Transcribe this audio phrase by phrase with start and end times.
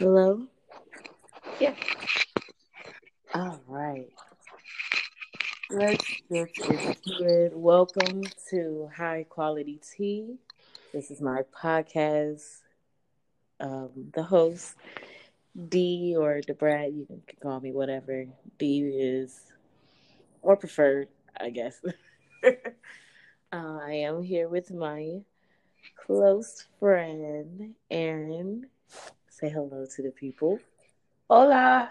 [0.00, 0.46] Hello?
[1.60, 1.74] Yeah.
[3.34, 4.08] All right.
[5.68, 7.52] Let's get into it.
[7.54, 10.38] Welcome to High Quality Tea.
[10.94, 12.60] This is my podcast.
[13.60, 14.74] Um, the host,
[15.68, 18.24] D or Debrat, you can call me whatever.
[18.56, 19.38] D is
[20.42, 21.08] more preferred,
[21.38, 21.78] I guess.
[22.42, 22.50] uh,
[23.52, 25.18] I am here with my
[26.06, 28.64] close friend, Aaron.
[29.40, 30.60] Say hello to the people.
[31.30, 31.90] Hola.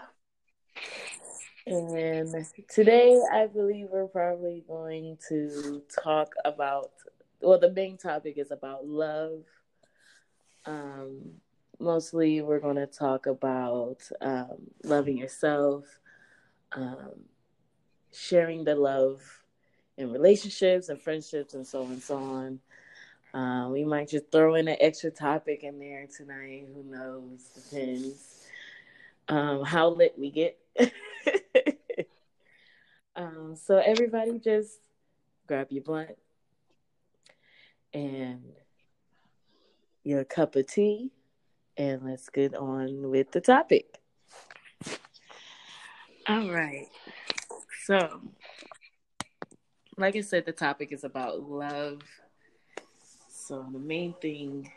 [1.66, 6.92] And today, I believe we're probably going to talk about,
[7.40, 9.42] well, the main topic is about love.
[10.64, 11.22] Um,
[11.80, 15.86] mostly, we're going to talk about um, loving yourself,
[16.70, 17.14] um,
[18.12, 19.22] sharing the love
[19.96, 22.60] in relationships and friendships, and so on and so on.
[23.32, 26.66] Uh, we might just throw in an extra topic in there tonight.
[26.74, 27.42] Who knows?
[27.54, 28.46] Depends
[29.28, 30.58] um, how lit we get.
[33.16, 34.80] um, so everybody just
[35.46, 36.16] grab your blunt
[37.94, 38.42] and
[40.02, 41.10] your cup of tea,
[41.76, 43.98] and let's get on with the topic.
[46.28, 46.88] All right.
[47.84, 48.20] So,
[49.96, 52.00] like I said, the topic is about love
[53.50, 54.70] so the main thing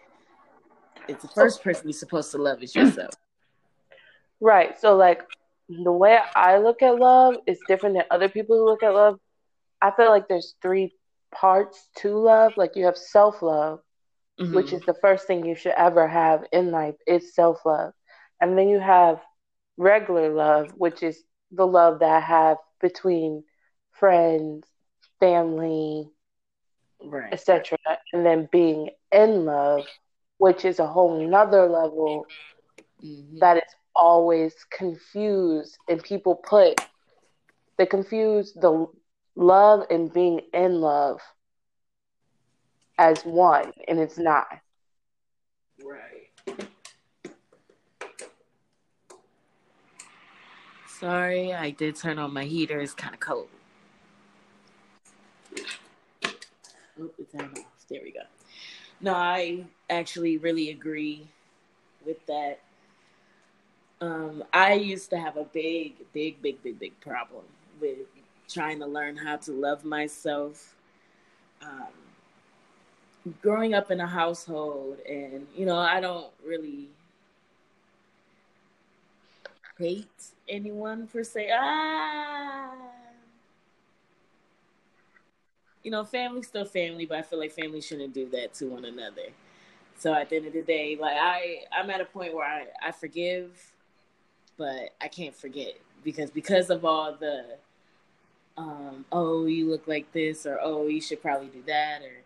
[1.08, 3.14] is the first person you're supposed to love is yourself.
[4.42, 4.78] Right.
[4.78, 5.22] So like
[5.70, 9.18] the way I look at love is different than other people who look at love.
[9.82, 10.92] I feel like there's three
[11.34, 12.58] parts to love.
[12.58, 13.80] Like you have self love,
[14.38, 14.54] mm-hmm.
[14.54, 16.96] which is the first thing you should ever have in life.
[17.08, 17.94] It's self love.
[18.42, 19.22] And then you have
[19.78, 23.46] regular love, which is the love that I have between
[23.94, 24.68] friends,
[25.22, 26.10] family,
[27.06, 27.32] right.
[27.34, 27.78] etc.
[28.12, 29.86] And then being in love,
[30.38, 32.26] which is a whole nother level
[33.04, 33.40] mm-hmm.
[33.40, 36.80] that is always confused, and people put
[37.78, 38.88] they confuse the
[39.36, 41.20] love and being in love
[42.98, 44.48] as one, and it's not.
[45.84, 46.68] Right.
[50.88, 52.80] Sorry, I did turn on my heater.
[52.80, 53.50] It's kind of cold.
[57.40, 57.50] Off.
[57.90, 58.22] There we go.
[59.02, 61.28] No, I actually really agree
[62.06, 62.60] with that.
[64.02, 67.44] Um, I used to have a big, big, big, big, big problem
[67.80, 68.00] with
[68.50, 70.76] trying to learn how to love myself.
[71.62, 71.94] Um,
[73.42, 76.90] growing up in a household, and you know, I don't really
[79.78, 81.50] hate anyone per se.
[81.54, 82.72] Ah,
[85.84, 88.86] you know, family's still family, but I feel like family shouldn't do that to one
[88.86, 89.28] another.
[90.00, 92.68] So at the end of the day, like I, I'm at a point where I,
[92.82, 93.72] I forgive,
[94.58, 95.74] but I can't forget
[96.04, 97.58] because because of all the,
[98.58, 102.22] um, oh you look like this or oh you should probably do that or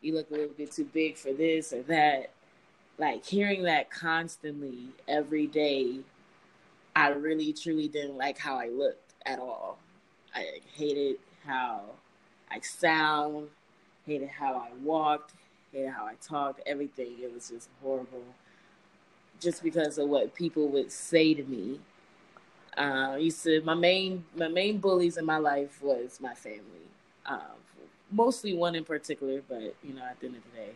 [0.00, 2.30] you look a little bit too big for this or that.
[2.98, 6.00] Like hearing that constantly every day,
[6.96, 9.78] I really truly didn't like how I looked at all.
[10.34, 11.16] I hated
[11.46, 11.82] how
[12.50, 13.48] I sound,
[14.06, 15.32] hated how I walked,
[15.72, 17.16] hated how I talked, everything.
[17.20, 18.24] It was just horrible.
[19.40, 21.80] Just because of what people would say to me.
[22.76, 26.86] Uh, used to my main my main bullies in my life was my family.
[27.26, 27.40] Um,
[28.10, 30.70] mostly one in particular, but you know, at the end of the day,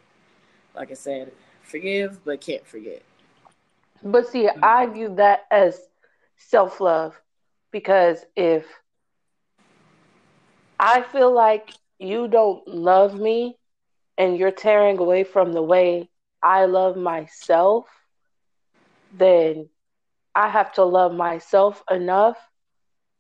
[0.75, 3.03] like I said, forgive but can't forget.
[4.03, 4.65] But see, mm-hmm.
[4.65, 5.81] I view that as
[6.39, 7.21] self love
[7.71, 8.67] because if
[10.83, 13.57] I feel like you don't love me
[14.19, 16.11] and you're tearing away from the way
[16.43, 17.87] I love myself,
[19.13, 19.69] then
[20.35, 22.37] I have to love myself enough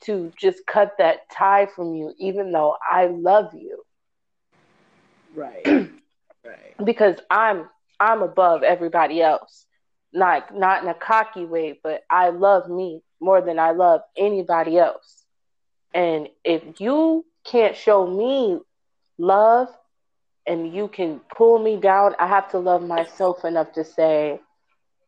[0.06, 3.84] to just cut that tie from you, even though I love you.
[5.32, 5.64] Right.
[6.44, 6.74] right.
[6.84, 7.68] Because I'm
[8.00, 9.66] I'm above everybody else.
[10.12, 14.78] Not not in a cocky way, but I love me more than I love anybody
[14.78, 15.22] else.
[15.94, 18.58] And if you can't show me
[19.18, 19.68] love
[20.46, 24.40] and you can pull me down, I have to love myself enough to say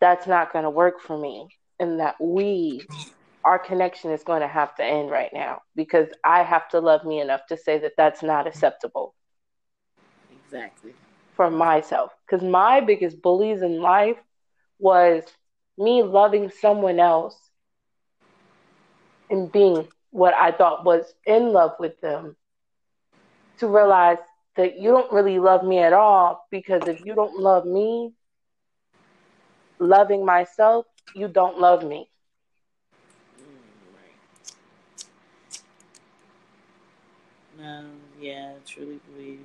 [0.01, 1.49] that's not going to work for me
[1.81, 2.87] and that we
[3.45, 7.05] our connection is going to have to end right now because I have to love
[7.05, 9.15] me enough to say that that's not acceptable.
[10.47, 10.95] Exactly.
[11.37, 12.13] For myself.
[12.27, 14.17] Because my biggest bullies in life
[14.79, 15.25] was
[15.77, 17.37] me loving someone else
[19.29, 22.37] and being what I thought was in love with them
[23.59, 24.19] to realize
[24.55, 28.13] that you don't really love me at all because if you don't love me,
[29.81, 32.09] loving myself you don't love me.
[37.59, 37.85] No,
[38.21, 39.45] yeah, I truly believe.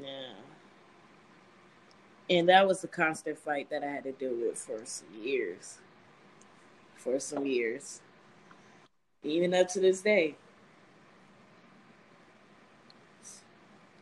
[0.00, 0.34] Yeah.
[2.30, 5.78] And that was a constant fight that I had to deal with for some years.
[6.96, 8.00] For some years.
[9.24, 10.34] Even up to this day.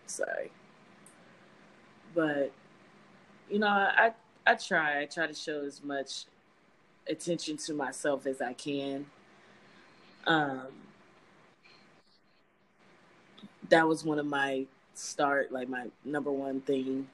[0.06, 0.50] Sorry.
[2.14, 2.52] But
[3.48, 4.12] you know, I
[4.46, 5.02] I try.
[5.02, 6.24] I try to show as much
[7.08, 9.06] attention to myself as I can.
[10.26, 10.68] Um
[13.68, 17.08] that was one of my start, like my number one thing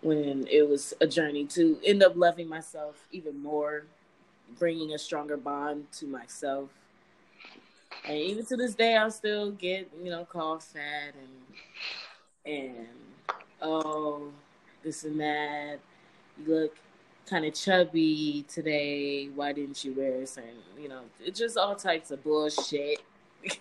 [0.00, 3.84] when it was a journey to end up loving myself even more,
[4.58, 6.70] bringing a stronger bond to myself.
[8.04, 11.14] And even to this day, I still get, you know, called fat
[12.44, 12.88] and, and,
[13.60, 14.32] oh,
[14.82, 15.78] this and that.
[16.38, 16.76] You look
[17.26, 19.26] kind of chubby today.
[19.26, 23.00] Why didn't you wear certain, you know, it's just all types of bullshit.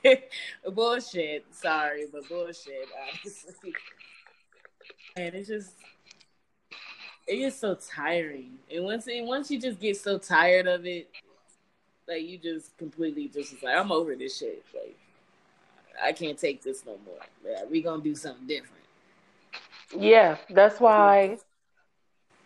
[0.73, 1.45] bullshit.
[1.51, 2.87] Sorry, but bullshit.
[3.23, 3.73] Honestly,
[5.15, 5.71] and it's just
[7.27, 8.57] it gets so tiring.
[8.73, 11.09] And once it, once you just get so tired of it,
[12.11, 14.63] like you just completely just like I'm over this shit.
[14.73, 14.97] Like
[16.01, 17.19] I can't take this no more.
[17.45, 18.83] Yeah, we gonna do something different.
[19.97, 21.37] Yeah, that's why.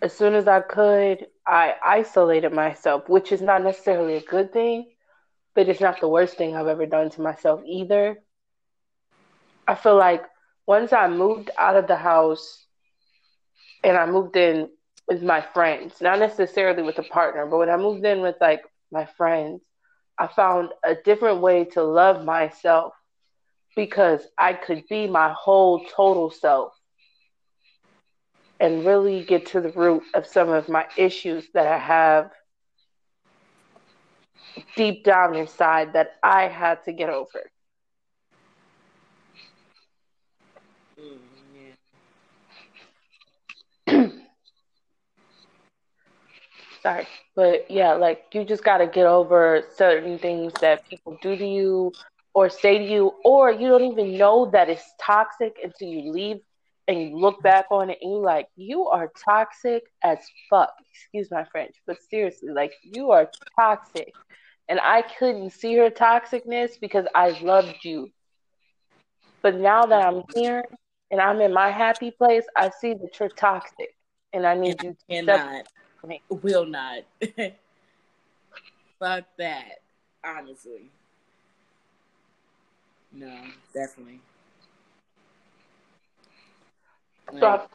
[0.02, 4.88] As soon as I could, I isolated myself, which is not necessarily a good thing
[5.56, 8.18] but it's not the worst thing I've ever done to myself either.
[9.68, 10.24] I feel like
[10.68, 12.66] once I moved out of the house
[13.84, 14.70] and I moved in
[15.08, 18.64] with my friends, not necessarily with a partner, but when I moved in with like
[18.92, 19.62] my friends,
[20.18, 22.94] I found a different way to love myself
[23.76, 26.74] because I could be my whole total self
[28.60, 32.32] and really get to the root of some of my issues that I have
[34.76, 37.52] deep down inside that I had to get over.
[41.00, 41.20] Mm,
[46.86, 51.36] Sorry, but yeah, like you just got to get over certain things that people do
[51.36, 51.96] to you
[52.36, 56.38] or say to you, or you don't even know that it's toxic until you leave
[56.88, 60.70] and you look back on it and you're like, you are toxic as fuck.
[60.94, 64.14] Excuse my French, but seriously, like you are toxic
[64.70, 68.12] and I couldn't see her toxicness because I loved you.
[69.42, 70.64] But now that I'm here
[71.10, 73.90] and I'm in my happy place, I see that you're toxic,
[74.34, 75.66] and I need you to cannot,
[76.30, 77.04] will not.
[79.00, 79.82] Fuck that,
[80.24, 80.90] honestly.
[83.12, 83.34] No,
[83.74, 84.22] definitely.
[87.32, 87.70] Like,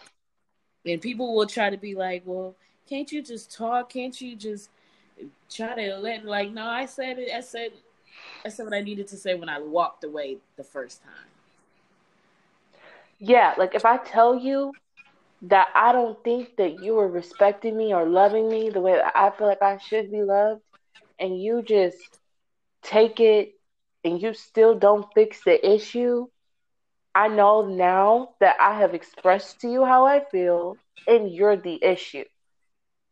[0.86, 2.54] and people will try to be like, "Well,
[2.88, 3.90] can't you just talk?
[3.90, 4.70] Can't you just?"
[5.50, 7.30] try to let like no, I said it.
[7.34, 7.72] I said
[8.44, 11.12] I said what I needed to say when I walked away the first time.
[13.18, 14.72] Yeah, like if I tell you
[15.42, 19.12] that I don't think that you are respecting me or loving me the way that
[19.16, 20.62] I feel like I should be loved,
[21.19, 21.98] and you just
[22.82, 23.52] take it
[24.04, 26.26] and you still don't fix the issue,
[27.14, 30.76] I know now that I have expressed to you how I feel,
[31.06, 32.25] and you're the issue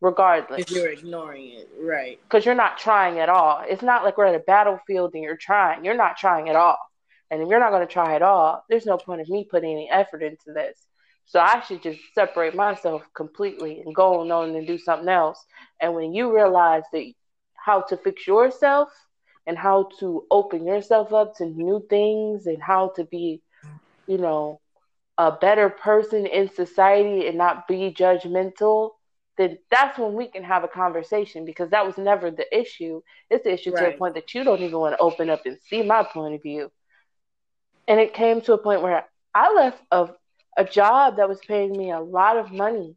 [0.00, 0.60] regardless.
[0.60, 2.18] If you're ignoring it, right?
[2.22, 3.62] Because you're not trying at all.
[3.66, 5.84] It's not like we're at a battlefield and you're trying.
[5.84, 6.78] You're not trying at all.
[7.30, 9.72] And if you're not going to try at all, there's no point of me putting
[9.72, 10.78] any effort into this.
[11.28, 15.44] So I should just separate myself completely and go on and do something else.
[15.80, 17.12] And when you realize that
[17.54, 18.88] how to fix yourself
[19.46, 23.42] and how to open yourself up to new things and how to be,
[24.06, 24.60] you know,
[25.18, 28.92] a better person in society and not be judgmental
[29.38, 33.00] then that's when we can have a conversation because that was never the issue.
[33.30, 33.86] It's the issue right.
[33.86, 36.34] to the point that you don't even want to open up and see my point
[36.34, 36.70] of view.
[37.86, 40.08] And it came to a point where I left a,
[40.58, 42.96] a job that was paying me a lot of money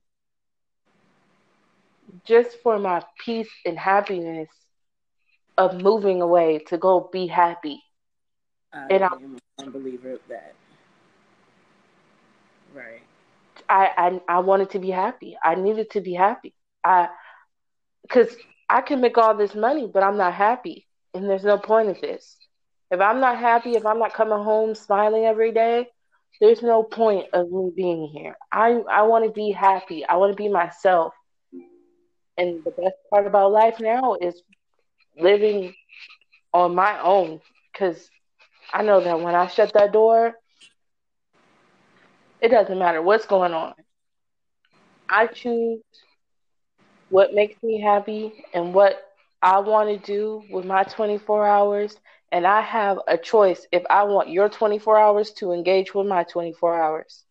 [2.26, 4.50] just for my peace and happiness
[5.58, 7.84] of moving away to go be happy.
[8.74, 10.56] I and am a believer of that.
[12.74, 13.04] Right.
[13.70, 15.38] I, I I wanted to be happy.
[15.44, 16.54] I needed to be happy.
[16.84, 17.10] I
[18.04, 18.36] because
[18.70, 22.02] I can make all this money, but I'm not happy, and there's no point of
[22.02, 22.38] this.
[22.92, 25.88] If I'm not happy, if I'm not coming home smiling every day,
[26.40, 28.36] there's no point of me being here.
[28.52, 30.06] I I want to be happy.
[30.06, 31.14] I want to be myself.
[32.38, 34.42] And the best part about life now is
[35.18, 35.74] living
[36.54, 37.40] on my own
[37.72, 38.10] because
[38.74, 40.34] I know that when I shut that door,
[42.42, 43.74] it doesn't matter what's going on.
[45.10, 45.82] I choose
[47.10, 48.96] what makes me happy and what
[49.42, 51.96] I want to do with my 24 hours.
[52.32, 56.24] And I have a choice if I want your 24 hours to engage with my
[56.24, 57.26] 24 hours.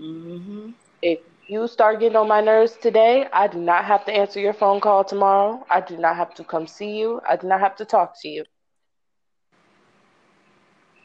[0.00, 0.70] Mm-hmm.
[1.02, 4.52] If you start getting on my nerves today, I do not have to answer your
[4.52, 5.64] phone call tomorrow.
[5.70, 7.20] I do not have to come see you.
[7.28, 8.44] I do not have to talk to you.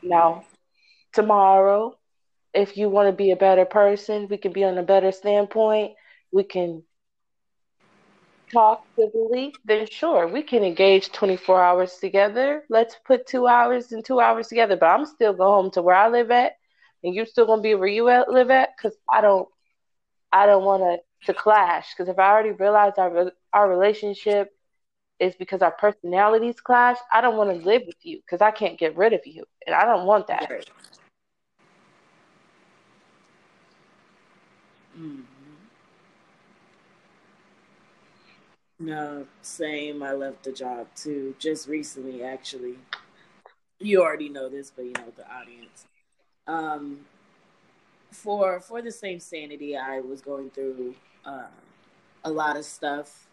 [0.02, 0.46] Now,
[1.14, 1.98] tomorrow,
[2.54, 5.94] if you want to be a better person, we can be on a better standpoint.
[6.32, 6.84] We can
[8.52, 12.64] talk civilly, then sure, we can engage 24 hours together.
[12.70, 14.76] Let's put two hours and two hours together.
[14.78, 16.54] But I'm still going home to where I live at,
[17.04, 19.48] and you're still gonna be where you at, live at, because I don't,
[20.32, 21.94] I don't want to to clash.
[21.94, 24.52] Because if I already realize our our relationship
[25.20, 28.80] is because our personalities clash, I don't want to live with you because I can't
[28.80, 30.50] get rid of you, and I don't want that.
[30.50, 30.70] Right.
[34.98, 35.29] Mm.
[38.80, 40.02] No, same.
[40.02, 42.76] I left the job too, just recently, actually.
[43.80, 45.86] You already know this, but you know the audience.
[46.48, 47.02] Um,
[48.12, 50.96] for for the same sanity, I was going through
[51.26, 51.48] uh,
[52.24, 53.28] a lot of stuff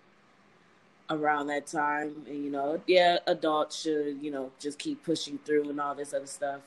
[1.10, 5.70] around that time, and you know, yeah, adults should you know just keep pushing through
[5.70, 6.60] and all this other stuff.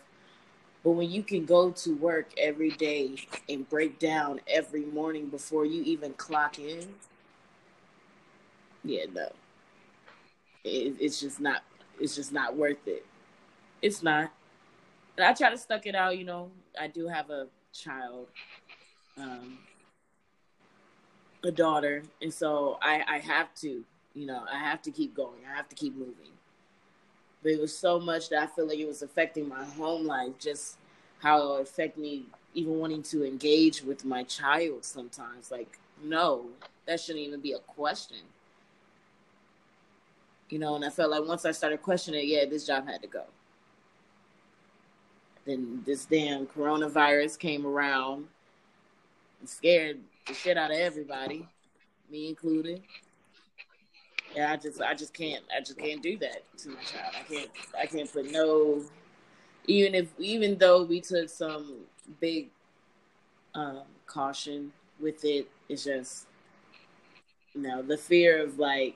[0.83, 3.15] But when you can go to work every day
[3.50, 6.95] and break down every morning before you even clock in,
[8.83, 9.29] yeah, no.
[10.63, 11.63] It, it's just not.
[12.00, 13.05] It's just not worth it.
[13.81, 14.31] It's not.
[15.17, 16.17] And I try to stuck it out.
[16.17, 18.27] You know, I do have a child,
[19.17, 19.59] um,
[21.43, 23.83] a daughter, and so I, I have to.
[24.15, 25.41] You know, I have to keep going.
[25.50, 26.31] I have to keep moving.
[27.41, 30.33] But it was so much that I feel like it was affecting my home life.
[30.39, 30.77] Just
[31.19, 34.83] how it affected me, even wanting to engage with my child.
[34.83, 36.48] Sometimes, like, no,
[36.86, 38.17] that shouldn't even be a question
[40.50, 43.08] you know, and I felt like once I started questioning yeah, this job had to
[43.08, 43.24] go.
[45.46, 48.27] Then this damn coronavirus came around
[49.39, 51.48] and scared the shit out of everybody,
[52.12, 52.82] me included.
[54.36, 57.13] Yeah, I just I just can't I just can't do that to my child.
[57.20, 58.84] I can't I can't put no
[59.70, 61.82] even if even though we took some
[62.20, 62.50] big
[63.53, 66.27] um, caution with it, it's just
[67.53, 68.96] you know the fear of like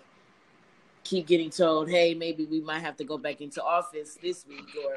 [1.04, 4.70] keep getting told, hey, maybe we might have to go back into office this week,
[4.86, 4.96] or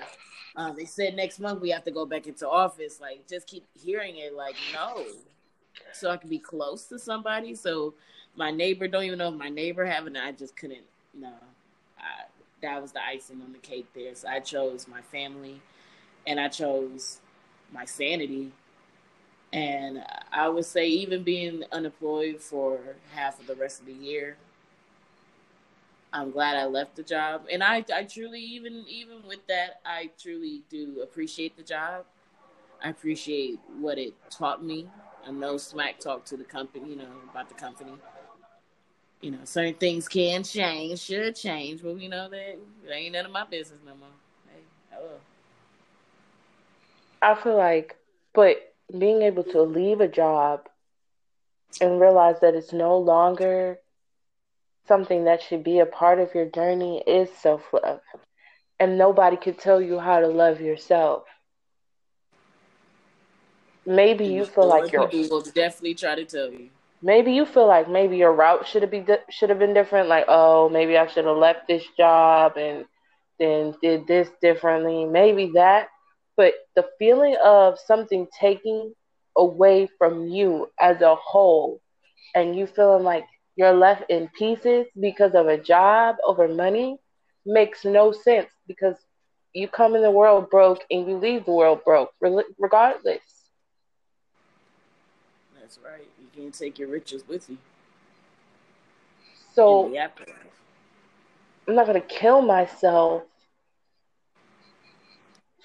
[0.57, 3.01] um, they said next month we have to go back into office.
[3.01, 5.05] Like, just keep hearing it, like, no.
[5.93, 7.55] So I can be close to somebody.
[7.55, 7.95] So
[8.35, 10.23] my neighbor don't even know if my neighbor having it.
[10.23, 10.85] I just couldn't.
[11.13, 11.33] No,
[11.99, 12.25] I,
[12.63, 14.15] that was the icing on the cake there.
[14.15, 15.61] So I chose my family,
[16.27, 17.21] and I chose
[17.73, 18.53] my sanity.
[19.53, 22.79] And I would say, even being unemployed for
[23.15, 24.37] half of the rest of the year,
[26.17, 30.11] I'm glad I left the job, and I I truly even even with that I
[30.19, 32.07] truly do appreciate the job.
[32.83, 34.89] I appreciate what it taught me.
[35.27, 37.93] I know smack talk to the company, you know, about the company.
[39.21, 42.59] You know, certain things can change, should change, but you know that
[42.91, 44.09] ain't none of my business no more.
[44.49, 44.61] Hey,
[44.93, 45.19] hello.
[47.21, 47.97] I feel like,
[48.33, 50.69] but being able to leave a job
[51.81, 53.81] and realize that it's no longer
[54.87, 58.01] something that should be a part of your journey is self love.
[58.79, 61.25] And nobody could tell you how to love yourself.
[63.87, 66.71] Maybe you feel like your people will definitely try to tell you.
[67.03, 70.09] Maybe you feel like maybe your route should have been should have been different.
[70.09, 72.85] Like, oh, maybe I should have left this job and
[73.39, 75.05] then did this differently.
[75.05, 75.89] Maybe that,
[76.37, 78.93] but the feeling of something taking
[79.37, 81.81] away from you as a whole,
[82.35, 83.25] and you feeling like
[83.57, 86.99] you're left in pieces because of a job over money
[87.45, 88.97] makes no sense because
[89.55, 92.13] you come in the world broke and you leave the world broke
[92.59, 93.23] regardless.
[95.59, 96.07] That's right.
[96.21, 97.57] You can't take your riches with you.
[99.55, 99.87] So
[101.67, 103.23] I'm not gonna kill myself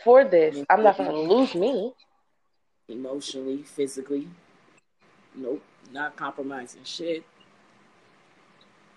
[0.04, 0.64] for this.
[0.70, 1.92] I'm not gonna lose me.
[2.88, 4.28] Emotionally, physically.
[5.36, 5.62] Nope.
[5.92, 7.26] Not compromising shit.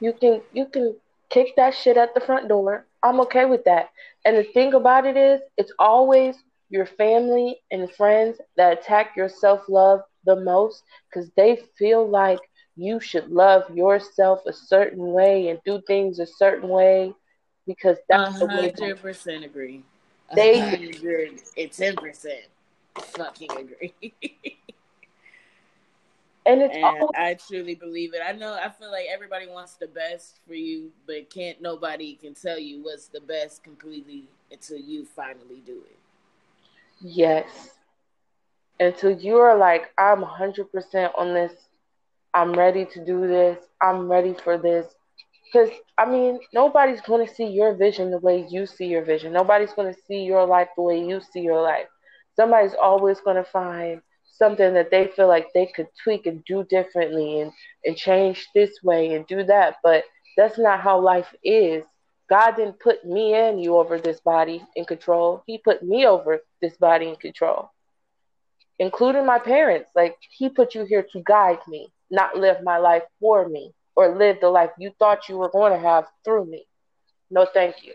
[0.00, 0.96] You can you can
[1.30, 2.86] kick that shit at the front door.
[3.02, 3.90] I'm okay with that.
[4.24, 6.36] And the thing about it is, it's always
[6.70, 12.40] your family and friends that attack your self love the most because they feel like
[12.76, 17.14] you should love yourself a certain way and do things a certain way
[17.66, 18.72] because that's 100% the way.
[18.78, 19.82] Hundred percent agree.
[20.34, 20.60] They
[21.56, 22.44] and ten percent
[22.96, 23.94] fucking agree.
[26.46, 28.20] And it's and always- I truly believe it.
[28.26, 32.34] I know I feel like everybody wants the best for you, but can't nobody can
[32.34, 35.98] tell you what's the best completely until you finally do it.
[37.00, 37.70] Yes.
[38.78, 41.52] Until you are like, I'm 100% on this.
[42.34, 43.64] I'm ready to do this.
[43.80, 44.94] I'm ready for this.
[45.44, 49.32] Because, I mean, nobody's going to see your vision the way you see your vision.
[49.32, 51.86] Nobody's going to see your life the way you see your life.
[52.34, 54.02] Somebody's always going to find
[54.36, 57.52] something that they feel like they could tweak and do differently and,
[57.84, 59.76] and change this way and do that.
[59.82, 60.04] But
[60.36, 61.84] that's not how life is.
[62.28, 65.42] God didn't put me and you over this body in control.
[65.46, 67.70] He put me over this body in control,
[68.78, 69.90] including my parents.
[69.94, 74.16] Like, He put you here to guide me, not live my life for me or
[74.16, 76.66] live the life you thought you were going to have through me.
[77.30, 77.92] No, thank you.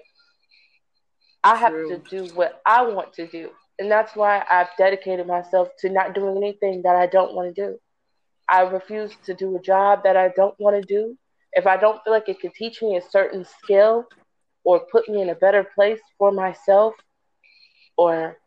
[1.44, 1.90] I have True.
[1.90, 3.50] to do what I want to do.
[3.80, 7.68] And that's why I've dedicated myself to not doing anything that I don't want to
[7.68, 7.80] do.
[8.50, 11.18] I refuse to do a job that I don't want to do.
[11.54, 14.06] If I don't feel like it could teach me a certain skill
[14.66, 16.94] or put me in a better place for myself
[17.98, 18.38] or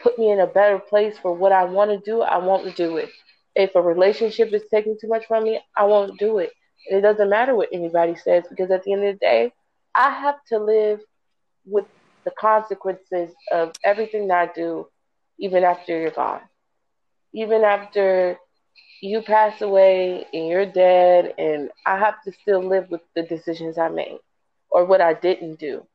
[0.00, 2.98] put me in a better place for what I want to do, I won't do
[2.98, 3.10] it.
[3.54, 6.50] If a relationship is taking too much from me, I won't do it.
[6.88, 9.52] And it doesn't matter what anybody says because at the end of the day,
[9.94, 11.00] I have to live
[11.64, 11.86] with
[12.26, 14.88] the consequences of everything that I do,
[15.38, 16.42] even after you're gone.
[17.32, 18.36] Even after
[19.00, 23.78] you pass away and you're dead, and I have to still live with the decisions
[23.78, 24.18] I made
[24.70, 25.86] or what I didn't do.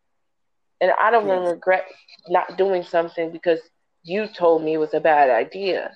[0.79, 1.47] And I don't yes.
[1.51, 1.85] regret
[2.29, 3.59] not doing something because
[4.03, 5.91] you told me it was a bad idea.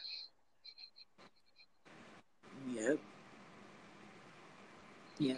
[2.74, 3.00] Yep.
[5.20, 5.38] Yep.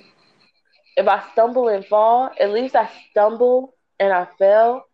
[0.98, 4.86] If I stumble and fall, at least I stumble and I fell.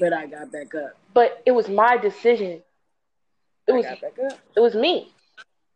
[0.00, 0.92] But I got back up.
[1.12, 2.62] But it was my decision.
[3.66, 3.86] It I was
[4.56, 5.12] it was me.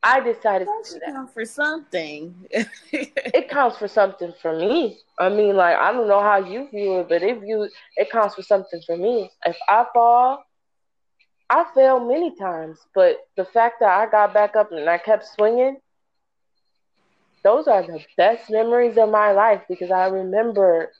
[0.02, 1.12] I decided that to do that.
[1.12, 2.34] Count for something.
[2.50, 4.98] it counts for something for me.
[5.18, 8.34] I mean, like I don't know how you view it, but if you, it counts
[8.34, 9.30] for something for me.
[9.44, 10.44] If I fall,
[11.50, 15.26] I fell many times, but the fact that I got back up and I kept
[15.26, 15.76] swinging,
[17.42, 20.92] those are the best memories of my life because I remember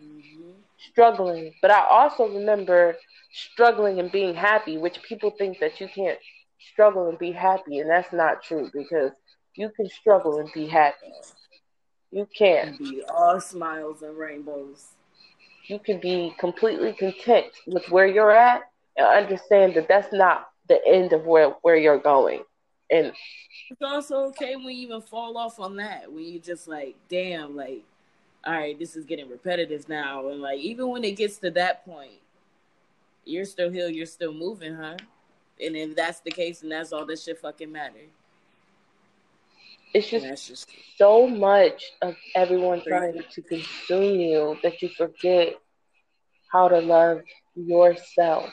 [0.00, 0.50] mm-hmm.
[0.90, 2.96] struggling, but I also remember
[3.32, 6.18] struggling and being happy, which people think that you can't
[6.72, 9.12] struggle and be happy, and that's not true because
[9.54, 11.12] you can struggle and be happy.
[12.10, 14.86] You can be all smiles and rainbows.
[15.66, 18.62] You can be completely content with where you're at
[18.96, 22.42] and understand that that's not the end of where where you're going.
[22.90, 23.12] And
[23.70, 27.54] it's also okay when you even fall off on that when you just like, damn,
[27.54, 27.84] like,
[28.48, 31.84] all right, this is getting repetitive now, and like even when it gets to that
[31.84, 32.12] point,
[33.26, 34.96] you're still here, you're still moving, huh?
[35.62, 38.06] And if that's the case, and that's all that shit fucking matter.
[39.92, 45.56] It's just, just so much of everyone trying to consume you that you forget
[46.50, 47.20] how to love
[47.54, 48.48] yourself.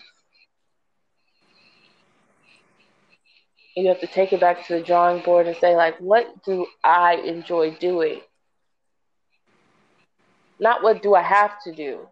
[3.78, 6.44] And you have to take it back to the drawing board and say, like, what
[6.44, 8.20] do I enjoy doing?
[10.60, 12.08] Not what do I have to do.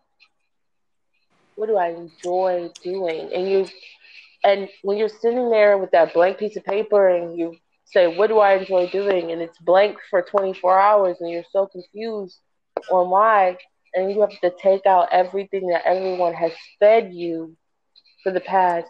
[1.55, 3.29] What do I enjoy doing?
[3.33, 3.67] And you
[4.43, 8.27] and when you're sitting there with that blank piece of paper and you say, What
[8.27, 9.31] do I enjoy doing?
[9.31, 12.39] and it's blank for 24 hours and you're so confused
[12.91, 13.57] on why,
[13.93, 17.55] and you have to take out everything that everyone has fed you
[18.23, 18.87] for the past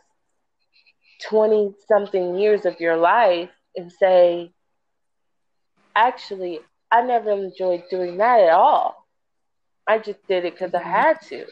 [1.30, 4.52] 20 something years of your life and say,
[5.96, 6.60] Actually,
[6.92, 9.03] I never enjoyed doing that at all.
[9.88, 10.90] I just did it because I mm-hmm.
[10.90, 11.46] had to.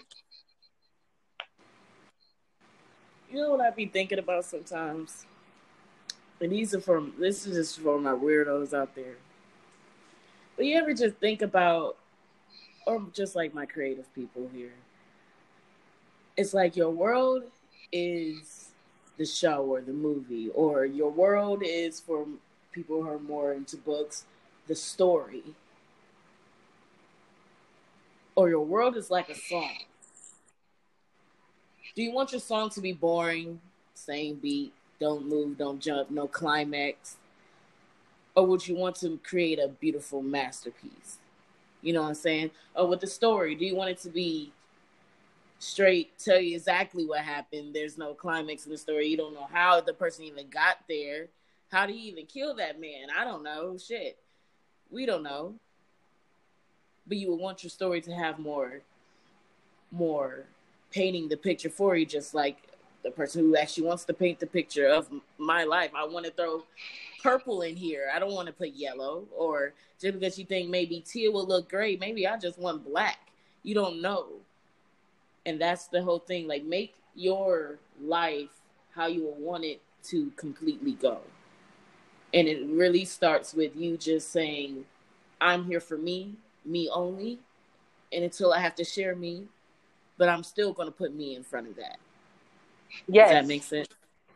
[3.30, 5.26] You know what I be thinking about sometimes?
[6.40, 9.16] And these are from this is just for my weirdos out there.
[10.58, 11.98] But you ever just think about
[12.86, 14.74] or just like my creative people here.
[16.36, 17.44] It's like your world
[17.92, 18.70] is
[19.18, 22.26] the show or the movie, or your world is for
[22.72, 24.26] people who are more into books,
[24.68, 25.44] the story.
[28.42, 29.78] Or your world is like a song
[31.96, 33.60] do you want your song to be boring,
[33.94, 37.18] same beat, don't move, don't jump, no climax?
[38.36, 41.18] Or would you want to create a beautiful masterpiece?
[41.84, 42.52] You know what I'm saying?
[42.76, 44.52] Or with the story, do you want it to be
[45.60, 47.76] straight, tell you exactly what happened?
[47.76, 49.08] There's no climax in the story.
[49.08, 51.28] You don't know how the person even got there.
[51.72, 53.10] How do you even kill that man?
[53.16, 53.78] I don't know.
[53.78, 54.18] Shit.
[54.90, 55.56] We don't know.
[57.08, 58.82] But you would want your story to have more
[59.92, 60.46] more
[60.92, 62.58] painting the picture for you, just like
[63.04, 65.92] the person who actually wants to paint the picture of my life.
[65.96, 66.64] I want to throw
[67.22, 68.10] purple in here.
[68.14, 71.70] I don't want to put yellow or just because you think maybe teal will look
[71.70, 73.20] great, maybe I just want black.
[73.64, 74.28] You don't know.
[75.46, 76.48] And that's the whole thing.
[76.48, 78.50] Like make your life
[78.96, 81.20] how you will want it to completely go.
[82.34, 84.86] And it really starts with you just saying,
[85.40, 86.36] I'm here for me,
[86.66, 87.40] me only.
[88.14, 89.46] And until I have to share me,
[90.18, 91.98] but I'm still going to put me in front of that.
[93.08, 93.30] Yes.
[93.30, 93.88] Does that make sense?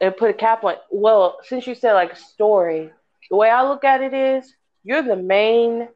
[0.02, 0.76] And put a cap on.
[0.90, 2.92] Well, since you said like story,
[3.30, 5.88] the way I look at it is you're the main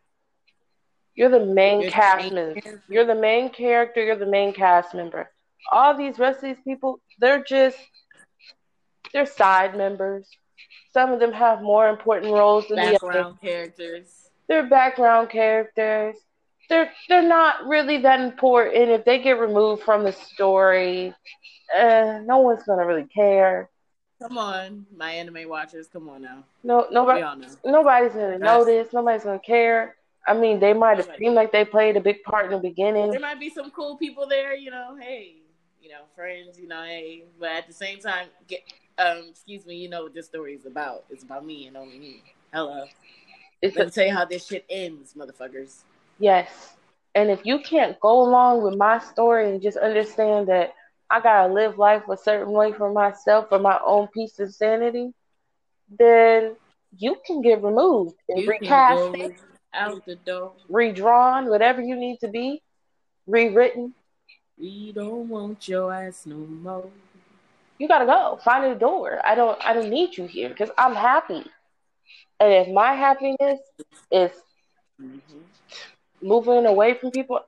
[1.15, 2.81] you're the main you're cast member.
[2.87, 5.29] You're the main character, you're the main cast member.
[5.71, 7.77] All these rest of these people, they're just
[9.13, 10.27] they're side members.
[10.93, 14.18] Some of them have more important roles than background the characters.
[14.49, 16.17] They're background characters.
[16.69, 18.89] They're they're not really that important.
[18.89, 21.13] If they get removed from the story,
[21.75, 23.69] uh, no one's gonna really care.
[24.21, 26.43] Come on, my anime watchers, come on now.
[26.63, 27.21] No, nobody,
[27.63, 28.91] nobody's gonna That's, notice.
[28.91, 29.95] Nobody's gonna care.
[30.27, 33.11] I mean, they might have seemed like they played a big part in the beginning.
[33.11, 34.97] There might be some cool people there, you know.
[34.99, 35.35] Hey,
[35.81, 36.83] you know, friends, you know.
[36.83, 38.61] Hey, but at the same time, get
[38.97, 41.05] um, excuse me, you know what this story is about.
[41.09, 42.23] It's about me and only me.
[42.53, 42.85] Hello.
[43.61, 45.81] It's Let a, me tell you how this shit ends, motherfuckers.
[46.19, 46.75] Yes.
[47.15, 50.73] And if you can't go along with my story and just understand that
[51.09, 55.11] I gotta live life a certain way for myself for my own peace and sanity,
[55.97, 56.55] then
[56.97, 59.33] you can get removed and you recast
[59.73, 62.61] out the door, redrawn, whatever you need to be,
[63.27, 63.93] rewritten.
[64.57, 66.89] We don't want your ass no more.
[67.77, 69.19] You gotta go find a door.
[69.23, 69.57] I don't.
[69.65, 71.45] I don't need you here because I'm happy.
[72.39, 73.59] And if my happiness
[74.11, 74.31] is
[75.01, 75.39] mm-hmm.
[76.21, 77.41] moving away from people,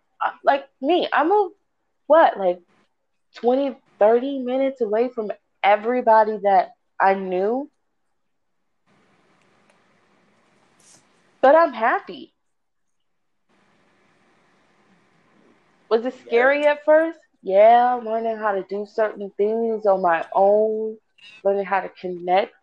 [0.44, 1.54] like me, I move
[2.08, 2.60] what like
[3.36, 5.32] 20, 30 minutes away from
[5.64, 7.70] everybody that I knew.
[11.42, 12.34] But I'm happy.
[15.90, 16.72] Was it scary yeah.
[16.72, 17.20] at first?
[17.44, 20.98] Yeah, learning how to do certain things on my own,
[21.44, 22.54] learning how to connect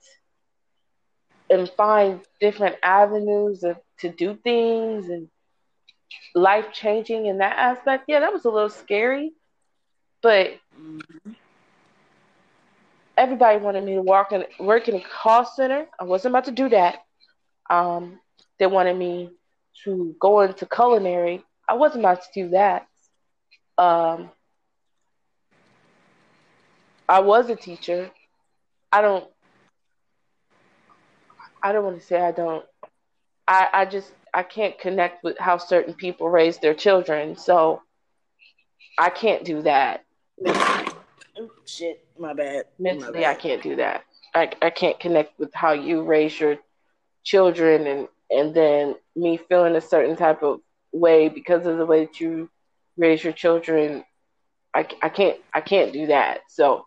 [1.51, 5.29] and find different avenues of, to do things and
[6.35, 8.05] life changing in that aspect.
[8.09, 9.33] Yeah, that was a little scary.
[10.23, 11.33] But mm-hmm.
[13.17, 15.87] everybody wanted me to walk in work in a call center.
[15.99, 16.99] I wasn't about to do that.
[17.71, 18.19] Um,
[18.59, 19.31] they wanted me
[19.85, 21.45] to go into culinary.
[21.69, 22.87] I wasn't about to do that.
[23.77, 24.31] Um,
[27.09, 28.11] I was a teacher.
[28.91, 29.25] I don't.
[31.63, 32.65] I don't want to say I don't.
[33.47, 37.83] I I just I can't connect with how certain people raise their children, so
[38.99, 40.05] I can't do that.
[40.47, 42.65] Oh, shit, my bad.
[42.79, 43.31] Mentally, my bad.
[43.31, 44.05] I can't do that.
[44.35, 46.59] I, I can't connect with how you raise your
[47.25, 50.61] children and and then me feeling a certain type of
[50.93, 52.51] way because of the way that you
[52.97, 54.05] raise your children.
[54.75, 56.41] I, I can't I can't do that.
[56.49, 56.87] So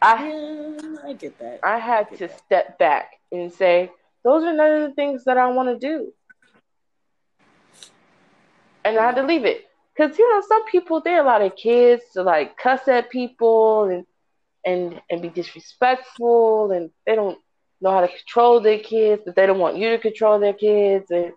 [0.00, 1.60] I yeah, I get that.
[1.62, 2.38] I had I to that.
[2.38, 3.90] step back and say
[4.24, 6.12] those are none of the things that I want to do,
[8.84, 9.66] and I had to leave it.
[9.96, 14.06] Cause you know some people they allow their kids to like cuss at people and
[14.64, 17.38] and and be disrespectful and they don't
[17.80, 21.10] know how to control their kids, but they don't want you to control their kids
[21.10, 21.32] and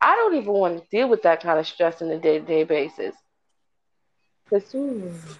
[0.00, 2.44] I don't even want to deal with that kind of stress on a day to
[2.44, 3.14] day basis.
[4.44, 4.72] Because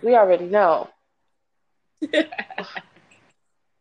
[0.03, 0.89] we already know.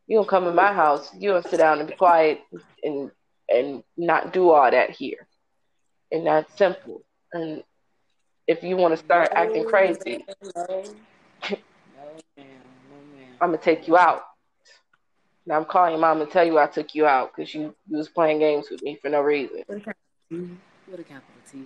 [0.07, 2.41] you don't come in my house, you don't sit down and be quiet
[2.83, 3.11] and
[3.49, 5.27] and not do all that here.
[6.11, 7.03] And that's simple.
[7.33, 7.63] And
[8.47, 10.83] if you want to start no, acting crazy, no, no,
[13.41, 14.23] I'm gonna take you out.
[15.45, 17.97] Now I'm calling your mom and tell you I took you out because you, you
[17.97, 19.63] was playing games with me for no reason.
[19.67, 21.63] What a capital T.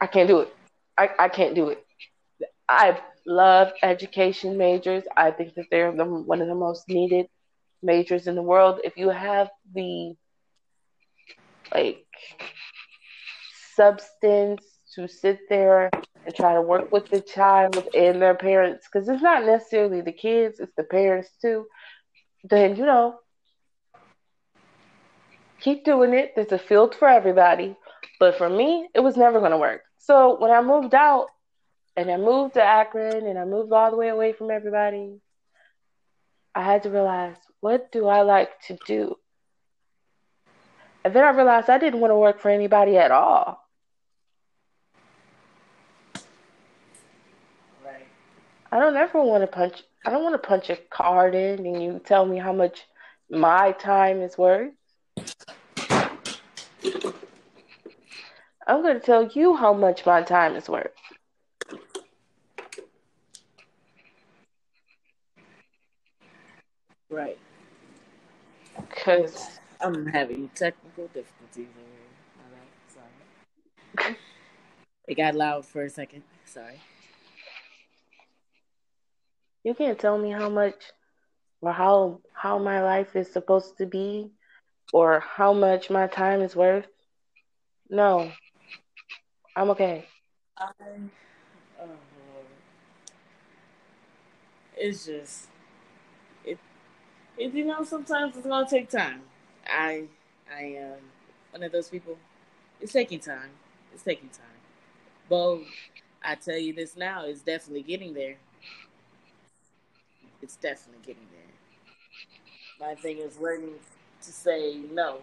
[0.00, 0.54] I can't do it.
[0.96, 1.84] I, I can't do it.
[2.68, 5.04] I love education majors.
[5.16, 7.28] I think that they're the, one of the most needed
[7.82, 8.80] majors in the world.
[8.84, 10.14] If you have the
[11.74, 12.06] like
[13.76, 14.64] substance
[14.94, 15.90] to sit there
[16.24, 20.12] and try to work with the child and their parents because it's not necessarily the
[20.12, 21.66] kids, it's the parents too.
[22.44, 23.18] Then, you know,
[25.60, 26.32] keep doing it.
[26.34, 27.76] There's a field for everybody.
[28.18, 29.82] But for me, it was never going to work.
[29.98, 31.26] So when I moved out
[31.96, 35.20] and I moved to Akron and I moved all the way away from everybody,
[36.54, 39.16] I had to realize what do I like to do?
[41.04, 43.64] And then I realized I didn't want to work for anybody at all.
[48.70, 49.82] I don't ever want to punch.
[50.04, 52.86] I don't want to punch a card in and you tell me how much
[53.30, 54.72] my time is worth.
[58.66, 60.92] I'm going to tell you how much my time is worth.
[67.08, 67.38] Right.
[68.88, 72.08] Because I'm having technical difficulties over here.
[72.38, 74.16] All right, sorry.
[75.08, 76.22] it got loud for a second.
[76.44, 76.80] Sorry.
[79.64, 80.76] You can't tell me how much
[81.60, 84.30] or how how my life is supposed to be
[84.92, 86.86] or how much my time is worth.
[87.90, 88.30] No.
[89.56, 90.06] I'm okay.
[90.56, 90.70] I,
[91.82, 91.86] oh,
[94.76, 95.48] it's just
[97.38, 97.54] it.
[97.54, 99.22] You know, sometimes it's gonna take time.
[99.66, 100.04] I
[100.54, 100.98] I am
[101.50, 102.16] one of those people.
[102.80, 103.50] It's taking time.
[103.92, 104.46] It's taking time.
[105.28, 105.60] But
[106.22, 108.36] I tell you this now, it's definitely getting there.
[110.42, 112.88] It's definitely getting there.
[112.88, 113.74] My thing is learning
[114.22, 115.18] to say no.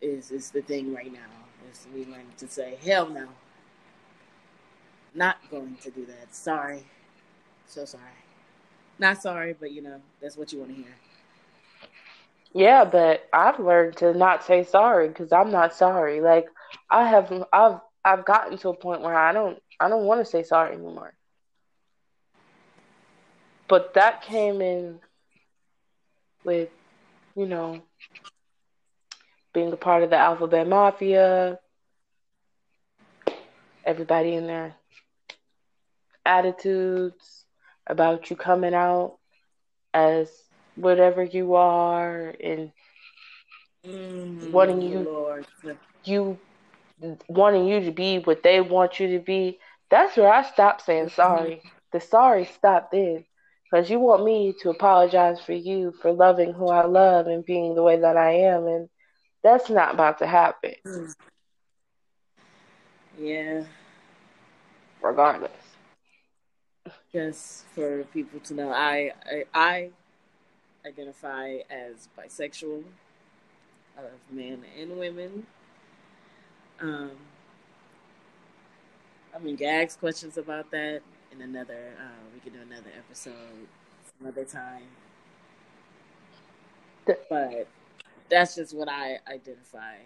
[0.00, 1.18] Is is the thing right now.
[1.70, 3.28] Is we learning to say hell no.
[5.14, 6.34] Not going to do that.
[6.34, 6.84] Sorry.
[7.66, 8.04] So sorry.
[8.98, 10.94] Not sorry, but you know, that's what you want to hear.
[12.52, 16.20] Yeah, but I've learned to not say sorry because I'm not sorry.
[16.20, 16.46] Like
[16.90, 20.24] I have, I've, I've gotten to a point where I don't, I don't want to
[20.24, 21.12] say sorry anymore.
[23.68, 24.98] But that came in
[26.42, 26.70] with,
[27.36, 27.82] you know,
[29.52, 31.58] being a part of the Alphabet Mafia,
[33.84, 34.74] everybody in their
[36.24, 37.37] attitudes
[37.88, 39.18] about you coming out
[39.94, 40.30] as
[40.76, 42.70] whatever you are and
[43.84, 45.46] mm, wanting you Lord.
[46.04, 46.38] you
[47.28, 49.58] wanting you to be what they want you to be.
[49.90, 51.14] That's where I stopped saying mm-hmm.
[51.14, 51.62] sorry.
[51.92, 53.24] The sorry stopped then.
[53.70, 57.74] Because you want me to apologize for you for loving who I love and being
[57.74, 58.66] the way that I am.
[58.66, 58.88] And
[59.42, 60.74] that's not about to happen.
[60.86, 61.14] Mm.
[63.18, 63.64] Yeah.
[65.02, 65.67] Regardless.
[67.18, 69.90] Just for people to know, I, I, I
[70.86, 72.84] identify as bisexual,
[73.96, 75.44] of men and women.
[76.80, 77.10] Um,
[79.34, 81.00] I mean, ask questions about that
[81.32, 81.90] in another.
[81.98, 83.34] Uh, we can do another episode
[84.16, 84.84] some other time.
[87.04, 87.66] But
[88.30, 89.96] that's just what I identify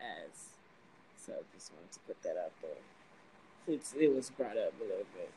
[0.00, 0.48] as.
[1.18, 2.70] So I just wanted to put that out there.
[3.74, 5.30] It's, it was brought up a little bit.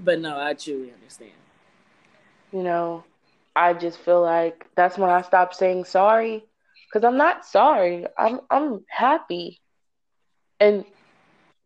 [0.00, 1.32] But no, I truly understand.
[2.52, 3.04] You know,
[3.56, 6.44] I just feel like that's when I stopped saying sorry
[6.88, 8.06] because I'm not sorry.
[8.18, 9.60] I'm I'm happy,
[10.60, 10.84] and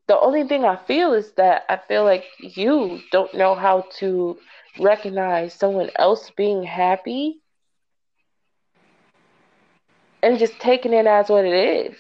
[0.09, 4.39] the only thing I feel is that I feel like you don't know how to
[4.81, 7.41] recognize someone else being happy
[10.23, 11.97] and just taking it as what it is.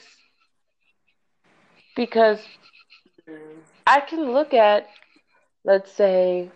[1.97, 2.40] Because
[3.87, 4.88] I can look at,
[5.64, 6.50] let's say,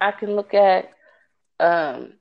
[0.00, 0.90] I can look at
[1.60, 2.14] um,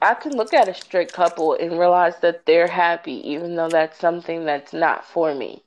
[0.00, 3.98] I can look at a straight couple and realize that they're happy, even though that's
[3.98, 5.62] something that's not for me.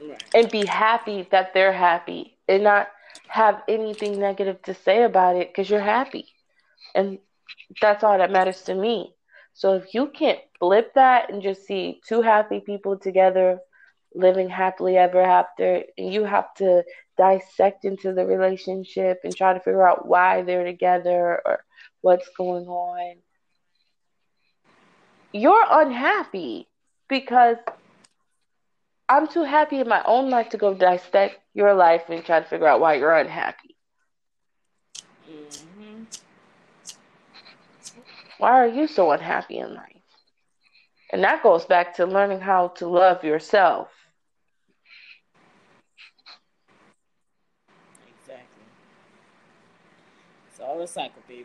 [0.00, 0.22] Right.
[0.34, 2.88] And be happy that they're happy and not
[3.28, 6.26] have anything negative to say about it because you're happy.
[6.94, 7.18] And
[7.80, 9.14] that's all that matters to me.
[9.60, 13.58] So if you can't flip that and just see two happy people together
[14.14, 16.82] living happily ever after and you have to
[17.18, 21.62] dissect into the relationship and try to figure out why they're together or
[22.00, 23.16] what's going on
[25.34, 26.66] you're unhappy
[27.10, 27.58] because
[29.10, 32.46] I'm too happy in my own life to go dissect your life and try to
[32.46, 33.76] figure out why you're unhappy.
[35.30, 36.04] Mm-hmm.
[38.40, 40.00] Why are you so unhappy in life?
[41.12, 43.88] And that goes back to learning how to love yourself.
[48.08, 48.64] Exactly.
[50.50, 51.44] It's all a cycle, baby.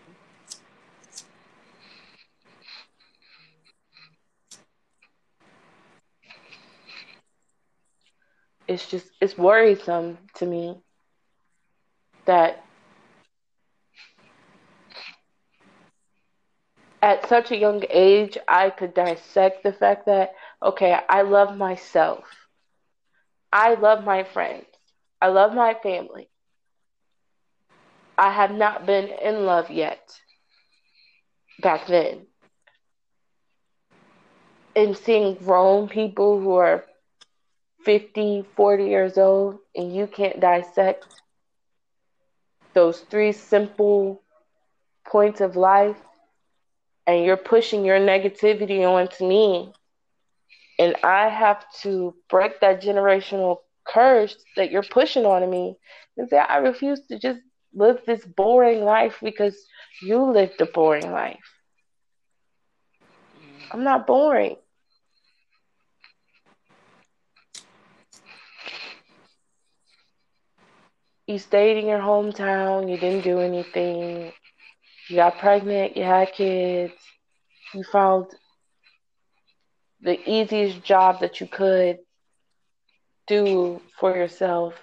[8.70, 10.78] It's just it's worrisome to me
[12.26, 12.64] that
[17.06, 22.26] at such a young age I could dissect the fact that okay, I love myself.
[23.54, 24.66] I love my friends.
[25.22, 26.30] I love my family.
[28.18, 30.20] I have not been in love yet
[31.62, 32.28] back then.
[34.76, 36.86] and seeing grown people who are
[37.86, 41.06] 50, 40 years old, and you can't dissect
[42.74, 44.22] those three simple
[45.08, 45.98] points of life,
[47.08, 49.74] and you're pushing your negativity onto me,
[50.80, 55.78] and I have to break that generational curse that you're pushing on me
[56.18, 57.40] and say, I refuse to just
[57.74, 59.56] live this boring life because
[60.02, 61.38] you lived a boring life.
[63.38, 63.72] Mm-hmm.
[63.72, 64.58] I'm not boring.
[71.28, 74.32] You stayed in your hometown, you didn't do anything,
[75.08, 76.94] you got pregnant, you had kids,
[77.74, 78.28] you found
[80.02, 82.00] the easiest job that you could
[83.28, 84.74] do for yourself,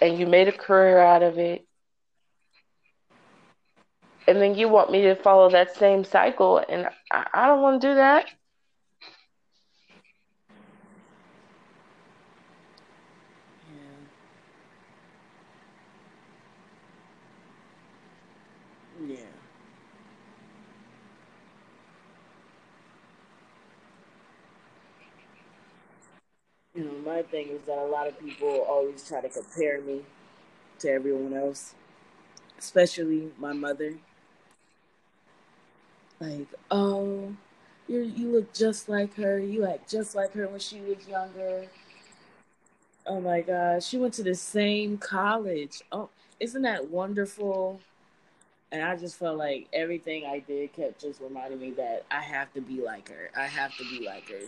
[0.00, 1.66] and you made a career out of it.
[4.26, 7.80] And then you want me to follow that same cycle, and I, I don't want
[7.82, 8.26] to do that.
[26.80, 30.00] you know, my thing is that a lot of people always try to compare me
[30.78, 31.74] to everyone else,
[32.58, 33.94] especially my mother.
[36.20, 37.34] Like, oh,
[37.88, 39.38] you you look just like her.
[39.38, 41.66] You act just like her when she was younger.
[43.06, 45.82] Oh my gosh, she went to the same college.
[45.90, 47.80] Oh, isn't that wonderful?
[48.70, 52.52] And I just felt like everything I did kept just reminding me that I have
[52.54, 53.30] to be like her.
[53.36, 54.46] I have to be like her.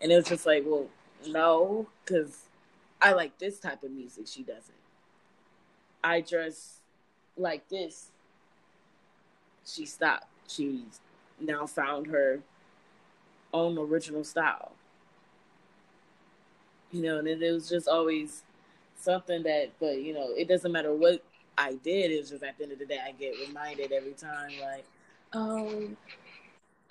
[0.00, 0.86] And it was just like, well,
[1.26, 2.44] no, because
[3.00, 4.26] I like this type of music.
[4.26, 4.74] She doesn't.
[6.02, 6.78] I dress
[7.36, 8.08] like this.
[9.64, 10.26] She stopped.
[10.46, 11.00] She's
[11.40, 12.40] now found her
[13.52, 14.72] own original style.
[16.90, 18.42] You know, and it was just always
[18.96, 21.22] something that, but you know, it doesn't matter what
[21.56, 22.10] I did.
[22.10, 24.84] It was just at the end of the day, I get reminded every time, like,
[25.34, 25.88] oh,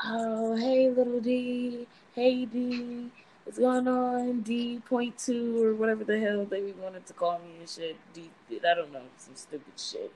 [0.03, 3.09] oh, hey, little D, hey D,
[3.47, 4.41] what's going on?
[4.41, 7.95] D point two or whatever the hell they wanted to call me and shit.
[8.13, 10.12] D, I don't know, some stupid shit.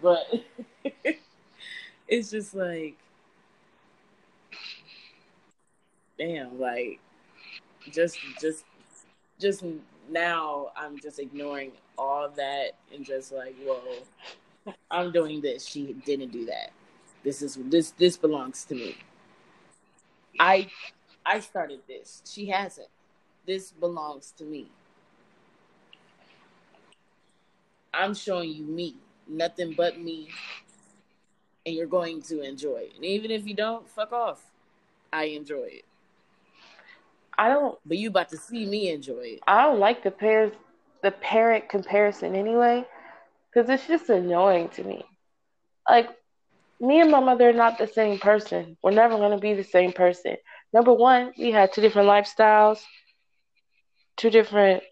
[0.00, 0.32] But
[2.08, 2.96] it's just like,
[6.16, 7.00] damn, like,
[7.90, 8.64] just, just,
[9.40, 9.64] just
[10.08, 15.66] now I'm just ignoring all that and just like, whoa, I'm doing this.
[15.66, 16.70] She didn't do that.
[17.24, 18.96] This is this this belongs to me.
[20.38, 20.68] I
[21.24, 22.22] I started this.
[22.28, 22.88] She hasn't.
[23.46, 24.70] This belongs to me.
[27.92, 30.28] I'm showing you me, nothing but me,
[31.66, 32.92] and you're going to enjoy it.
[32.96, 34.44] And even if you don't, fuck off.
[35.12, 35.84] I enjoy it.
[37.36, 37.78] I don't.
[37.84, 39.40] But you about to see me enjoy it.
[39.46, 40.52] I don't like the pairs,
[41.02, 42.84] the parent comparison anyway,
[43.52, 45.04] because it's just annoying to me.
[45.88, 46.10] Like,
[46.80, 48.76] me and my mother are not the same person.
[48.82, 50.36] We're never going to be the same person.
[50.72, 52.80] Number one, we had two different lifestyles,
[54.16, 54.82] two different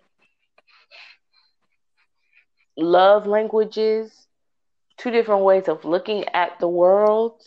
[2.76, 4.10] love languages,
[4.96, 7.40] two different ways of looking at the world.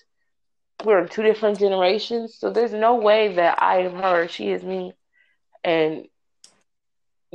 [0.85, 4.49] We're in two different generations, so there's no way that I am her, or she
[4.49, 4.93] is me.
[5.63, 6.07] And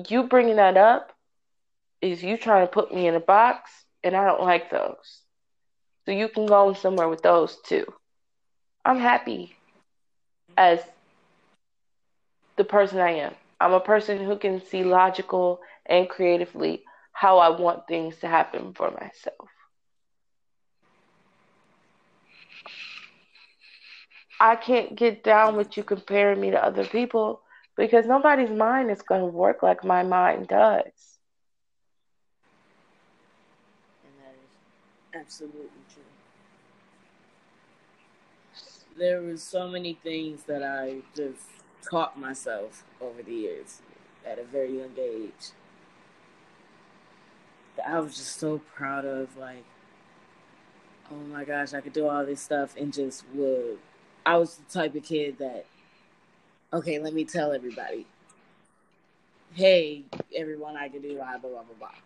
[0.08, 1.12] you bringing that up
[2.00, 3.70] is you trying to put me in a box,
[4.02, 5.20] and I don't like those.
[6.06, 7.86] So you can go somewhere with those too.
[8.84, 9.55] I'm happy
[10.56, 10.80] as
[12.56, 13.34] the person I am.
[13.60, 18.72] I'm a person who can see logical and creatively how I want things to happen
[18.74, 19.48] for myself.
[24.40, 27.42] I can't get down with you comparing me to other people
[27.76, 31.18] because nobody's mind is going to work like my mind does.
[34.04, 34.56] And that is
[35.14, 36.02] absolutely true
[38.98, 41.42] there was so many things that I just
[41.88, 43.80] taught myself over the years
[44.26, 45.50] at a very young age
[47.76, 49.36] that I was just so proud of.
[49.36, 49.64] Like,
[51.10, 53.78] oh my gosh, I could do all this stuff and just would.
[54.24, 55.66] I was the type of kid that,
[56.72, 58.06] okay, let me tell everybody,
[59.54, 60.02] hey,
[60.34, 62.05] everyone, I can do blah, blah, blah, blah, blah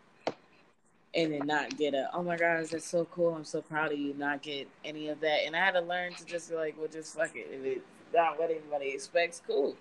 [1.15, 3.35] and then not get a oh my gosh that's so cool.
[3.35, 5.41] I'm so proud of you not get any of that.
[5.47, 7.49] And i had to learn to just be like well just fuck it.
[7.51, 7.85] If it's
[8.15, 9.77] not what anybody expects cool.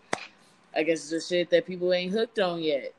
[0.76, 2.94] I guess it's just shit that people ain't hooked on yet.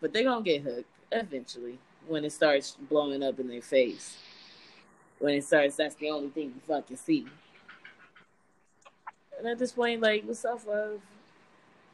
[0.00, 4.16] But they gonna get hooked eventually when it starts blowing up in their face.
[5.18, 7.26] When it starts that's the only thing you fucking see.
[9.38, 11.00] And at this point, like with self love,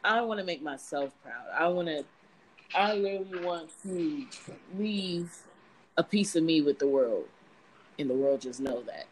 [0.04, 1.46] I want to make myself proud.
[1.54, 2.04] I want to.
[2.74, 4.26] I literally want to
[4.76, 5.34] leave
[5.98, 7.26] a piece of me with the world,
[7.98, 9.06] and the world just know that.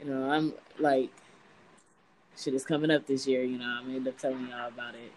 [0.00, 1.10] You know, I'm like,
[2.36, 3.42] shit is coming up this year.
[3.44, 5.12] You know, I'm gonna end up telling y'all about it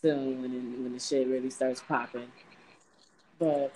[0.00, 2.32] soon when it, when the shit really starts popping.
[3.38, 3.72] But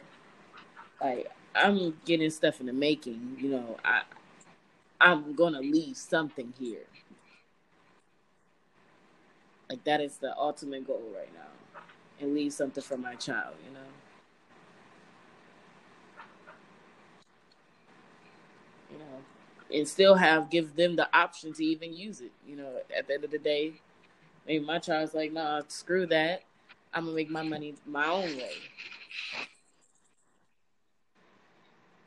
[1.00, 3.36] like, I'm getting stuff in the making.
[3.38, 4.02] You know, I
[5.00, 6.86] I'm gonna leave something here.
[9.68, 11.80] Like that is the ultimate goal right now,
[12.20, 13.54] and leave something for my child.
[13.66, 13.80] You know.
[18.92, 19.22] You know,
[19.72, 22.32] and still have give them the option to even use it.
[22.46, 23.74] You know, at the end of the day,
[24.46, 26.42] maybe my child's like, nah, screw that.
[26.92, 28.52] I'm gonna make my money my own way.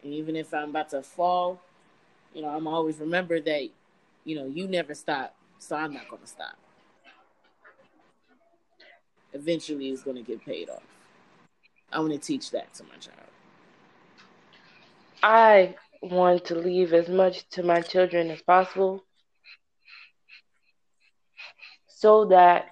[0.04, 1.62] And even if I'm about to fall,
[2.34, 3.70] you know, I'm always remember that,
[4.24, 6.58] you know, you never stop, so I'm not gonna stop.
[9.34, 10.84] Eventually, it's gonna get paid off.
[11.92, 13.18] I want to teach that to my child.
[15.22, 19.04] I want to leave as much to my children as possible
[21.88, 22.66] so that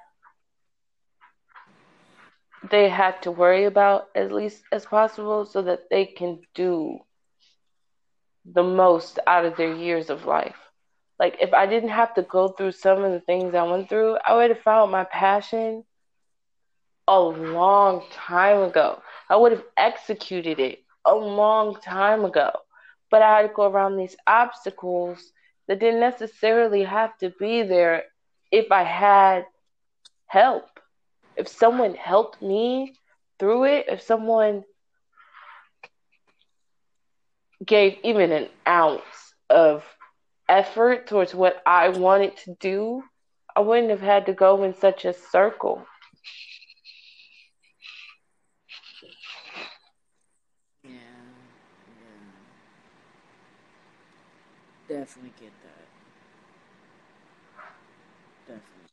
[2.72, 7.00] they have to worry about as least as possible so that they can do
[8.46, 10.56] the most out of their years of life.
[11.20, 14.18] Like if I didn't have to go through some of the things I went through,
[14.26, 15.84] I would have found my passion
[17.08, 19.02] a long time ago.
[19.30, 22.52] I would have executed it a long time ago.
[23.10, 25.32] But I had to go around these obstacles
[25.68, 28.04] that didn't necessarily have to be there
[28.52, 29.46] if I had
[30.28, 30.80] help.
[31.36, 32.94] If someone helped me
[33.40, 34.64] through it, if someone
[37.66, 39.84] gave even an ounce of
[40.48, 43.04] effort towards what I wanted to do,
[43.56, 45.86] I wouldn't have had to go in such a circle.
[50.84, 50.92] Yeah,
[51.88, 52.32] yeah.
[54.88, 55.88] Definitely get that.
[58.48, 58.88] Definitely.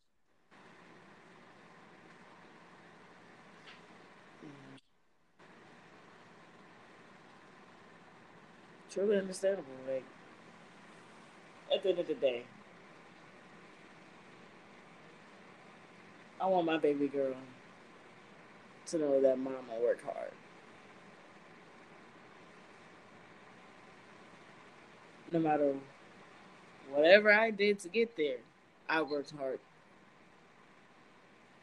[4.45, 4.79] Mm.
[8.91, 9.65] truly understandable.
[9.89, 10.05] Like
[11.75, 12.45] at the end of the day,
[16.41, 17.35] I want my baby girl
[18.87, 20.33] to know that mama worked hard.
[25.35, 25.75] No matter
[26.93, 28.37] whatever I did to get there,
[28.89, 29.59] I worked hard.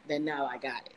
[0.06, 0.94] Then now I got it.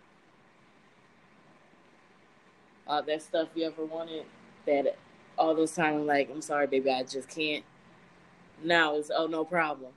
[2.85, 4.25] All that stuff you ever wanted,
[4.65, 4.97] that
[5.37, 7.63] all those times like, I'm sorry, baby, I just can't.
[8.61, 9.93] Now it's oh no problem.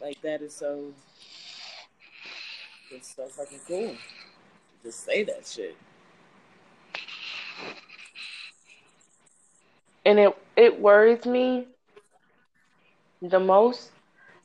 [0.00, 0.92] Like that is so
[2.92, 3.96] it's so fucking cool.
[4.84, 5.76] Just say that shit.
[10.04, 11.66] And it it worries me
[13.22, 13.90] the most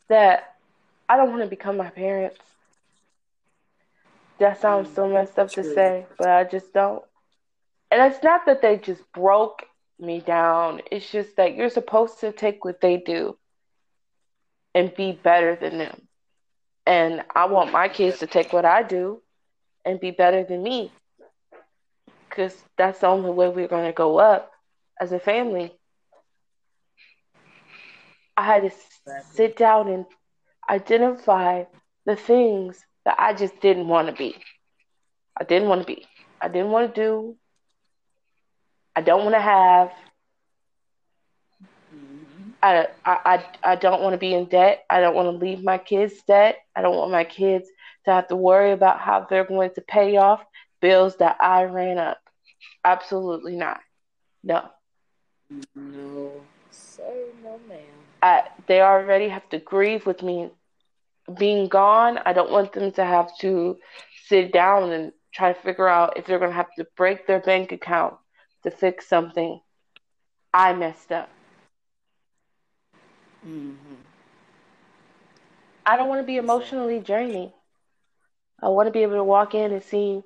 [0.09, 0.55] that
[1.09, 2.39] I don't want to become my parents.
[4.39, 7.03] That sounds so messed up to say, but I just don't.
[7.91, 9.63] And it's not that they just broke
[9.99, 10.81] me down.
[10.91, 13.37] It's just that you're supposed to take what they do
[14.73, 16.07] and be better than them.
[16.85, 19.21] And I want my kids to take what I do
[19.85, 20.91] and be better than me.
[22.29, 24.51] Because that's the only way we're going to go up
[24.99, 25.73] as a family.
[28.35, 28.71] I had to
[29.31, 30.05] sit down and
[30.69, 31.63] identify
[32.05, 34.35] the things that I just didn't want to be.
[35.39, 36.05] I didn't want to be.
[36.41, 37.35] I didn't want to do.
[38.95, 39.91] I don't want to have.
[41.93, 42.51] Mm-hmm.
[42.61, 44.83] I, I, I don't want to be in debt.
[44.89, 46.57] I don't want to leave my kids debt.
[46.75, 47.69] I don't want my kids
[48.05, 50.43] to have to worry about how they're going to pay off
[50.81, 52.19] bills that I ran up.
[52.83, 53.79] Absolutely not.
[54.43, 54.67] No.
[55.75, 56.31] No,
[56.71, 57.79] sir, no, ma'am.
[58.21, 60.49] I, they already have to grieve with me
[61.35, 63.77] being gone, I don't want them to have to
[64.25, 67.39] sit down and try to figure out if they're going to have to break their
[67.39, 68.15] bank account
[68.63, 69.59] to fix something
[70.53, 71.29] I messed up.
[73.45, 73.95] Mm-hmm.
[75.85, 77.51] I don't want to be emotionally draining.
[78.61, 80.21] I want to be able to walk in and see,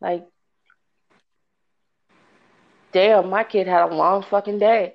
[0.00, 0.26] like,
[2.94, 4.94] damn, my kid had a long fucking day.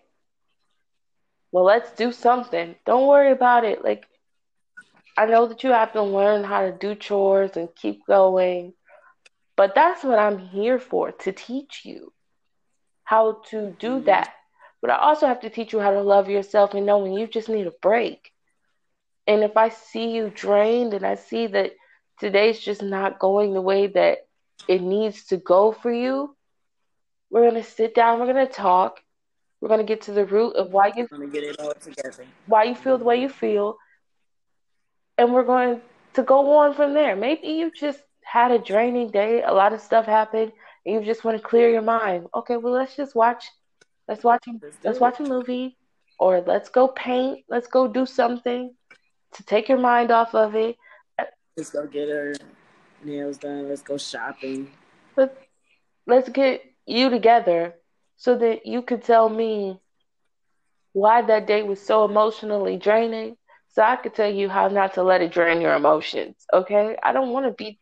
[1.51, 2.75] Well, let's do something.
[2.85, 3.83] Don't worry about it.
[3.83, 4.07] Like,
[5.17, 8.73] I know that you have to learn how to do chores and keep going,
[9.57, 12.13] but that's what I'm here for to teach you
[13.03, 14.05] how to do mm-hmm.
[14.05, 14.33] that.
[14.81, 17.27] But I also have to teach you how to love yourself and know when you
[17.27, 18.31] just need a break.
[19.27, 21.73] And if I see you drained and I see that
[22.21, 24.19] today's just not going the way that
[24.69, 26.33] it needs to go for you,
[27.29, 28.99] we're going to sit down, we're going to talk.
[29.61, 32.25] We're going to get to the root of why you to get it all together.
[32.45, 33.77] Why you feel the way you feel.
[35.17, 35.81] And we're going
[36.13, 37.15] to go on from there.
[37.15, 40.53] Maybe you just had a draining day, a lot of stuff happened,
[40.85, 42.27] and you just want to clear your mind.
[42.33, 43.45] Okay, well let's just watch
[44.07, 45.77] let's watch let's, let's watch a movie
[46.19, 48.73] or let's go paint, let's go do something
[49.33, 50.77] to take your mind off of it.
[51.57, 52.33] Let's go get our
[53.03, 54.71] nails done, let's go shopping.
[55.15, 55.37] But
[56.07, 57.75] let's get you together
[58.17, 59.79] so that you could tell me
[60.93, 63.37] why that day was so emotionally draining
[63.69, 66.35] so I could tell you how not to let it drain your emotions.
[66.51, 66.97] Okay?
[67.01, 67.79] I don't want to be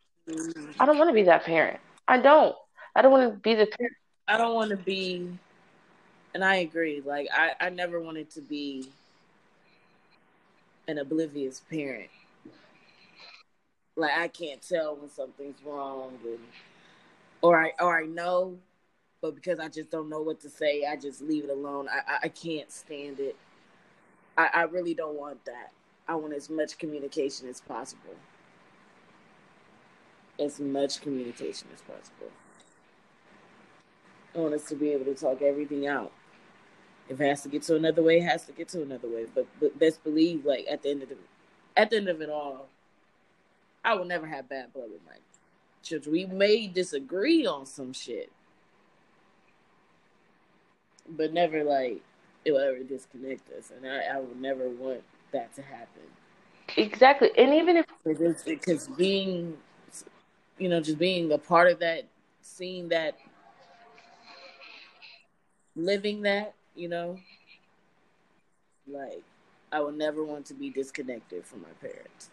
[0.78, 1.80] I don't want to be that parent.
[2.06, 2.54] I don't.
[2.94, 3.96] I don't want to be the parent.
[4.26, 5.26] I don't want to be,
[6.34, 7.02] and I agree.
[7.04, 8.88] Like I, I never wanted to be
[10.86, 12.10] an oblivious parent.
[13.96, 16.38] Like I can't tell when something's wrong, and,
[17.42, 18.58] or I or I know,
[19.20, 21.88] but because I just don't know what to say, I just leave it alone.
[21.88, 23.36] I I, I can't stand it.
[24.36, 25.72] I, I really don't want that.
[26.06, 28.14] I want as much communication as possible
[30.38, 32.30] as much communication as possible.
[34.34, 36.12] I want us to be able to talk everything out.
[37.08, 39.26] If it has to get to another way, it has to get to another way.
[39.34, 41.16] But but best believe, like at the end of the
[41.76, 42.68] at the end of it all,
[43.84, 45.16] I will never have bad blood with my
[45.82, 46.12] children.
[46.12, 48.30] We may disagree on some shit,
[51.16, 52.02] but never like
[52.44, 53.72] it will ever disconnect us.
[53.74, 55.02] And I, I would never want
[55.32, 56.02] that to happen.
[56.76, 57.86] Exactly, and even if
[58.44, 59.56] because being
[60.58, 62.04] you know, just being a part of that,
[62.42, 63.16] seeing that,
[65.76, 67.18] living that, you know,
[68.86, 69.22] like
[69.72, 72.30] I would never want to be disconnected from my parents.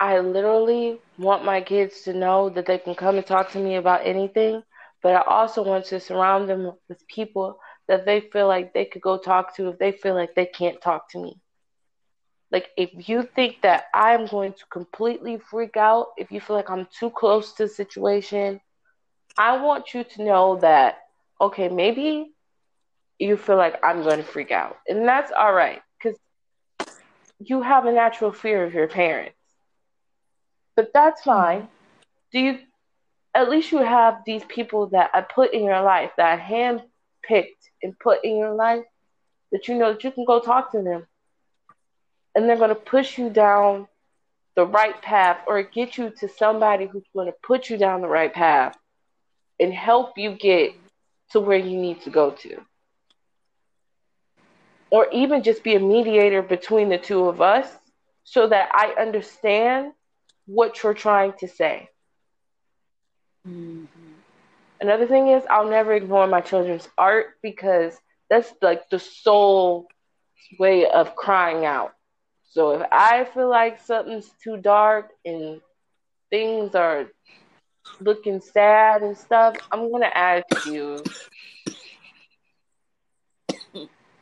[0.00, 3.74] I literally want my kids to know that they can come and talk to me
[3.76, 4.62] about anything,
[5.02, 9.02] but I also want to surround them with people that they feel like they could
[9.02, 11.40] go talk to if they feel like they can't talk to me.
[12.50, 16.70] Like, if you think that I'm going to completely freak out, if you feel like
[16.70, 18.60] I'm too close to the situation,
[19.36, 20.98] I want you to know that,
[21.40, 22.32] okay, maybe
[23.18, 24.78] you feel like I'm going to freak out.
[24.88, 26.18] And that's all right, because
[27.38, 29.36] you have a natural fear of your parents.
[30.74, 31.68] But that's fine.
[32.32, 32.58] Do you,
[33.34, 37.68] at least you have these people that I put in your life, that I handpicked
[37.82, 38.84] and put in your life,
[39.52, 41.06] that you know that you can go talk to them
[42.34, 43.88] and they're going to push you down
[44.54, 48.08] the right path or get you to somebody who's going to put you down the
[48.08, 48.76] right path
[49.60, 50.72] and help you get
[51.30, 52.60] to where you need to go to.
[54.90, 57.68] Or even just be a mediator between the two of us
[58.24, 59.92] so that I understand
[60.46, 61.88] what you're trying to say.
[63.46, 64.12] Mm-hmm.
[64.80, 67.96] Another thing is, I'll never ignore my children's art because
[68.30, 69.88] that's like the sole
[70.58, 71.92] way of crying out.
[72.50, 75.60] So if I feel like something's too dark and
[76.30, 77.06] things are
[78.00, 81.02] looking sad and stuff, I'm gonna ask you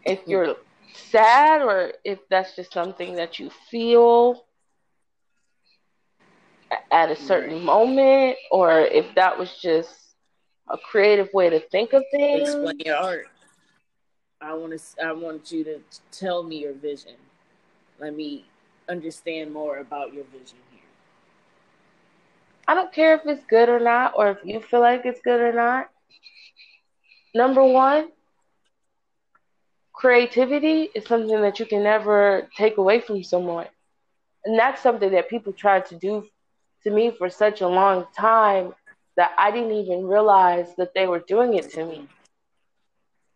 [0.04, 0.56] if you're
[0.94, 4.44] sad or if that's just something that you feel
[6.90, 9.90] at a certain moment or if that was just
[10.68, 12.48] a creative way to think of things.
[12.48, 13.26] Explain your art.
[14.40, 15.04] I want to.
[15.04, 17.14] I want you to tell me your vision
[17.98, 18.44] let me
[18.88, 20.80] understand more about your vision here.
[22.68, 25.40] I don't care if it's good or not, or if you feel like it's good
[25.40, 25.88] or not.
[27.34, 28.08] Number one,
[29.92, 33.66] creativity is something that you can never take away from someone.
[34.44, 36.26] And that's something that people try to do
[36.87, 38.72] to me for such a long time
[39.16, 42.09] that I didn't even realize that they were doing it to me.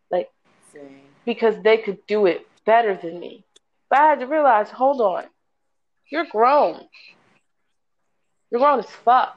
[0.09, 0.30] Like,
[0.72, 1.01] Same.
[1.26, 3.44] because they could do it better than me.
[3.88, 5.24] But I had to realize, hold on,
[6.12, 6.80] you're grown.
[8.53, 9.36] You're grown as fuck.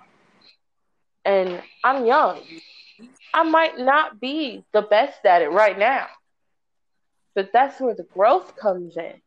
[1.25, 2.41] And I'm young.
[3.33, 6.05] I might not be the best at it right now.
[7.33, 9.21] But that's where the growth comes in.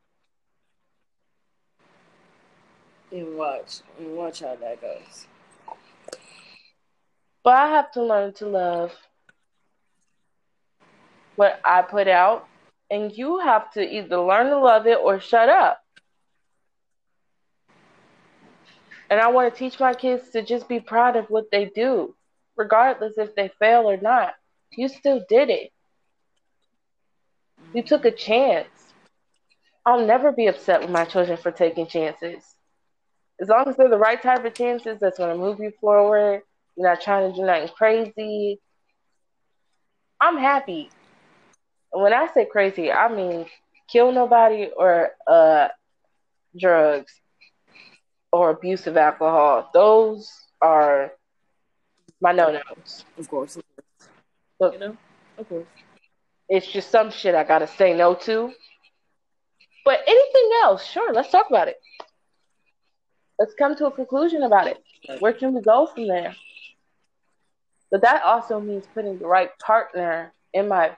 [3.12, 3.80] And watch.
[3.98, 5.26] And watch how that goes.
[7.42, 8.92] But I have to learn to love
[11.36, 12.48] what I put out
[12.90, 15.80] and you have to either learn to love it or shut up.
[19.08, 22.14] And I want to teach my kids to just be proud of what they do,
[22.56, 24.34] regardless if they fail or not.
[24.72, 25.70] You still did it.
[27.72, 28.68] You took a chance.
[29.84, 32.55] I'll never be upset with my children for taking chances.
[33.40, 36.42] As long as they're the right type of chances that's going to move you forward,
[36.76, 38.60] you're not trying to do nothing crazy.
[40.20, 40.90] I'm happy.
[41.90, 43.46] When I say crazy, I mean
[43.88, 45.68] kill nobody or uh,
[46.58, 47.12] drugs
[48.32, 49.70] or abuse of alcohol.
[49.72, 50.30] Those
[50.60, 51.12] are
[52.20, 53.04] my no nos.
[53.18, 53.58] Of course.
[54.58, 54.96] Look, You know?
[55.38, 55.66] Of course.
[56.48, 58.52] it's just some shit I gotta say no to.
[59.84, 61.76] But anything else, sure, let's talk about it.
[63.38, 64.78] Let's come to a conclusion about it.
[65.18, 66.34] Where can we go from there?
[67.90, 70.96] But that also means putting the right partner in my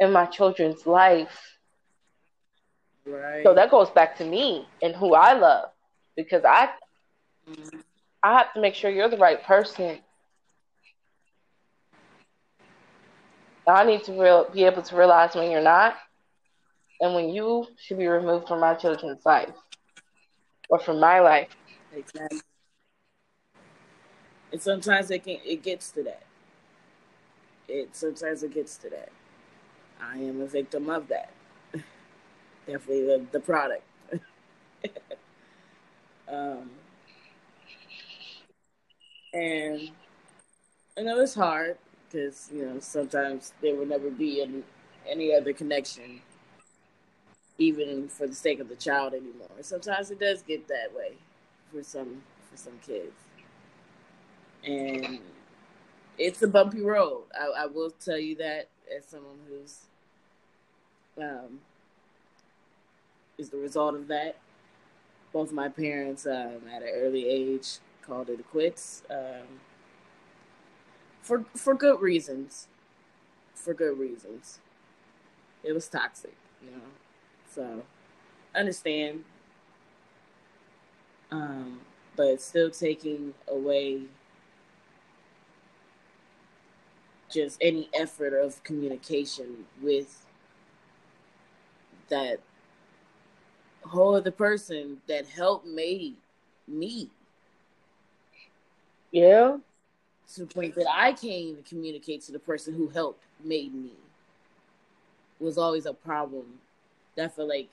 [0.00, 1.58] in my children's life.
[3.06, 3.44] Right.
[3.44, 5.70] So that goes back to me and who I love.
[6.16, 6.70] Because I
[7.46, 7.82] Mhm.
[8.22, 10.02] I have to make sure you're the right person.
[13.68, 15.96] I need to real, be able to realize when you're not
[17.00, 19.54] and when you should be removed from my children's life
[20.68, 21.48] or from my life.
[21.94, 22.40] Exactly.
[24.52, 26.22] And sometimes it can it gets to that.
[27.68, 29.10] It sometimes it gets to that.
[30.00, 31.30] I am a victim of that.
[32.66, 33.82] Definitely the, the product.
[36.28, 36.70] um,
[39.34, 39.90] and
[40.98, 41.76] I know it's hard
[42.08, 44.62] because you know sometimes there will never be any,
[45.08, 46.22] any other connection,
[47.58, 49.48] even for the sake of the child anymore.
[49.62, 51.12] Sometimes it does get that way
[51.72, 53.14] for some for some kids,
[54.64, 55.20] and
[56.18, 57.24] it's a bumpy road.
[57.38, 59.80] I, I will tell you that as someone who's
[61.18, 61.60] um,
[63.38, 64.36] is the result of that.
[65.32, 69.60] Both my parents, um, at an early age, called it quits um,
[71.22, 72.68] for for good reasons.
[73.54, 74.60] For good reasons.
[75.64, 76.82] It was toxic, you know.
[77.56, 77.84] So,
[78.54, 79.24] understand.
[81.30, 81.80] Um,
[82.16, 84.02] but still taking away
[87.32, 90.26] just any effort of communication with
[92.08, 92.40] that
[93.84, 96.16] whole other person that helped made
[96.68, 97.10] me
[99.12, 99.58] Yeah.
[100.34, 103.92] to the point that I can't even communicate to the person who helped made me
[105.40, 106.60] was always a problem.
[107.16, 107.68] That for like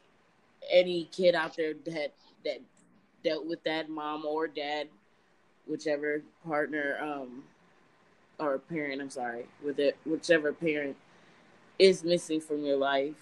[0.69, 2.13] any kid out there that
[2.45, 2.59] that
[3.23, 4.87] dealt with that mom or dad,
[5.67, 7.43] whichever partner um
[8.39, 10.95] or parent, I'm sorry, with it whichever parent
[11.79, 13.15] is missing from your life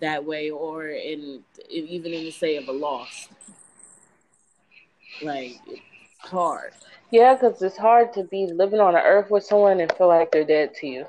[0.00, 3.28] that way or in even in the say of a loss.
[5.22, 5.80] Like it's
[6.18, 6.72] hard.
[7.10, 10.32] Yeah, because it's hard to be living on an earth with someone and feel like
[10.32, 11.06] they're dead to you.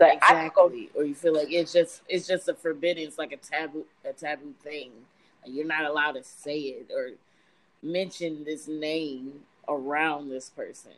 [0.00, 0.90] Like I Exactly.
[0.94, 4.12] Or you feel like it's just it's just a forbidden, it's like a taboo a
[4.12, 4.90] taboo thing.
[5.44, 7.10] Like you're not allowed to say it or
[7.82, 10.92] mention this name around this person.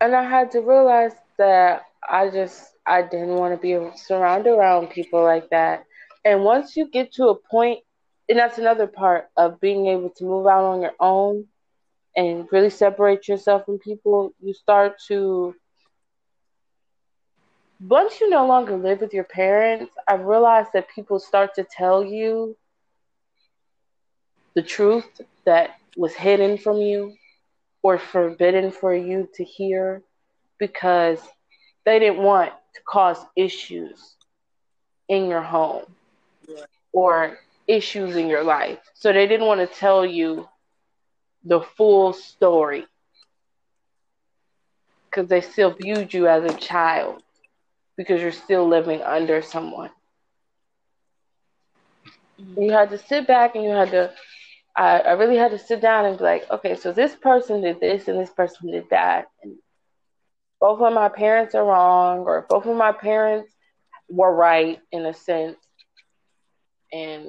[0.00, 4.88] and I had to realize that I just I didn't want to be surrounded around
[4.90, 5.84] people like that.
[6.24, 7.80] And once you get to a point,
[8.28, 11.46] and that's another part of being able to move out on your own
[12.16, 15.54] and really separate yourself from people, you start to
[17.80, 22.04] once you no longer live with your parents, I've realized that people start to tell
[22.04, 22.56] you
[24.54, 27.12] the truth that was hidden from you
[27.82, 30.02] or forbidden for you to hear
[30.58, 31.20] because
[31.84, 34.16] they didn't want to cause issues
[35.08, 35.84] in your home
[36.92, 38.78] or issues in your life.
[38.94, 40.48] So they didn't want to tell you
[41.44, 42.86] the full story
[45.10, 47.22] because they still viewed you as a child
[47.96, 49.90] because you're still living under someone.
[52.40, 52.62] Mm-hmm.
[52.62, 54.12] You had to sit back and you had to,
[54.76, 57.80] I, I really had to sit down and be like, okay, so this person did
[57.80, 59.26] this and this person did that.
[59.42, 59.56] And
[60.60, 63.52] both of my parents are wrong, or both of my parents
[64.08, 65.58] were right in a sense.
[66.92, 67.28] And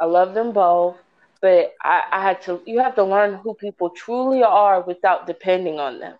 [0.00, 0.96] I love them both,
[1.40, 5.80] but I, I had to, you have to learn who people truly are without depending
[5.80, 6.16] on them.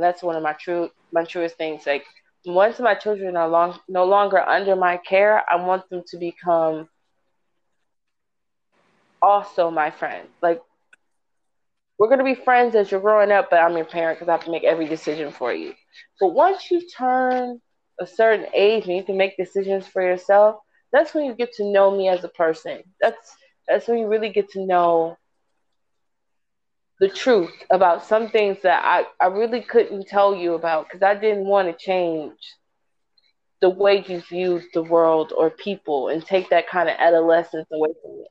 [0.00, 1.86] And that's one of my true, my truest things.
[1.86, 2.04] Like,
[2.46, 6.88] once my children are long, no longer under my care, I want them to become
[9.22, 10.28] also my friend.
[10.42, 10.60] Like,
[11.98, 14.44] we're to be friends as you're growing up, but I'm your parent because I have
[14.46, 15.74] to make every decision for you.
[16.20, 17.60] But once you turn
[18.00, 20.56] a certain age and you can make decisions for yourself,
[20.92, 22.82] that's when you get to know me as a person.
[23.00, 23.36] That's
[23.68, 25.16] that's when you really get to know
[27.00, 31.14] the truth about some things that I, I really couldn't tell you about because I
[31.14, 32.38] didn't want to change
[33.62, 37.90] the way you viewed the world or people and take that kind of adolescence away
[38.02, 38.26] from you.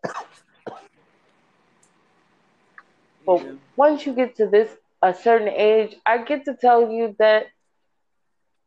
[3.25, 3.51] But yeah.
[3.75, 4.69] once you get to this
[5.01, 7.47] a certain age, I get to tell you that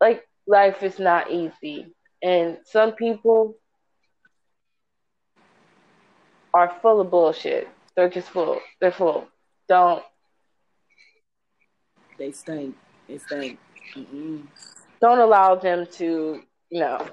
[0.00, 1.94] like life is not easy.
[2.22, 3.56] And some people
[6.54, 7.68] are full of bullshit.
[7.96, 8.60] They're just full.
[8.80, 9.28] They're full.
[9.72, 10.02] Don't.
[12.18, 12.76] They stink.
[13.08, 13.58] They stink.
[13.96, 14.46] Mm-mm.
[15.00, 17.08] Don't allow them to, you know.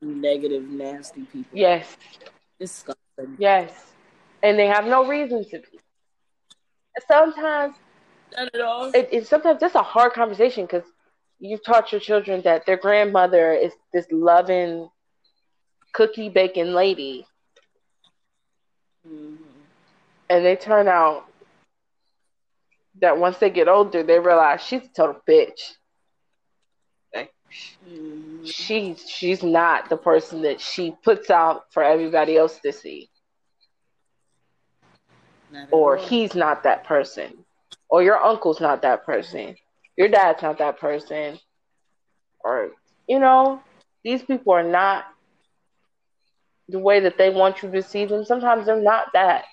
[0.00, 1.50] Negative, nasty people.
[1.52, 1.98] Yes.
[2.58, 3.36] Disgusting.
[3.38, 3.70] Yes.
[4.42, 5.78] And they have no reason to be.
[7.06, 7.76] Sometimes.
[8.34, 8.86] Not at all.
[8.94, 10.88] It, it's sometimes just a hard conversation because
[11.38, 14.88] you've taught your children that their grandmother is this loving,
[15.92, 17.26] cookie baking lady.
[19.06, 19.45] Mm-hmm.
[20.28, 21.24] And they turn out
[23.00, 25.74] that once they get older, they realize she's a total bitch.
[28.44, 33.08] She's she's not the person that she puts out for everybody else to see.
[35.70, 36.06] Or all.
[36.06, 37.44] he's not that person.
[37.88, 39.56] Or your uncle's not that person
[39.96, 41.38] your dad's not that person
[42.40, 42.70] or
[43.08, 43.60] you know
[44.04, 45.04] these people are not
[46.68, 49.44] the way that they want you to see them sometimes they're not that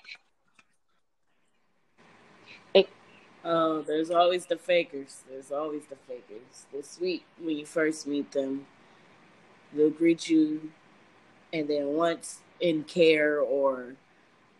[3.44, 5.22] oh there's always the fakers.
[5.28, 6.66] There's always the fakers.
[6.72, 8.66] They're sweet when you first meet them
[9.74, 10.70] they'll greet you
[11.52, 13.94] and then once in care or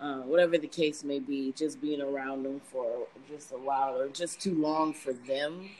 [0.00, 4.08] uh, whatever the case may be, just being around them for just a while or
[4.08, 5.70] just too long for them,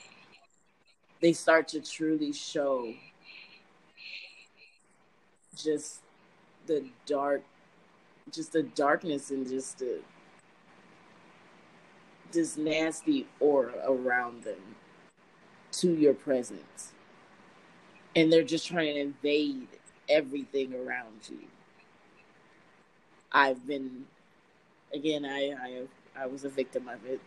[1.20, 2.92] they start to truly show
[5.57, 6.00] just
[6.66, 7.42] the dark,
[8.32, 10.00] just the darkness and just the
[12.35, 14.76] this nasty aura around them
[15.72, 16.93] to your presence.
[18.14, 19.66] And they're just trying to invade
[20.09, 21.39] everything around you.
[23.32, 24.07] I've been
[24.93, 27.20] again, I I I was a victim of it.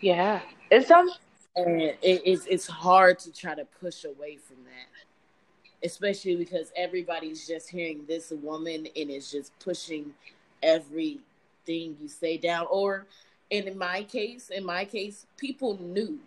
[0.00, 1.10] Yeah, it's some,
[1.56, 7.46] and it, it's it's hard to try to push away from that, especially because everybody's
[7.46, 10.12] just hearing this woman and is just pushing
[10.62, 11.20] everything
[11.66, 12.66] you say down.
[12.70, 13.06] Or,
[13.50, 16.18] and in my case, in my case, people knew.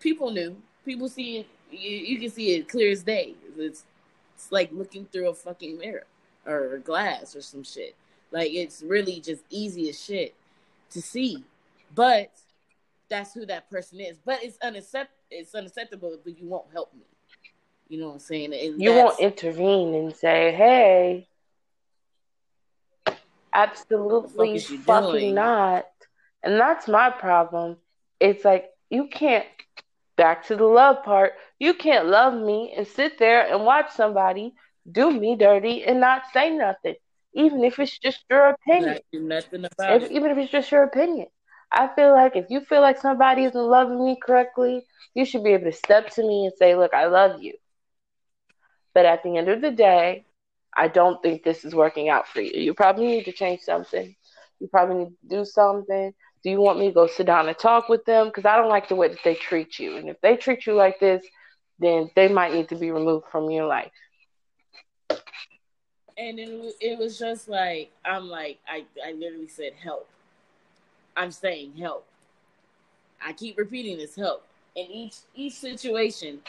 [0.00, 0.56] People knew.
[0.84, 1.48] People see it.
[1.70, 3.34] You, you can see it clear as day.
[3.58, 3.84] It's
[4.34, 6.06] it's like looking through a fucking mirror
[6.46, 7.96] or glass or some shit
[8.30, 10.34] like it's really just easy as shit
[10.90, 11.44] to see.
[11.94, 12.30] But
[13.08, 14.18] that's who that person is.
[14.24, 17.02] But it's unaccept it's unacceptable but you won't help me.
[17.88, 18.52] You know what I'm saying?
[18.52, 21.28] And you won't intervene and say, Hey,
[23.56, 25.34] absolutely fucking doing?
[25.34, 25.86] not.
[26.42, 27.78] And that's my problem.
[28.20, 29.46] It's like you can't
[30.16, 31.32] back to the love part.
[31.58, 34.54] You can't love me and sit there and watch somebody
[34.90, 36.96] do me dirty and not say nothing
[37.36, 38.98] even if it's just your opinion.
[39.12, 40.10] Nothing about if.
[40.10, 41.28] Even if it's just your opinion.
[41.70, 45.52] I feel like if you feel like somebody isn't loving me correctly, you should be
[45.52, 47.54] able to step to me and say, Look, I love you.
[48.94, 50.25] But at the end of the day,
[50.76, 52.60] I don't think this is working out for you.
[52.60, 54.14] You probably need to change something.
[54.60, 56.12] You probably need to do something.
[56.42, 58.26] Do you want me to go sit down and talk with them?
[58.26, 59.96] Because I don't like the way that they treat you.
[59.96, 61.24] And if they treat you like this,
[61.78, 63.92] then they might need to be removed from your life
[66.18, 70.08] and it, it was just like I'm like I, I literally said help.
[71.16, 72.06] I'm saying help.
[73.24, 74.44] I keep repeating this help.
[74.74, 76.40] In each each situation,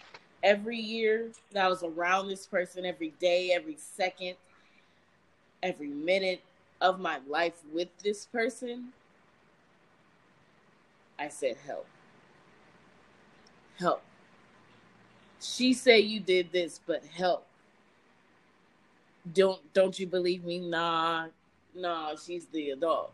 [0.44, 4.36] every year that I was around this person, every day, every second,
[5.62, 6.42] every minute
[6.82, 8.90] of my life with this person,
[11.20, 11.88] I said help.
[13.80, 14.02] Help.
[15.40, 17.48] She said you did this, but help
[19.34, 20.60] don't don't you believe me?
[20.60, 21.28] Nah,
[21.76, 23.12] nah, she's the adult.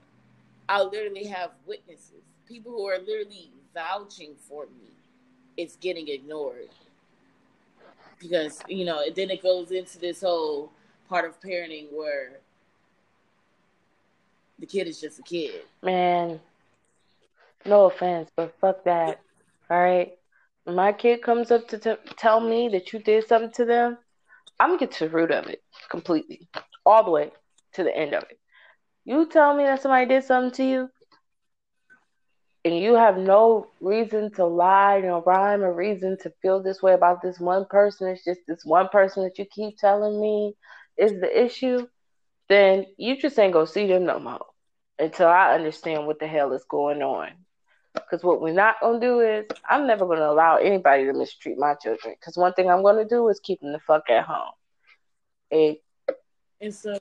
[0.67, 4.91] I literally have witnesses, people who are literally vouching for me.
[5.57, 6.69] It's getting ignored
[8.19, 9.03] because you know.
[9.15, 10.71] Then it goes into this whole
[11.09, 12.39] part of parenting where
[14.59, 15.61] the kid is just a kid.
[15.81, 16.39] Man,
[17.65, 19.19] no offense, but fuck that.
[19.69, 20.13] All right,
[20.65, 23.97] my kid comes up to t- tell me that you did something to them,
[24.59, 26.47] I'm gonna get to the root of it completely,
[26.85, 27.31] all the way
[27.73, 28.39] to the end of it.
[29.05, 30.89] You tell me that somebody did something to you,
[32.65, 36.93] and you have no reason to lie, no rhyme or reason to feel this way
[36.93, 38.07] about this one person.
[38.09, 40.53] It's just this one person that you keep telling me
[40.97, 41.87] is the issue.
[42.49, 44.45] Then you just ain't gonna see them no more.
[44.99, 47.29] until I understand what the hell is going on.
[47.93, 51.75] Because what we're not gonna do is I'm never gonna allow anybody to mistreat my
[51.75, 52.15] children.
[52.19, 54.53] Because one thing I'm gonna do is keep them the fuck at home.
[55.51, 55.77] And,
[56.61, 56.97] and so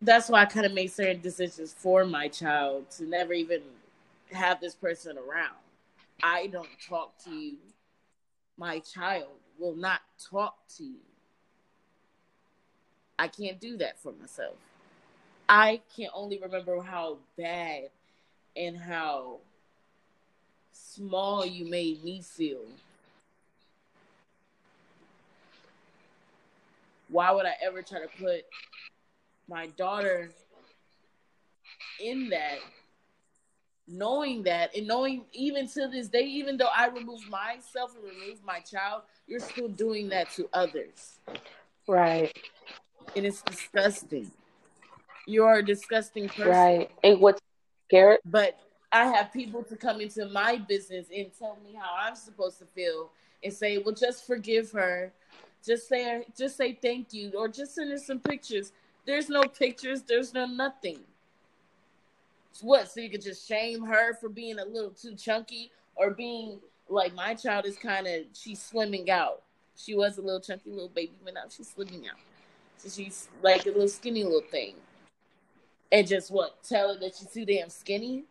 [0.00, 3.62] that's why I kind of make certain decisions for my child to never even
[4.32, 5.56] have this person around.
[6.22, 7.56] I don't talk to you.
[8.56, 9.28] My child
[9.58, 10.00] will not
[10.30, 11.00] talk to you.
[13.18, 14.56] I can't do that for myself.
[15.48, 17.90] I can only remember how bad
[18.56, 19.38] and how
[20.72, 22.62] small you made me feel.
[27.08, 28.44] Why would I ever try to put
[29.48, 30.30] my daughter
[32.00, 32.58] in that,
[33.90, 38.42] knowing that, and knowing even to this day, even though I remove myself and remove
[38.44, 41.18] my child, you're still doing that to others.
[41.88, 42.36] Right.
[43.16, 44.30] And it's disgusting.
[45.26, 46.48] You're a disgusting person.
[46.48, 46.90] Right.
[47.02, 47.40] And what's
[47.88, 48.18] scary?
[48.24, 48.58] But
[48.92, 52.64] I have people to come into my business and tell me how I'm supposed to
[52.66, 53.10] feel
[53.42, 55.12] and say, well, just forgive her.
[55.64, 58.72] Just say, just say thank you, or just send her some pictures.
[59.06, 60.02] There's no pictures.
[60.02, 61.00] There's no nothing.
[62.60, 62.90] What?
[62.90, 67.14] So you could just shame her for being a little too chunky, or being like
[67.14, 69.42] my child is kind of she's slimming out.
[69.76, 72.18] She was a little chunky little baby, but now she's slimming out.
[72.76, 74.74] So she's like a little skinny little thing.
[75.92, 76.62] And just what?
[76.62, 78.24] Tell her that she's too damn skinny.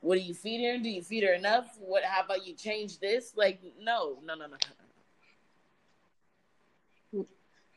[0.00, 0.78] What do you feed her?
[0.78, 1.76] Do you feed her enough?
[1.78, 2.02] What?
[2.04, 3.32] How about you change this?
[3.36, 7.26] Like, no, no, no, no.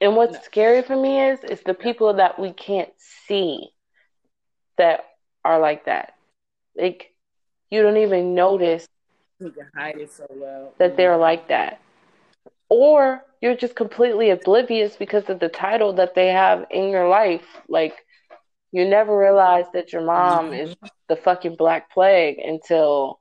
[0.01, 0.41] And what's no.
[0.41, 3.69] scary for me is is the people that we can't see
[4.78, 5.05] that
[5.43, 6.13] are like that.
[6.76, 7.13] Like
[7.69, 8.88] you don't even notice
[9.39, 11.82] you can hide it so well that they're like that.
[12.69, 17.45] Or you're just completely oblivious because of the title that they have in your life.
[17.67, 17.93] Like
[18.71, 20.53] you never realize that your mom mm-hmm.
[20.53, 20.76] is
[21.09, 23.19] the fucking black plague until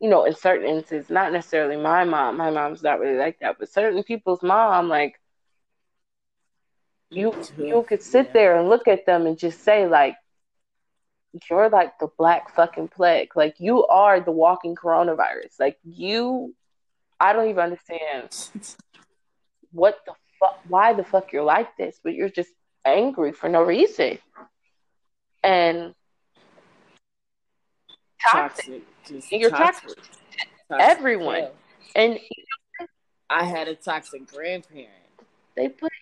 [0.00, 2.38] you know, in certain instances, not necessarily my mom.
[2.38, 5.19] My mom's not really like that, but certain people's mom, like
[7.10, 10.16] you you could sit there and look at them and just say like
[11.48, 13.36] you're like the black fucking plague.
[13.36, 15.58] Like you are the walking coronavirus.
[15.58, 16.54] Like you
[17.20, 18.34] i don't even understand
[19.72, 22.50] what the fuck why the fuck you're like this but you're just
[22.84, 24.18] angry for no reason.
[25.42, 25.94] And
[28.30, 29.40] toxic, toxic.
[29.40, 30.06] you're toxic, toxic.
[30.70, 31.36] everyone.
[31.36, 31.48] yeah.
[31.94, 32.18] and
[33.28, 34.90] i had a toxic grandparent.
[35.56, 35.92] They put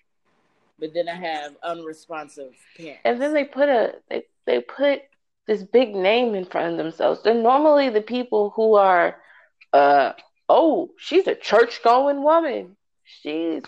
[0.79, 3.01] but then I have unresponsive parents.
[3.05, 5.03] And then they put a they, they put
[5.47, 7.23] this big name in front of themselves.
[7.23, 9.17] They're normally the people who are
[9.73, 10.13] uh
[10.49, 12.77] oh, she's a church going woman.
[13.05, 13.63] She's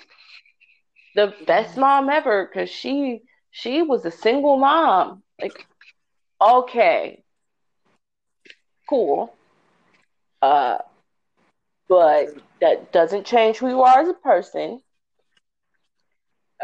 [1.14, 5.22] the best mom ever because she she was a single mom.
[5.40, 5.66] Like,
[6.40, 7.24] okay,
[8.88, 9.34] cool.
[10.42, 10.78] Uh,
[11.88, 12.28] but
[12.60, 14.80] that doesn't change who you are as a person.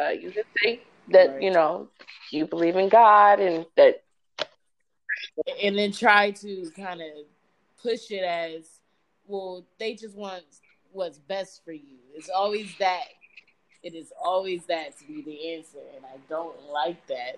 [0.01, 0.81] Uh, you can say
[1.11, 1.43] that right.
[1.43, 1.89] you know
[2.31, 4.03] you believe in God and that,
[5.63, 7.09] and then try to kind of
[7.83, 8.81] push it as
[9.27, 9.65] well.
[9.79, 10.45] They just want
[10.93, 11.99] what's best for you.
[12.15, 13.05] It's always that.
[13.83, 17.37] It is always that to be the answer, and I don't like that.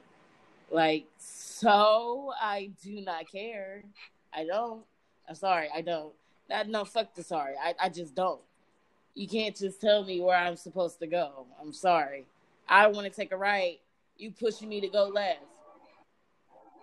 [0.71, 3.83] Like, so I do not care.
[4.33, 4.83] I don't.
[5.29, 6.13] I'm sorry, I don't.
[6.49, 7.55] Not, no, fuck the sorry.
[7.63, 8.41] I, I just don't.
[9.15, 11.47] You can't just tell me where I'm supposed to go.
[11.61, 12.25] I'm sorry.
[12.69, 13.79] I want to take a right,
[14.17, 15.41] you pushing me to go left.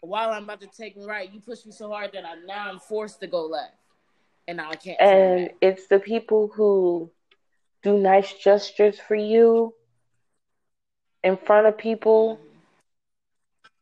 [0.02, 2.70] While I'm about to take a right, you push me so hard that I now
[2.70, 3.74] I'm forced to go left,
[4.48, 5.02] and now I can't.
[5.02, 7.12] And it's the people who
[7.84, 9.74] do nice gestures for you
[11.24, 12.58] in front of people, mm-hmm.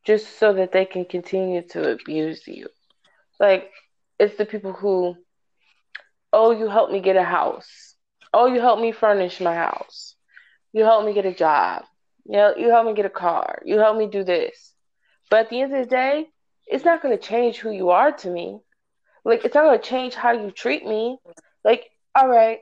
[0.06, 2.68] just so that they can continue to abuse you.
[3.40, 3.72] Like
[4.20, 5.18] it's the people who,
[6.32, 7.96] oh, you helped me get a house.
[8.34, 10.16] Oh, you helped me furnish my house.
[10.72, 11.84] You helped me get a job.
[12.26, 13.62] You know, you help me get a car.
[13.66, 14.74] You help me do this.
[15.30, 16.28] But at the end of the day,
[16.68, 18.60] it's not going to change who you are to me.
[19.26, 21.18] Like, it's not going to change how you treat me.
[21.64, 22.60] Like, all right,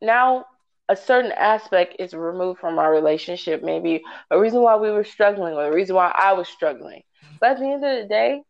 [0.00, 0.46] now
[0.88, 3.62] a certain aspect is removed from our relationship.
[3.62, 7.02] Maybe a reason why we were struggling or a reason why I was struggling.
[7.40, 8.42] But at the end of the day,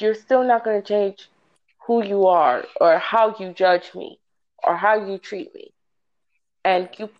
[0.00, 1.28] you're still not going to change
[1.86, 4.18] who you are or how you judge me
[4.62, 5.72] or how you treat me.
[6.64, 7.10] And you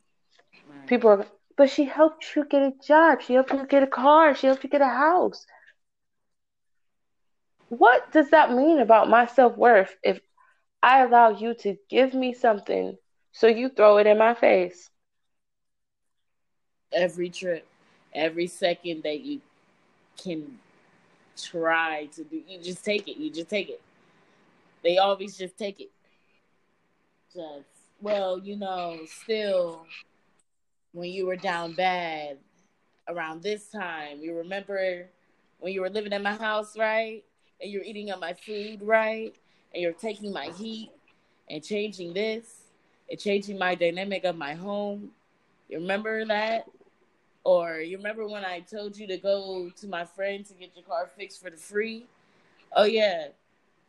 [0.91, 1.27] people are,
[1.57, 3.23] but she helped you get a job.
[3.23, 4.35] She helped you get a car.
[4.35, 5.47] She helped you get a house.
[7.69, 10.21] What does that mean about my self worth if
[10.83, 12.99] I allow you to give me something
[13.33, 14.91] so you throw it in my face?
[16.93, 17.67] Every trip.
[18.13, 19.41] every second that you
[20.21, 20.59] can
[21.37, 23.17] try to do, you just take it.
[23.17, 23.81] You just take it.
[24.83, 25.91] They always just take it.
[27.33, 27.69] Just
[28.01, 29.87] well, you know, still
[30.93, 32.39] when you were down bad
[33.09, 35.09] around this time, you remember
[35.59, 37.23] when you were living in my house, right?
[37.61, 39.35] And you're eating up my food, right?
[39.73, 40.91] And you're taking my heat
[41.49, 42.63] and changing this
[43.09, 45.11] and changing my dynamic of my home.
[45.69, 46.67] You remember that?
[47.45, 50.85] Or you remember when I told you to go to my friend to get your
[50.85, 52.07] car fixed for the free?
[52.75, 53.29] Oh yeah.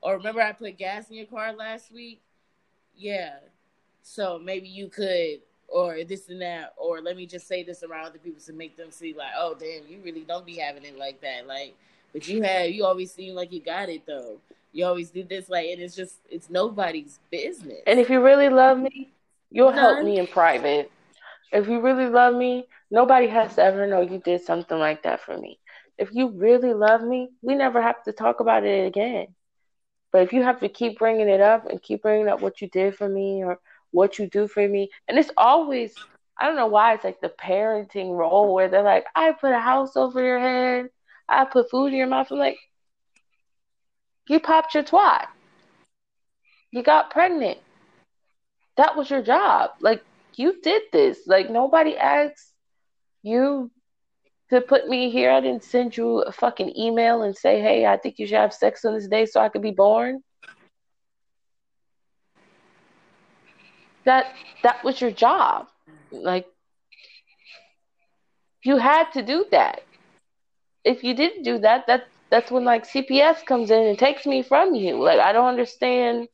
[0.01, 2.21] Or remember I put gas in your car last week?
[2.95, 3.35] Yeah.
[4.03, 5.41] So maybe you could
[5.71, 8.75] or this and that, or let me just say this around other people to make
[8.75, 11.47] them see like, oh damn, you really don't be having it like that.
[11.47, 11.75] Like,
[12.13, 14.37] but you have you always seem like you got it though.
[14.73, 17.81] You always do this like and it's just it's nobody's business.
[17.87, 19.11] And if you really love me,
[19.49, 19.79] you'll None.
[19.79, 20.91] help me in private.
[21.51, 25.21] If you really love me, nobody has to ever know you did something like that
[25.21, 25.59] for me.
[25.97, 29.27] If you really love me, we never have to talk about it again.
[30.11, 32.67] But if you have to keep bringing it up and keep bringing up what you
[32.67, 33.59] did for me or
[33.91, 34.89] what you do for me.
[35.07, 35.93] And it's always,
[36.39, 39.59] I don't know why it's like the parenting role where they're like, I put a
[39.59, 40.89] house over your head,
[41.29, 42.31] I put food in your mouth.
[42.31, 42.57] I'm like,
[44.27, 45.27] you popped your twat.
[46.71, 47.59] You got pregnant.
[48.77, 49.71] That was your job.
[49.81, 50.03] Like,
[50.35, 51.27] you did this.
[51.27, 52.53] Like, nobody asked
[53.23, 53.69] you
[54.49, 55.31] to put me here.
[55.31, 58.53] I didn't send you a fucking email and say, hey, I think you should have
[58.53, 60.23] sex on this day so I could be born.
[64.05, 64.33] That
[64.63, 65.67] that was your job.
[66.11, 66.47] Like
[68.63, 69.81] you had to do that.
[70.83, 74.41] If you didn't do that, that that's when like CPS comes in and takes me
[74.41, 75.01] from you.
[75.01, 76.27] Like I don't understand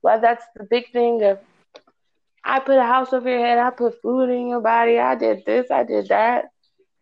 [0.00, 1.38] why that's the big thing of
[2.44, 5.44] I put a house over your head, I put food in your body, I did
[5.46, 6.46] this, I did that.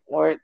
[0.05, 0.37] Or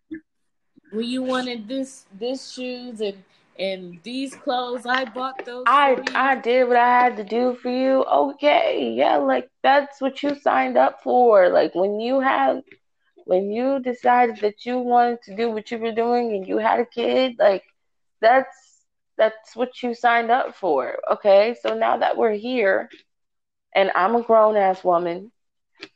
[0.92, 3.24] when you wanted this this shoes and
[3.60, 5.66] and these clothes I bought those.
[5.68, 8.05] I I did what I had to do for you.
[8.05, 11.49] Okay, yeah, like that's what you signed up for.
[11.49, 12.64] Like when you have
[13.26, 16.80] when you decided that you wanted to do what you were doing and you had
[16.80, 17.64] a kid, like
[18.22, 18.55] that's
[19.18, 20.97] that's what you signed up for.
[21.12, 22.89] Okay, so now that we're here,
[23.76, 25.32] and I'm a grown ass woman,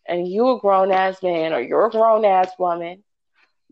[0.05, 3.03] and you a grown ass man, or you're a grown ass woman,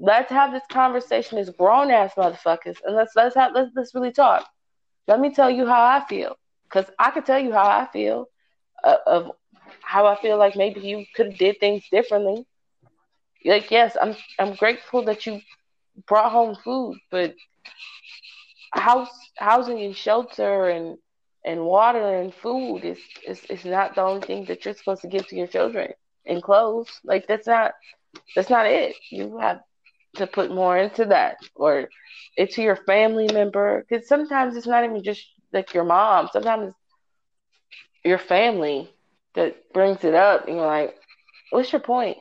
[0.01, 4.13] let's have this conversation as grown ass motherfuckers, and let's let's have let's let's really
[4.13, 4.47] talk.
[5.07, 8.27] Let me tell you how I feel, because I could tell you how I feel
[8.83, 9.31] uh, of
[9.81, 12.45] how I feel like maybe you could have did things differently.
[13.45, 15.41] Like yes, I'm I'm grateful that you
[16.07, 17.35] brought home food, but
[18.73, 20.97] house housing and shelter and
[21.45, 25.07] and water and food is, is is not the only thing that you're supposed to
[25.07, 25.91] give to your children
[26.25, 26.99] and clothes.
[27.03, 27.73] Like that's not
[28.35, 28.95] that's not it.
[29.11, 29.61] You have
[30.15, 31.89] to put more into that or
[32.37, 36.29] into your family member because sometimes it's not even just like your mom.
[36.31, 36.77] Sometimes it's
[38.03, 38.89] your family
[39.35, 40.95] that brings it up and you're like
[41.51, 42.17] what's your point?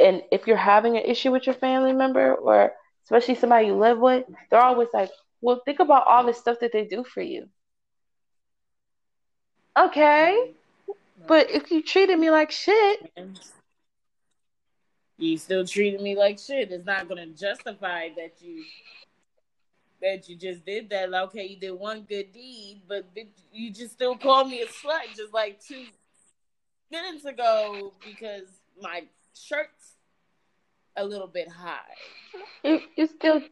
[0.00, 2.72] And if you're having an issue with your family member or
[3.04, 5.10] especially somebody you live with they're always like
[5.40, 7.48] well think about all the stuff that they do for you.
[9.76, 10.54] Okay.
[11.26, 13.12] But if you treated me like shit
[15.18, 16.70] you still treated me like shit.
[16.70, 18.64] It's not gonna justify that you
[20.00, 21.10] that you just did that.
[21.10, 23.04] Like, okay, you did one good deed, but
[23.52, 25.86] you just still call me a slut just like two
[26.90, 28.48] minutes ago because
[28.80, 29.02] my
[29.34, 29.96] shirt's
[30.96, 31.80] a little bit high.
[32.62, 33.42] You you still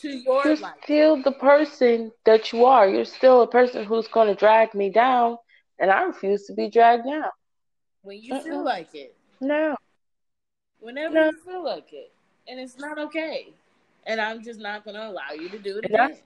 [0.00, 0.74] to your you're life.
[0.82, 2.88] still the person that you are.
[2.88, 5.38] You're still a person who's gonna drag me down,
[5.78, 7.30] and I refuse to be dragged down.
[8.02, 9.14] When you feel like it.
[9.40, 9.76] No
[10.80, 11.26] whenever no.
[11.26, 12.12] you feel like it,
[12.46, 13.48] and it's not okay.
[14.06, 16.16] And I'm just not gonna allow you to do it again.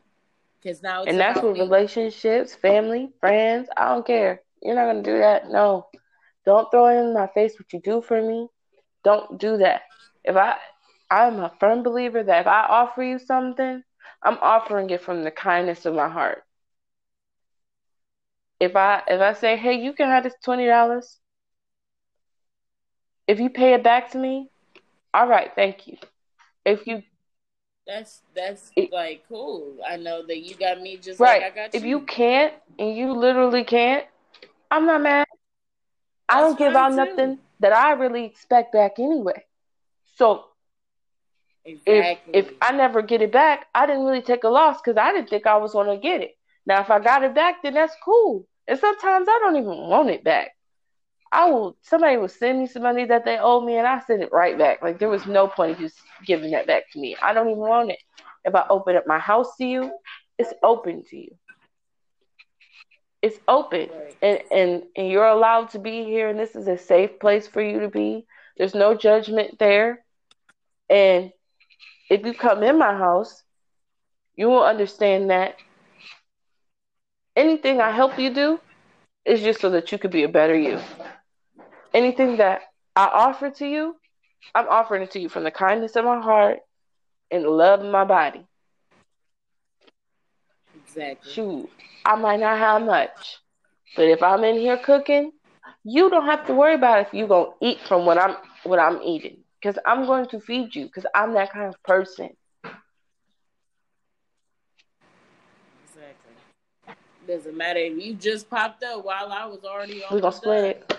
[0.62, 1.61] Because now, and that's with me.
[1.61, 3.68] relationships, family, friends.
[3.76, 4.42] I don't care.
[4.62, 5.50] You're not gonna do that.
[5.50, 5.86] No,
[6.44, 8.48] don't throw in my face what you do for me.
[9.05, 9.82] Don't do that.
[10.24, 10.57] If I,
[11.11, 13.82] I'm a firm believer that if I offer you something,
[14.22, 16.44] I'm offering it from the kindness of my heart.
[18.61, 21.18] If I if I say, hey, you can have this twenty dollars,
[23.33, 24.51] if you pay it back to me,
[25.14, 25.97] all right, thank you.
[26.66, 27.03] If you
[27.87, 29.78] that's that's it, like cool.
[29.89, 31.43] I know that you got me just right.
[31.43, 31.80] like I got you.
[31.80, 34.07] If you can't and you literally can't,
[34.70, 35.26] I'm not mad.
[36.28, 36.97] That's I don't give out too.
[36.97, 39.45] nothing that I really expect back anyway.
[40.16, 40.45] So
[41.64, 42.35] exactly.
[42.35, 45.11] if if I never get it back, I didn't really take a loss because I
[45.11, 46.37] didn't think I was gonna get it.
[46.66, 48.47] Now if I got it back, then that's cool.
[48.68, 50.55] And sometimes I don't even want it back.
[51.33, 54.22] I will somebody will send me some money that they owe me and I send
[54.22, 54.83] it right back.
[54.83, 57.16] Like there was no point of just giving that back to me.
[57.22, 57.99] I don't even want it.
[58.45, 59.93] If I open up my house to you,
[60.39, 61.37] it's open to you.
[63.22, 64.16] It's open Right.
[64.22, 67.62] and, and and you're allowed to be here and this is a safe place for
[67.62, 68.26] you to be.
[68.57, 70.05] There's no judgment there.
[70.91, 71.33] And
[72.11, 73.43] if you come in my house,
[74.37, 75.57] you will understand that
[77.37, 78.61] anything I help you do
[79.24, 80.78] is just so that you could be a better you.
[81.95, 82.62] Anything that
[82.97, 83.97] I offer to you,
[84.55, 86.61] I'm offering it to you from the kindness of my heart
[87.30, 88.47] and the love of my body.
[90.74, 91.32] Exactly.
[91.32, 91.70] Shoot,
[92.05, 93.38] I might not have much,
[93.97, 95.32] but if I'm in here cooking,
[95.84, 99.01] you don't have to worry about if you're gonna eat from what I'm what I'm
[99.03, 102.30] eating, because I'm going to feed you, because I'm that kind of person.
[105.84, 106.32] Exactly.
[107.26, 110.14] Doesn't matter if you just popped up while I was already on.
[110.14, 110.99] We're gonna split it.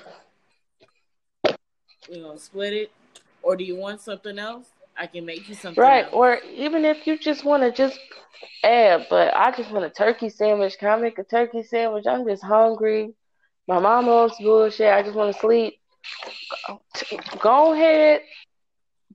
[2.10, 2.91] We're gonna split it.
[3.41, 4.68] Or do you want something else?
[4.95, 6.14] I can make you something Right, else.
[6.14, 7.99] or even if you just want to just
[8.64, 10.78] add, but I just want a turkey sandwich.
[10.78, 12.06] Can I make a turkey sandwich?
[12.08, 13.14] I'm just hungry.
[13.68, 14.93] My mom owns bullshit.
[14.93, 15.80] I just want to sleep.
[17.39, 18.22] Go ahead.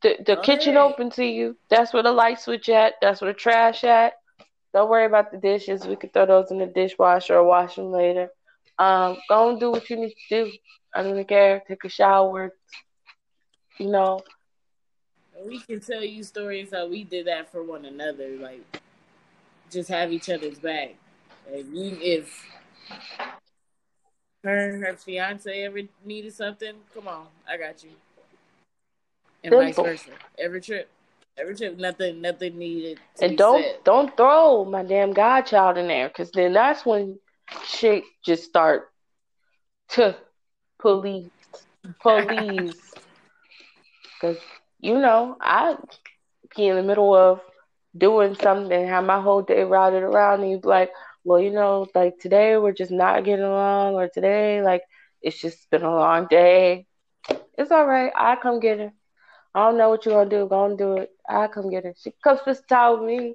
[0.02, 0.92] The the Go kitchen ahead.
[0.92, 1.56] open to you.
[1.70, 2.94] That's where the light switch at.
[3.00, 4.14] That's where the trash at.
[4.72, 5.86] Don't worry about the dishes.
[5.86, 8.30] We could throw those in the dishwasher or wash them later.
[8.78, 10.52] Um, go and do what you need to do.
[10.94, 11.62] I don't care.
[11.66, 12.54] Take a shower.
[13.78, 14.20] You know,
[15.46, 18.30] We can tell you stories how we did that for one another.
[18.36, 18.80] Like,
[19.70, 20.94] just have each other's back.
[21.50, 22.44] If
[24.44, 27.90] her and her fiance ever needed something, come on, I got you.
[29.44, 30.10] And vice versa.
[30.38, 30.90] Every trip,
[31.36, 32.98] every trip, nothing, nothing needed.
[33.16, 33.84] To And don't said.
[33.84, 37.18] don't throw my damn godchild in there, cause then that's when
[37.64, 38.90] shit just start
[39.90, 40.16] to
[40.78, 41.30] police,
[42.00, 42.94] police.
[44.20, 44.38] Cause
[44.80, 45.76] you know I
[46.56, 47.40] be in the middle of
[47.96, 50.90] doing something, have my whole day routed around, and you be like,
[51.24, 54.82] well, you know, like today we're just not getting along, or today like
[55.22, 56.86] it's just been a long day.
[57.58, 58.12] It's all right.
[58.16, 58.92] I come get her.
[59.54, 60.48] I don't know what you're gonna do.
[60.48, 61.10] Go and do it.
[61.28, 61.94] I come get her.
[61.96, 62.54] She comes to
[62.98, 63.34] with me.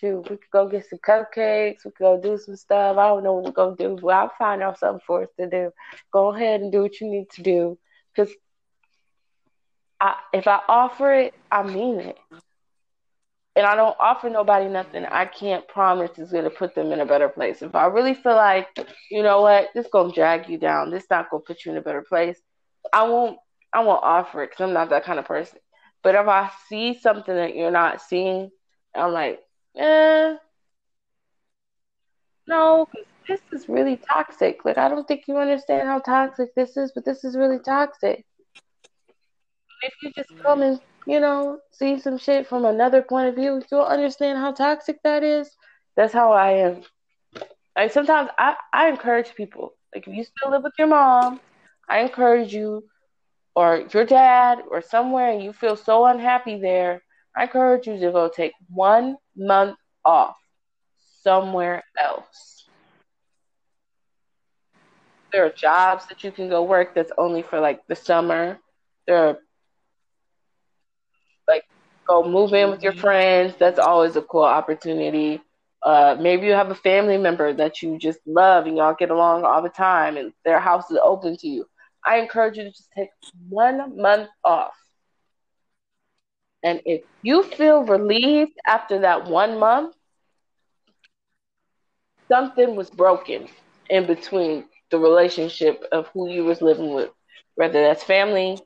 [0.00, 1.84] Shoot, we could go get some cupcakes.
[1.84, 2.96] We could go do some stuff.
[2.98, 5.48] I don't know what we're gonna do, but I'll find out something for us to
[5.48, 5.70] do.
[6.12, 7.78] Go ahead and do what you need to do.
[8.16, 8.30] Cause
[10.00, 12.18] I, if I offer it, I mean it.
[13.56, 17.06] And I don't offer nobody nothing I can't promise is gonna put them in a
[17.06, 17.62] better place.
[17.62, 18.68] If I really feel like,
[19.10, 20.90] you know what, this gonna drag you down.
[20.90, 22.40] This not gonna put you in a better place.
[22.92, 23.38] I won't.
[23.72, 25.58] I won't offer it because I'm not that kind of person.
[26.02, 28.50] But if I see something that you're not seeing,
[28.94, 29.40] I'm like,
[29.76, 30.36] eh,
[32.48, 34.64] no, 'cause this is really toxic.
[34.64, 38.24] Like I don't think you understand how toxic this is, but this is really toxic.
[39.82, 43.62] If you just come and you know see some shit from another point of view,
[43.70, 45.50] you'll understand how toxic that is.
[45.96, 46.82] That's how I am.
[47.76, 49.74] Like sometimes I I encourage people.
[49.94, 51.40] Like if you still live with your mom,
[51.88, 52.84] I encourage you
[53.56, 57.03] or your dad or somewhere and you feel so unhappy there,
[57.36, 60.36] I encourage you to go take one month off
[61.22, 62.68] somewhere else.
[65.32, 68.58] There are jobs that you can go work that's only for like the summer.
[69.06, 69.38] There are
[71.48, 71.64] like
[72.06, 73.56] go move in with your friends.
[73.58, 75.40] That's always a cool opportunity.
[75.82, 79.44] Uh, maybe you have a family member that you just love and y'all get along
[79.44, 81.66] all the time and their house is open to you.
[82.06, 83.10] I encourage you to just take
[83.48, 84.74] one month off.
[86.64, 89.94] And if you feel relieved after that one month,
[92.30, 93.48] something was broken
[93.90, 97.10] in between the relationship of who you was living with,
[97.56, 98.58] whether that's family,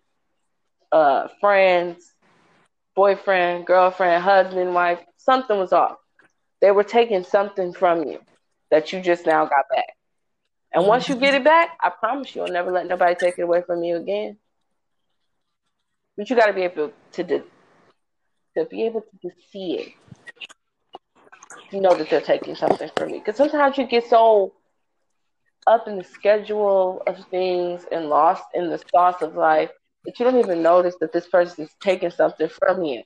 [0.93, 2.15] uh, friends,
[2.97, 5.97] boyfriend, girlfriend, husband, wife, something was off.
[6.61, 8.21] They were taking something from you
[8.71, 9.87] that you just now got back.
[10.73, 13.43] And once you get it back, I promise you, you'll never let nobody take it
[13.43, 14.39] away from you again.
[16.17, 17.45] But you got to be able to de-
[18.57, 19.93] to be able to just see it.
[21.71, 23.19] You know that they're taking something from you.
[23.19, 24.55] Because sometimes you get so
[25.67, 29.71] up in the schedule of things and lost in the sauce of life
[30.05, 33.03] that you don't even notice that this person is taking something from you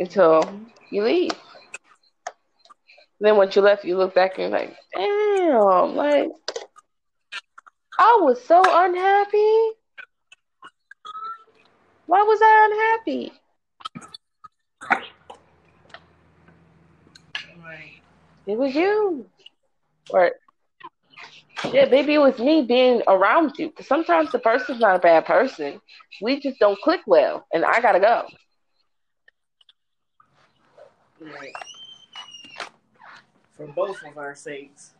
[0.00, 0.42] until
[0.90, 1.32] you leave.
[3.20, 6.30] Then once you left, you look back and you're like, damn, like
[7.98, 9.77] I was so unhappy.
[12.08, 13.32] Why was I unhappy?
[17.62, 18.00] Right.
[18.46, 19.26] It was you.
[20.10, 20.32] Or
[21.70, 23.68] Yeah, maybe it was me being around you.
[23.68, 25.82] Because sometimes the person's not a bad person.
[26.22, 28.24] We just don't click well, and I gotta go.
[31.20, 31.52] Right.
[33.52, 34.94] For both of our sakes.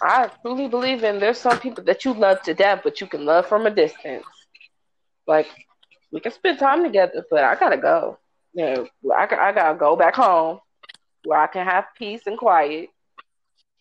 [0.00, 3.24] I truly believe in there's some people that you love to death, but you can
[3.24, 4.24] love from a distance.
[5.26, 5.48] Like
[6.12, 8.18] we can spend time together, but I gotta go.
[8.52, 10.60] You know, I, I gotta go back home
[11.24, 12.90] where I can have peace and quiet,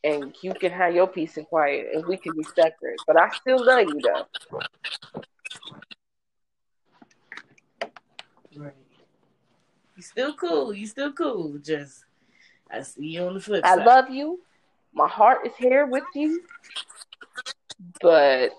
[0.03, 3.01] and you can have your peace and quiet, and we can be separate.
[3.05, 4.25] But I still love you though.
[8.55, 8.73] Right.
[9.97, 10.73] You still cool.
[10.73, 11.57] You still cool.
[11.57, 12.05] Just
[12.71, 13.85] I see you on the flip I side.
[13.85, 14.39] love you.
[14.93, 16.43] My heart is here with you,
[18.01, 18.51] but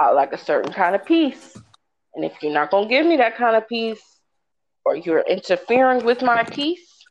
[0.00, 1.56] I like a certain kind of peace.
[2.14, 4.02] And if you're not gonna give me that kind of peace,
[4.84, 7.04] or you're interfering with my peace,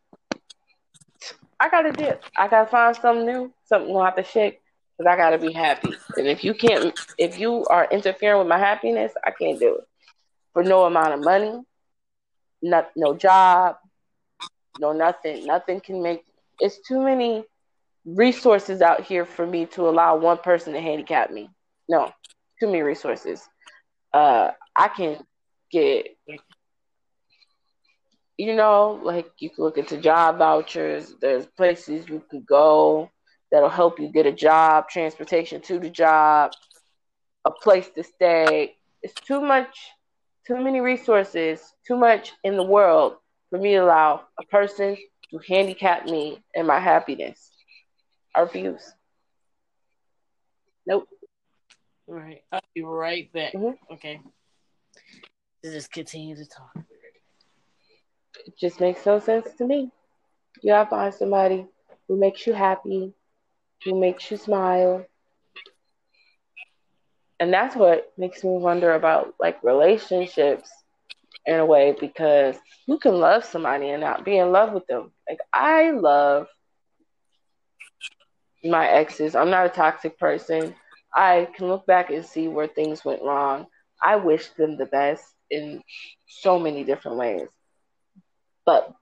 [1.60, 2.24] I gotta dip.
[2.38, 4.62] I gotta find something new, something gonna have to shake,
[4.98, 5.94] because I gotta be happy.
[6.16, 9.88] And if you can't, if you are interfering with my happiness, I can't do it
[10.54, 11.62] for no amount of money,
[12.62, 13.78] not no job,
[14.80, 15.46] no nothing.
[15.46, 16.24] Nothing can make.
[16.60, 17.44] It's too many
[18.06, 21.50] resources out here for me to allow one person to handicap me.
[21.90, 22.12] No,
[22.60, 23.48] too many resources.
[24.14, 25.18] Uh, I can
[25.72, 26.08] get,
[28.38, 31.14] you know, like you can look into job vouchers.
[31.22, 33.10] There's places you could go
[33.52, 36.52] that'll help you get a job, transportation to the job,
[37.46, 38.76] a place to stay.
[39.02, 39.78] It's too much,
[40.46, 43.16] too many resources, too much in the world
[43.50, 44.98] for me to allow a person
[45.32, 47.52] to handicap me and my happiness.
[48.36, 48.94] I refuse.
[50.86, 51.08] Nope.
[52.08, 52.42] All right.
[52.52, 53.54] I'll be right back.
[53.54, 53.78] Mhm.
[53.92, 54.22] Okay.
[55.64, 56.76] Just continue to talk.
[58.46, 59.92] It just makes no sense to me.
[60.62, 61.68] You gotta find somebody
[62.08, 63.14] who makes you happy,
[63.84, 65.06] who makes you smile.
[67.40, 70.72] And that's what makes me wonder about like relationships
[71.46, 72.58] in a way because
[72.88, 75.12] you can love somebody and not be in love with them.
[75.30, 76.48] Like I love
[78.64, 79.36] my exes.
[79.36, 80.74] I'm not a toxic person.
[81.14, 83.68] I can look back and see where things went wrong.
[84.04, 85.82] I wish them the best in
[86.28, 87.48] so many different ways.
[88.66, 88.94] But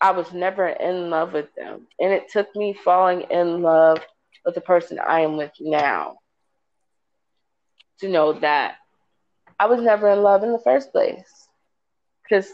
[0.00, 1.86] I was never in love with them.
[1.98, 4.00] And it took me falling in love
[4.44, 6.16] with the person I am with now
[8.00, 8.76] to know that
[9.58, 11.48] I was never in love in the first place.
[12.22, 12.50] Because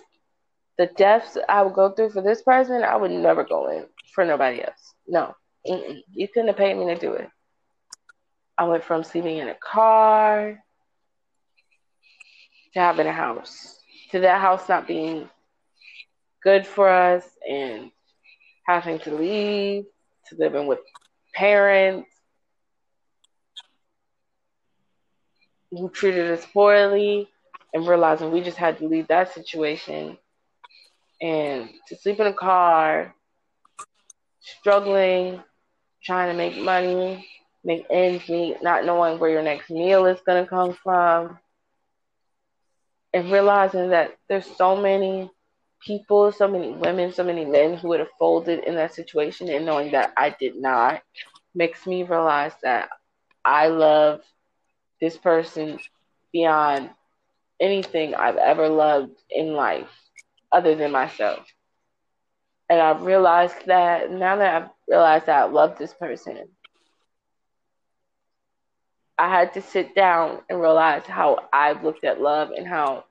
[0.79, 4.25] the depths I would go through for this person, I would never go in for
[4.25, 4.95] nobody else.
[5.07, 5.35] No.
[5.67, 6.01] Mm-mm.
[6.13, 7.29] You couldn't have paid me to do it.
[8.61, 10.63] I went from sleeping in a car
[12.75, 13.81] to having a house,
[14.11, 15.31] to that house not being
[16.43, 17.91] good for us and
[18.67, 19.87] having to leave,
[20.29, 20.81] to living with
[21.35, 22.11] parents
[25.71, 27.31] who treated us poorly,
[27.73, 30.19] and realizing we just had to leave that situation.
[31.23, 33.15] And to sleep in a car,
[34.41, 35.43] struggling,
[36.05, 37.27] trying to make money,
[37.65, 41.39] make ends meet, not knowing where your next meal is going to come from,
[43.13, 45.31] and realizing that there's so many
[45.85, 49.67] people, so many women, so many men who would have folded in that situation, and
[49.67, 51.03] knowing that I did not
[51.55, 52.89] makes me realize that
[53.45, 54.21] I love
[55.01, 55.79] this person
[56.33, 56.91] beyond
[57.61, 59.91] anything I've ever loved in life
[60.53, 61.47] other than myself.
[62.69, 66.49] And I've realized that now that I've realized that I love this person,
[69.21, 73.05] I had to sit down and realize how I've looked at love and how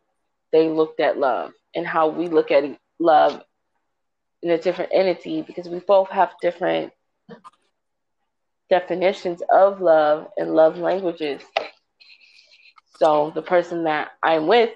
[0.52, 2.64] they looked at love and how we look at
[2.98, 3.44] love
[4.42, 6.94] in a different entity because we both have different
[8.72, 11.44] definitions of love and love languages.
[12.98, 14.72] So the person that I'm with,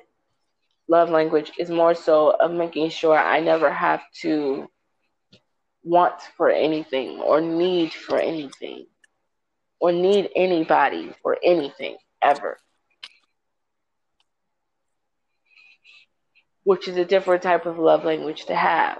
[0.87, 4.69] love language is more so of making sure I never have to
[5.83, 8.85] want for anything or need for anything
[9.83, 12.57] or need anybody or anything ever.
[16.63, 18.99] Which is a different type of love language to have.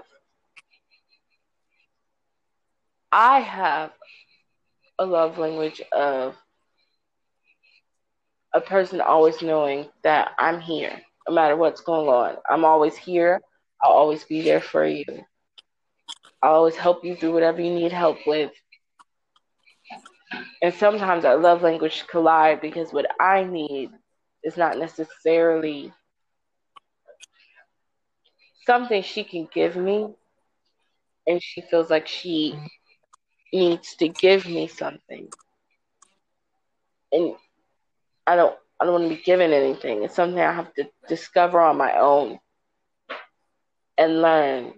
[3.10, 3.92] I have
[4.98, 6.36] a love language of
[8.52, 12.36] a person always knowing that I'm here, no matter what's going on.
[12.46, 13.40] I'm always here.
[13.82, 15.06] I'll always be there for you.
[16.42, 18.52] I'll always help you through whatever you need help with.
[20.62, 23.90] And sometimes our love language collide because what I need
[24.44, 25.92] is not necessarily
[28.66, 30.14] something she can give me
[31.26, 32.54] and she feels like she
[33.52, 35.28] needs to give me something.
[37.12, 37.34] And
[38.26, 40.02] I don't I don't want to be given anything.
[40.02, 42.38] It's something I have to discover on my own
[43.98, 44.72] and learn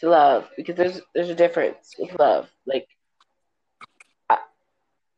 [0.00, 2.48] to love because there's there's a difference with love.
[2.66, 2.86] Like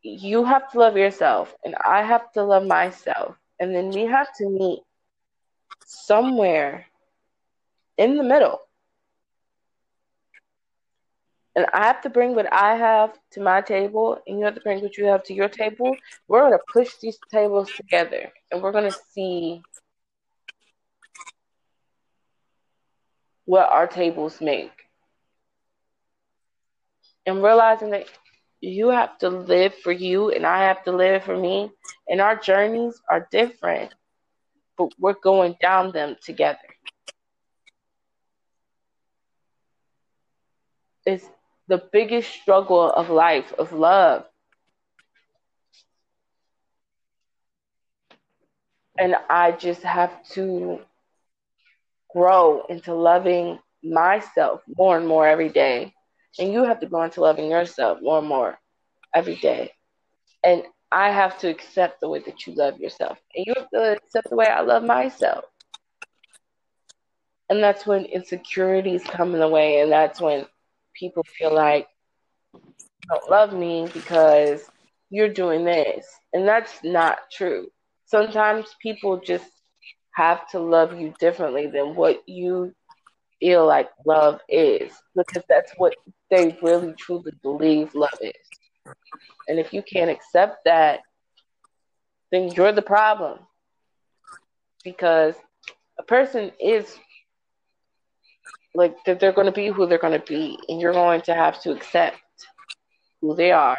[0.02, 4.28] you have to love yourself and I have to love myself and then we have
[4.38, 4.80] to meet
[5.86, 6.86] somewhere
[7.96, 8.60] in the middle.
[11.54, 14.60] And I have to bring what I have to my table, and you have to
[14.62, 15.94] bring what you have to your table.
[16.26, 19.62] We're going to push these tables together, and we're going to see
[23.44, 24.72] what our tables make.
[27.26, 28.06] And realizing that
[28.62, 31.70] you have to live for you, and I have to live for me,
[32.08, 33.92] and our journeys are different,
[34.78, 36.58] but we're going down them together.
[41.04, 41.28] It's
[41.68, 44.24] the biggest struggle of life, of love.
[48.98, 50.80] And I just have to
[52.14, 55.94] grow into loving myself more and more every day.
[56.38, 58.58] And you have to grow into loving yourself more and more
[59.14, 59.72] every day.
[60.42, 63.18] And I have to accept the way that you love yourself.
[63.34, 65.44] And you have to accept the way I love myself.
[67.48, 69.80] And that's when insecurities come in the way.
[69.80, 70.46] And that's when
[70.94, 71.86] people feel like
[73.08, 74.64] don't love me because
[75.10, 76.06] you're doing this.
[76.32, 77.68] And that's not true.
[78.06, 79.48] Sometimes people just
[80.14, 82.74] have to love you differently than what you
[83.42, 85.96] feel like love is because that's what
[86.30, 88.46] they really truly believe love is.
[89.48, 91.00] And if you can't accept that,
[92.30, 93.40] then you're the problem.
[94.84, 95.34] Because
[95.98, 96.96] a person is
[98.76, 101.34] like that they're going to be who they're going to be and you're going to
[101.34, 102.18] have to accept
[103.20, 103.76] who they are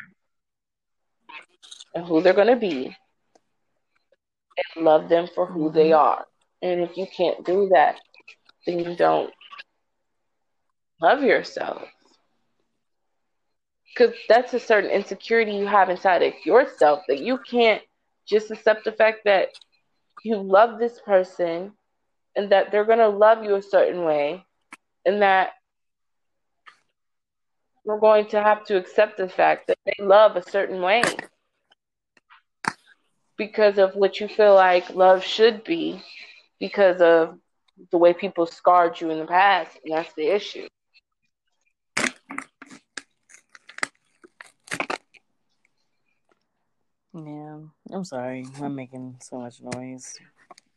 [1.95, 2.95] and who they're going to be
[4.75, 6.07] and love them for who they mm-hmm.
[6.07, 6.25] are
[6.61, 7.99] and if you can't do that
[8.67, 9.33] then you don't
[11.01, 11.83] love yourself.
[13.87, 17.81] Because that's a certain insecurity you have inside of yourself that you can't
[18.25, 19.49] just accept the fact that
[20.23, 21.73] you love this person
[22.35, 24.43] and that they're going to love you a certain way
[25.05, 25.51] and that
[27.85, 31.03] we're going to have to accept the fact that they love a certain way
[33.37, 36.01] because of what you feel like love should be
[36.59, 37.37] because of
[37.91, 40.67] the way people scarred you in the past and that's the issue
[47.13, 47.59] yeah
[47.91, 50.13] i'm sorry i'm making so much noise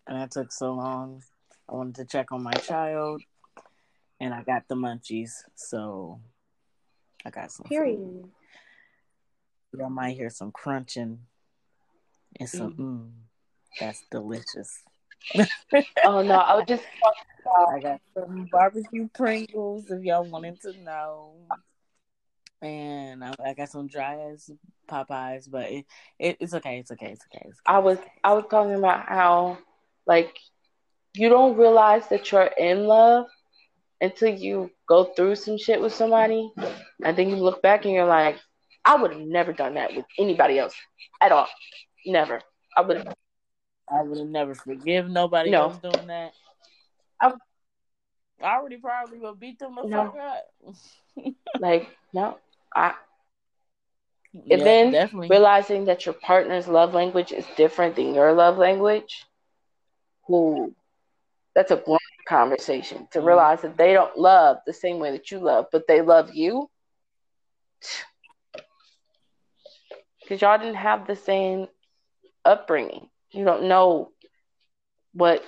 [0.06, 1.22] and that took so long
[1.68, 3.22] i wanted to check on my child
[4.20, 6.20] and I got the munchies, so
[7.24, 7.66] I got some.
[7.66, 8.24] Period.
[9.76, 11.18] Y'all might hear some crunching
[12.38, 12.72] and some.
[12.72, 12.78] Mm.
[12.78, 13.10] Mm,
[13.80, 14.82] that's delicious.
[16.04, 16.84] oh no, I was just.
[17.68, 21.34] I got some barbecue Pringles if y'all wanted to know,
[22.62, 24.50] and I, I got some dry ass
[24.88, 25.84] Popeyes, but it,
[26.18, 26.78] it, it's okay.
[26.78, 27.12] It's okay.
[27.12, 27.44] It's okay.
[27.48, 27.74] It's okay.
[27.74, 29.58] I was I was talking about how
[30.06, 30.36] like
[31.14, 33.26] you don't realize that you're in love
[34.00, 36.52] until you go through some shit with somebody,
[37.04, 38.36] and then you look back and you're like,
[38.84, 40.74] I would have never done that with anybody else
[41.20, 41.48] at all.
[42.04, 42.40] Never.
[42.76, 43.14] I would have.
[43.88, 45.62] I would have never forgive nobody no.
[45.62, 46.32] else doing that.
[47.20, 47.32] I,
[48.42, 50.04] I already probably would beat them the no.
[50.06, 51.34] fuck up.
[51.60, 52.38] like no,
[52.76, 52.94] I.
[54.50, 55.28] And then definitely.
[55.28, 59.24] realizing that your partner's love language is different than your love language,
[60.26, 60.74] who
[61.54, 61.98] that's a growing
[62.28, 63.28] conversation to mm-hmm.
[63.28, 66.68] realize that they don't love the same way that you love, but they love you.
[70.20, 71.66] Because y'all didn't have the same
[72.44, 73.08] upbringing.
[73.30, 74.10] You don't know
[75.14, 75.42] what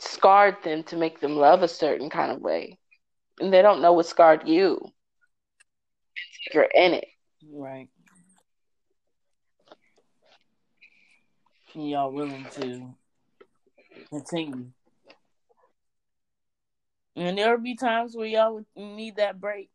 [0.00, 2.78] scarred them to make them love a certain kind of way.
[3.38, 4.90] And they don't know what scarred you.
[6.52, 7.06] You're in it.
[7.52, 7.88] Right.
[11.74, 12.94] Y'all willing to
[14.08, 14.66] continue.
[17.16, 19.70] And there'll be times where y'all would need that break.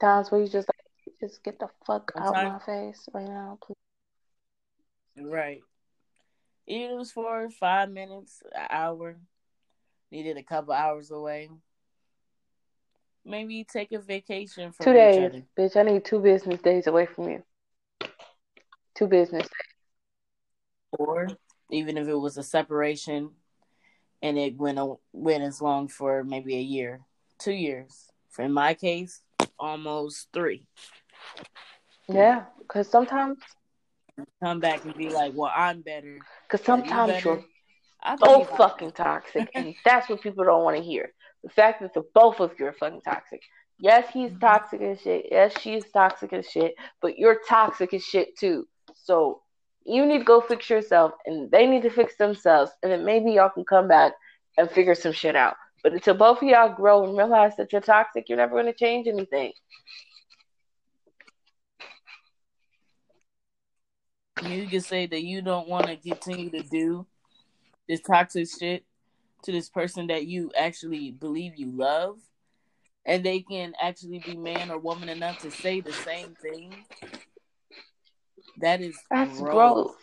[0.00, 0.76] Times where you just like,
[1.20, 3.74] just get the fuck out of my face right now, please.
[5.18, 5.60] Right.
[6.66, 9.16] Even it was for five minutes, an hour,
[10.10, 11.50] needed a couple hours away.
[13.24, 15.76] Maybe take a vacation for two days, bitch.
[15.76, 17.42] I need two business days away from you.
[18.94, 19.50] Two business days.
[20.92, 21.28] Or
[21.70, 23.30] even if it was a separation,
[24.22, 24.78] and it went
[25.12, 27.02] went as long for maybe a year,
[27.38, 28.10] two years.
[28.30, 29.20] For in my case,
[29.58, 30.66] almost three.
[32.08, 33.38] Yeah, because sometimes
[34.42, 36.18] come back and be like, "Well, I'm better."
[36.48, 37.44] Because sometimes you
[38.02, 41.12] are so fucking toxic, and that's what people don't want to hear.
[41.42, 43.40] The fact that the both of you are fucking toxic.
[43.78, 44.40] Yes, he's mm-hmm.
[44.40, 45.26] toxic as shit.
[45.30, 46.74] Yes, she's toxic as shit.
[47.00, 48.66] But you're toxic as shit too.
[48.94, 49.40] So
[49.84, 53.32] you need to go fix yourself, and they need to fix themselves, and then maybe
[53.32, 54.12] y'all can come back
[54.58, 55.56] and figure some shit out.
[55.82, 58.74] But until both of y'all grow and realize that you're toxic, you're never going to
[58.74, 59.52] change anything.
[64.46, 67.06] You can say that you don't want to continue to do
[67.88, 68.84] this toxic shit
[69.44, 72.18] to this person that you actually believe you love,
[73.04, 76.74] and they can actually be man or woman enough to say the same thing.
[78.60, 79.52] That is that's growth.
[79.52, 79.96] growth.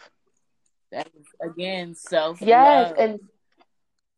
[0.92, 2.42] That is again self.
[2.42, 3.20] Yes, and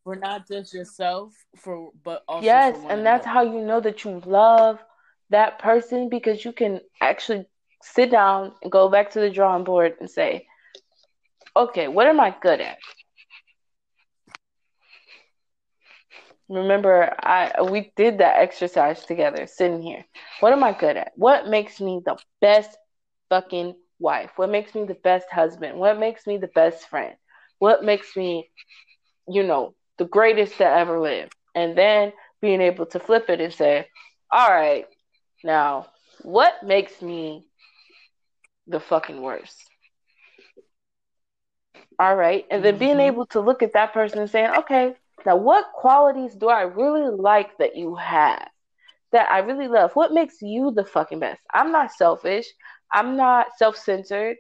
[0.03, 4.21] for not just yourself, for but also yes, and that's how you know that you
[4.25, 4.79] love
[5.29, 7.45] that person because you can actually
[7.81, 10.47] sit down and go back to the drawing board and say,
[11.55, 12.77] okay, what am I good at?
[16.49, 20.03] Remember, I we did that exercise together, sitting here.
[20.39, 21.11] What am I good at?
[21.15, 22.75] What makes me the best
[23.29, 24.31] fucking wife?
[24.35, 25.77] What makes me the best husband?
[25.77, 27.15] What makes me the best friend?
[27.59, 28.49] What makes me,
[29.27, 31.29] you know, the greatest to ever live?
[31.53, 33.87] And then being able to flip it and say,
[34.31, 34.85] all right,
[35.43, 35.87] now
[36.23, 37.45] what makes me
[38.65, 39.63] the fucking worst?
[41.99, 42.45] All right.
[42.49, 43.01] And then being mm-hmm.
[43.01, 47.09] able to look at that person and saying, okay, now what qualities do I really
[47.15, 48.47] like that you have?
[49.11, 49.91] That I really love.
[49.95, 51.41] What makes you the fucking best?
[51.53, 52.45] I'm not selfish.
[52.91, 54.37] I'm not self centered.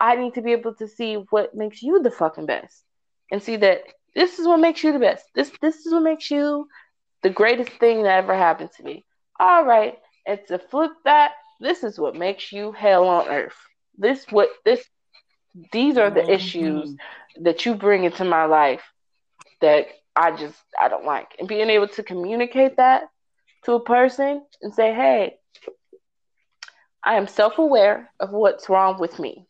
[0.00, 2.84] I need to be able to see what makes you the fucking best
[3.30, 3.82] and see that
[4.14, 5.24] this is what makes you the best.
[5.34, 6.68] This this is what makes you
[7.22, 9.04] the greatest thing that ever happened to me.
[9.40, 13.56] All right, and to flip that, this is what makes you hell on earth.
[13.96, 14.84] This what this
[15.72, 16.30] these are the mm-hmm.
[16.30, 16.96] issues
[17.40, 18.82] that you bring into my life
[19.60, 19.86] that
[20.16, 21.36] I just I don't like.
[21.38, 23.04] And being able to communicate that
[23.64, 25.38] to a person and say, "Hey,
[27.04, 29.46] I am self-aware of what's wrong with me,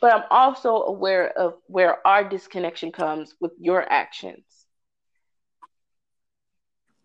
[0.00, 4.44] but I'm also aware of where our disconnection comes with your actions."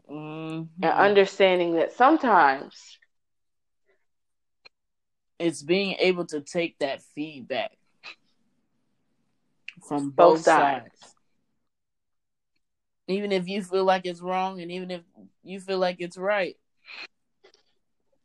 [0.10, 0.84] Mm-hmm.
[0.84, 3.00] And understanding that sometimes
[5.40, 7.72] it's being able to take that feedback
[9.88, 10.86] from both, both sides.
[11.00, 11.15] sides.
[13.08, 15.02] Even if you feel like it's wrong and even if
[15.44, 16.56] you feel like it's right,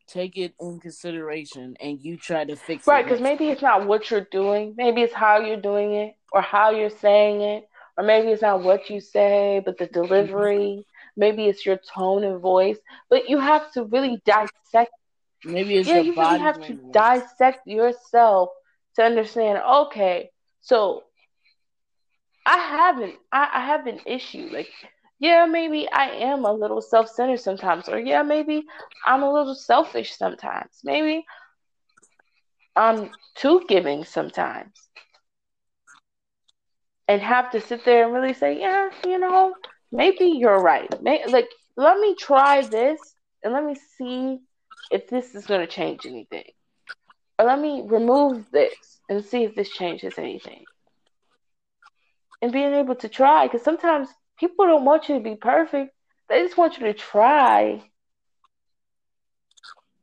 [0.06, 2.96] take it in consideration and you try to fix right, it.
[2.96, 6.40] Right, because maybe it's not what you're doing, maybe it's how you're doing it or
[6.40, 10.84] how you're saying it, or maybe it's not what you say, but the delivery.
[11.16, 12.78] Maybe it's your tone and voice,
[13.10, 14.92] but you have to really dissect
[15.44, 16.92] Maybe it's yeah, you really have language.
[16.92, 18.50] to dissect yourself
[18.96, 19.58] to understand.
[19.58, 20.30] Okay,
[20.60, 21.04] so
[22.50, 23.14] I haven't.
[23.30, 24.48] I, I have an issue.
[24.52, 24.68] Like,
[25.20, 28.64] yeah, maybe I am a little self-centered sometimes, or yeah, maybe
[29.06, 30.80] I'm a little selfish sometimes.
[30.82, 31.24] Maybe
[32.74, 34.88] I'm too giving sometimes,
[37.06, 39.54] and have to sit there and really say, yeah, you know,
[39.92, 40.90] maybe you're right.
[41.00, 42.98] Maybe, like, let me try this
[43.44, 44.40] and let me see
[44.90, 46.50] if this is going to change anything.
[47.38, 50.64] Or let me remove this and see if this changes anything.
[52.42, 54.08] And being able to try, because sometimes
[54.38, 55.92] people don't want you to be perfect,
[56.28, 57.82] they just want you to try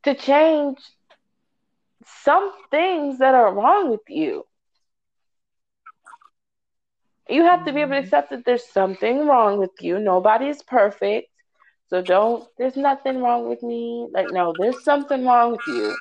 [0.03, 0.77] to change
[2.23, 4.45] some things that are wrong with you.
[7.30, 8.05] You have to be able to mm-hmm.
[8.05, 9.99] accept that there's something wrong with you.
[9.99, 11.30] Nobody is perfect.
[11.89, 14.07] So don't, there's nothing wrong with me.
[14.11, 15.95] Like, no, there's something wrong with you.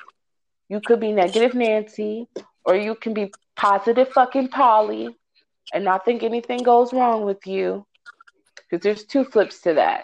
[0.69, 2.27] You could be negative Nancy,
[2.65, 5.15] or you can be positive fucking Polly
[5.73, 7.85] and not think anything goes wrong with you.
[8.69, 10.03] Because there's two flips to that.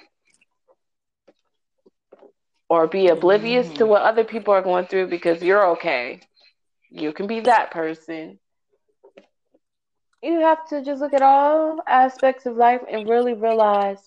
[2.70, 3.78] Or be oblivious mm-hmm.
[3.78, 6.22] to what other people are going through because you're okay.
[6.90, 8.40] You can be that person.
[10.22, 14.00] You have to just look at all aspects of life and really realize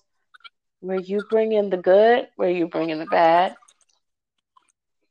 [0.80, 3.54] where you bring in the good, where you bring in the bad.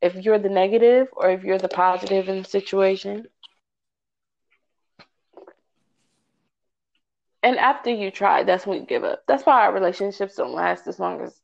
[0.01, 3.27] If you're the negative or if you're the positive in the situation.
[7.45, 9.21] And after you try, that's when you give up.
[9.27, 11.39] That's why our relationships don't last as long as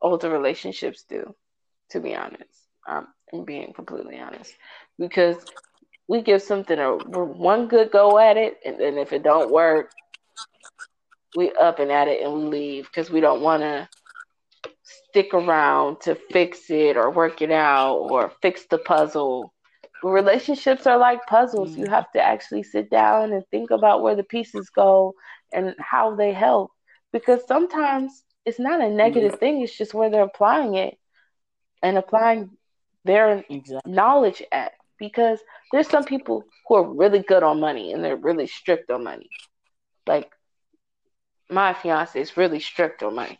[0.00, 1.34] older relationships do,
[1.90, 2.68] to be honest.
[2.88, 4.54] Um, I'm being completely honest.
[4.96, 5.44] Because
[6.06, 9.90] we give something a one good go at it, and then if it don't work,
[11.36, 13.88] we up and at it and we leave because we don't want to
[14.82, 19.52] stick around to fix it or work it out or fix the puzzle.
[20.04, 21.76] Relationships are like puzzles.
[21.76, 25.14] You have to actually sit down and think about where the pieces go
[25.52, 26.70] and how they help.
[27.12, 30.96] Because sometimes it's not a negative thing, it's just where they're applying it
[31.82, 32.50] and applying
[33.04, 33.92] their exactly.
[33.92, 34.72] knowledge at.
[34.98, 35.40] Because
[35.72, 39.30] there's some people who are really good on money and they're really strict on money.
[40.06, 40.30] Like
[41.48, 43.38] my fiance is really strict on money.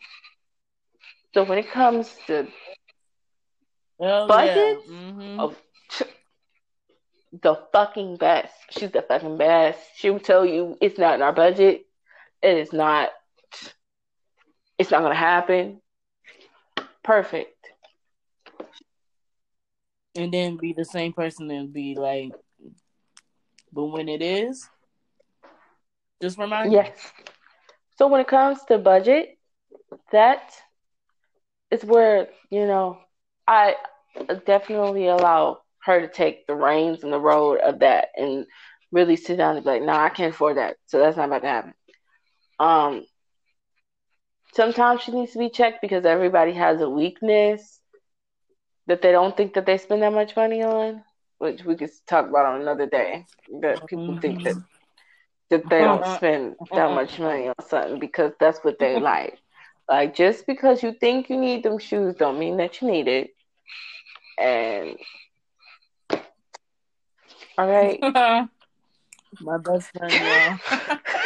[1.33, 2.47] So when it comes to
[3.99, 4.93] oh, budgets, yeah.
[4.95, 5.39] mm-hmm.
[5.39, 5.55] oh,
[7.41, 8.53] the fucking best.
[8.71, 9.79] She's the fucking best.
[9.95, 11.85] She will tell you it's not in our budget.
[12.41, 13.09] It is not.
[14.77, 15.81] It's not gonna happen.
[17.03, 17.55] Perfect.
[20.15, 22.31] And then be the same person and be like,
[23.71, 24.67] but when it is,
[26.21, 26.73] just remind.
[26.73, 26.91] Yes.
[27.97, 29.37] So when it comes to budget,
[30.11, 30.51] that
[31.69, 32.99] is where you know
[33.47, 33.75] I
[34.45, 38.45] definitely allow her to take the reins and the road of that and
[38.91, 40.75] really sit down and be like, no, nah, I can't afford that.
[40.85, 41.73] So that's not about to happen.
[42.61, 43.05] Um,
[44.53, 47.79] sometimes she needs to be checked because everybody has a weakness
[48.85, 51.03] that they don't think that they spend that much money on,
[51.39, 53.25] which we could talk about on another day.
[53.61, 54.19] That people mm-hmm.
[54.19, 54.63] think that
[55.49, 59.39] that they don't spend that much money on something because that's what they like.
[59.89, 63.31] Like just because you think you need them shoes don't mean that you need it.
[64.39, 64.97] And
[67.57, 67.99] all right.
[69.39, 70.57] My best friend, yeah.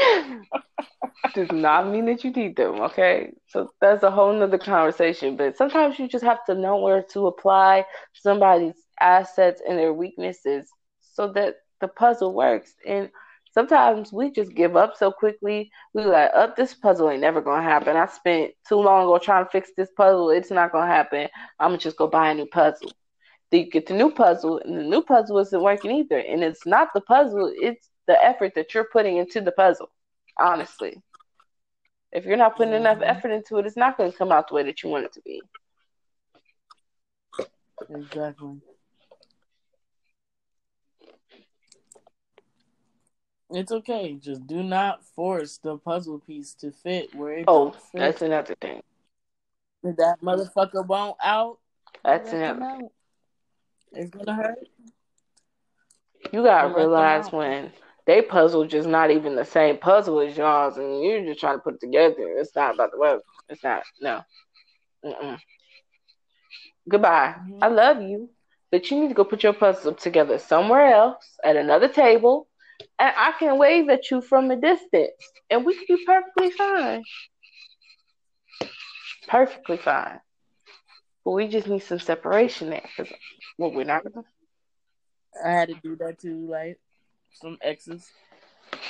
[1.34, 3.32] Does not mean that you need them, okay?
[3.48, 5.36] So that's a whole nother conversation.
[5.36, 10.68] But sometimes you just have to know where to apply somebody's assets and their weaknesses
[11.00, 12.74] so that the puzzle works.
[12.86, 13.10] And
[13.52, 15.70] sometimes we just give up so quickly.
[15.94, 17.96] We like, up oh, this puzzle ain't never gonna happen.
[17.96, 20.30] I spent too long ago trying to fix this puzzle.
[20.30, 21.28] It's not gonna happen.
[21.58, 22.92] I'm gonna just go buy a new puzzle.
[23.50, 26.18] Then you get the new puzzle, and the new puzzle isn't working either.
[26.18, 29.90] And it's not the puzzle; it's the effort that you're putting into the puzzle.
[30.38, 31.00] Honestly,
[32.12, 32.86] if you're not putting mm-hmm.
[32.86, 35.04] enough effort into it, it's not going to come out the way that you want
[35.04, 35.42] it to be.
[37.88, 38.60] Exactly.
[43.52, 44.14] It's okay.
[44.14, 47.44] Just do not force the puzzle piece to fit where it.
[47.48, 48.82] Oh, that's another thing.
[49.82, 51.58] If that motherfucker won't out,
[52.04, 52.62] that's another.
[52.62, 52.92] Out.
[53.92, 54.58] It's gonna hurt.
[56.32, 57.72] You gotta realize when
[58.10, 61.62] they puzzle just not even the same puzzle as yours, and you're just trying to
[61.62, 62.16] put it together.
[62.38, 63.20] It's not about the web.
[63.48, 63.84] It's not.
[64.00, 64.22] No.
[65.04, 65.38] Mm-mm.
[66.88, 67.36] Goodbye.
[67.38, 67.62] Mm-hmm.
[67.62, 68.30] I love you,
[68.72, 72.48] but you need to go put your puzzle together somewhere else at another table
[72.98, 75.12] and I can wave at you from a distance,
[75.48, 77.04] and we can be perfectly fine.
[79.28, 80.18] Perfectly fine.
[81.24, 83.12] But we just need some separation there, because
[83.56, 84.26] well, we're not gonna.
[85.44, 86.80] I had to do that too, like
[87.32, 88.10] some exes.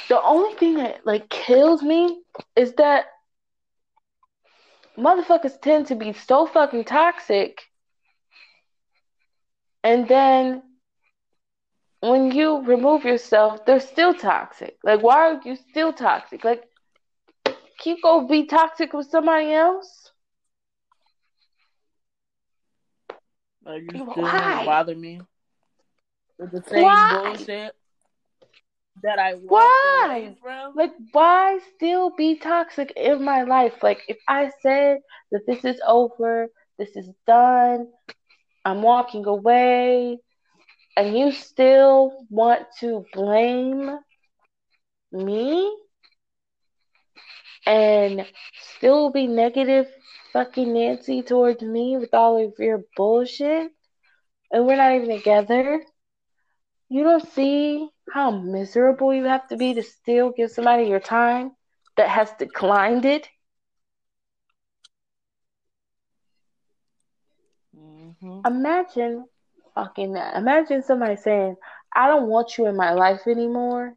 [0.08, 2.22] The only thing that like kills me
[2.56, 3.06] is that
[4.98, 7.62] motherfuckers tend to be so fucking toxic,
[9.82, 10.62] and then
[12.00, 14.76] when you remove yourself, they're still toxic.
[14.82, 16.44] Like, why are you still toxic?
[16.44, 16.64] Like,
[17.44, 20.10] can you go be toxic with somebody else?
[23.64, 24.64] Like, you still why?
[24.64, 25.20] bother me
[26.38, 27.08] with the same why?
[27.08, 27.74] bullshit
[29.02, 30.36] that I why?
[30.74, 33.82] Like, why still be toxic in my life?
[33.82, 34.98] Like, if I said
[35.32, 36.48] that this is over,
[36.78, 37.88] this is done,
[38.64, 40.18] I'm walking away
[40.96, 43.98] and you still want to blame
[45.12, 45.76] me
[47.66, 48.26] and
[48.76, 49.86] still be negative
[50.32, 53.70] fucking Nancy towards me with all of your bullshit
[54.52, 55.82] and we're not even together.
[56.88, 61.52] You don't see how miserable you have to be to still give somebody your time
[61.96, 63.28] that has declined it.
[67.76, 68.40] Mm-hmm.
[68.46, 69.26] Imagine
[69.74, 71.56] fucking imagine somebody saying,
[71.94, 73.94] I don't want you in my life anymore,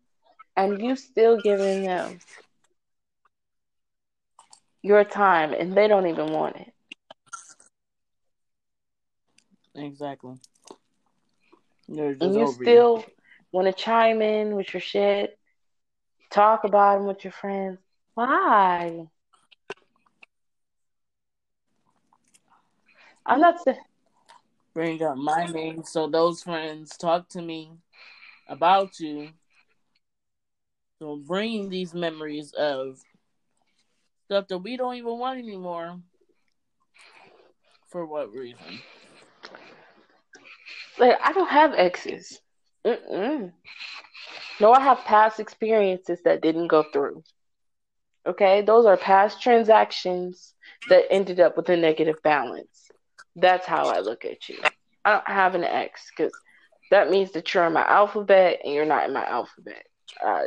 [0.56, 2.20] and you still giving them
[4.82, 6.74] your time and they don't even want it.
[9.76, 10.36] Exactly.
[11.88, 13.04] And you still
[13.54, 15.40] want to chime in with your shit,
[16.30, 17.80] talk about them with your friends.
[18.16, 19.08] Why?
[23.26, 23.78] I'm not saying
[24.74, 27.72] bring up my name so those friends talk to me
[28.50, 29.30] about you.
[31.00, 33.00] So bringing these memories of
[34.26, 36.00] Stuff that we don't even want anymore.
[37.90, 38.80] For what reason?
[40.98, 42.40] Like I don't have exes.
[42.86, 43.52] Mm-mm.
[44.60, 47.24] No, I have past experiences that didn't go through.
[48.26, 50.54] Okay, those are past transactions
[50.90, 52.90] that ended up with a negative balance.
[53.36, 54.60] That's how I look at you.
[55.04, 56.34] I don't have an X because
[56.92, 59.84] that means that you're in my alphabet and you're not in my alphabet.
[60.26, 60.44] Uh,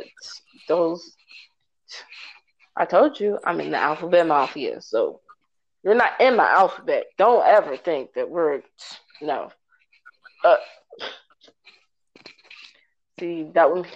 [0.67, 1.15] those,
[2.75, 4.81] I told you, I'm in the alphabet mafia.
[4.81, 5.19] So
[5.83, 7.05] you're not in my alphabet.
[7.17, 8.61] Don't ever think that we're
[9.21, 9.51] no.
[10.43, 10.55] Uh,
[13.19, 13.87] see, that would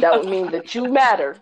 [0.00, 1.36] that would mean that you matter,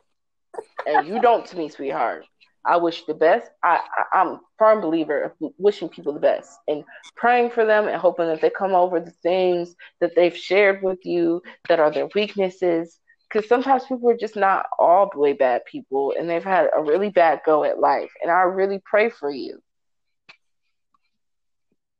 [0.86, 2.24] and you don't to me, sweetheart.
[2.66, 3.50] I wish the best.
[3.62, 3.80] I,
[4.12, 6.82] I am a firm believer of wishing people the best and
[7.14, 11.04] praying for them and hoping that they come over the things that they've shared with
[11.04, 12.98] you that are their weaknesses.
[13.28, 16.82] Because sometimes people are just not all the way bad people and they've had a
[16.82, 18.10] really bad go at life.
[18.22, 19.60] And I really pray for you.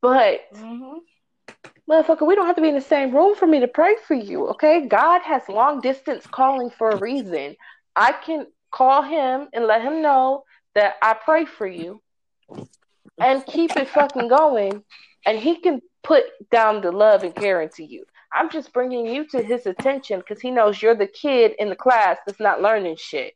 [0.01, 0.99] But mm-hmm.
[1.91, 4.15] Motherfucker, we don't have to be in the same room for me to pray for
[4.15, 4.87] you, okay?
[4.87, 7.57] God has long distance calling for a reason.
[7.95, 12.03] I can call him and let him know that I pray for you
[13.21, 14.83] and keep it fucking going.
[15.27, 18.05] And he can put down the love and care into you.
[18.33, 21.77] I'm just bringing you to his attention because he knows you're the kid in the
[21.77, 23.35] class that's not learning shit.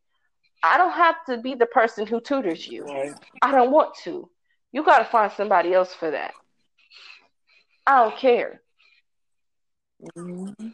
[0.63, 3.15] I don't have to be the person who tutors you.
[3.41, 4.29] I don't want to.
[4.73, 6.35] You got to find somebody else for that.
[7.89, 8.61] I don't care.
[10.15, 10.69] Mm-hmm.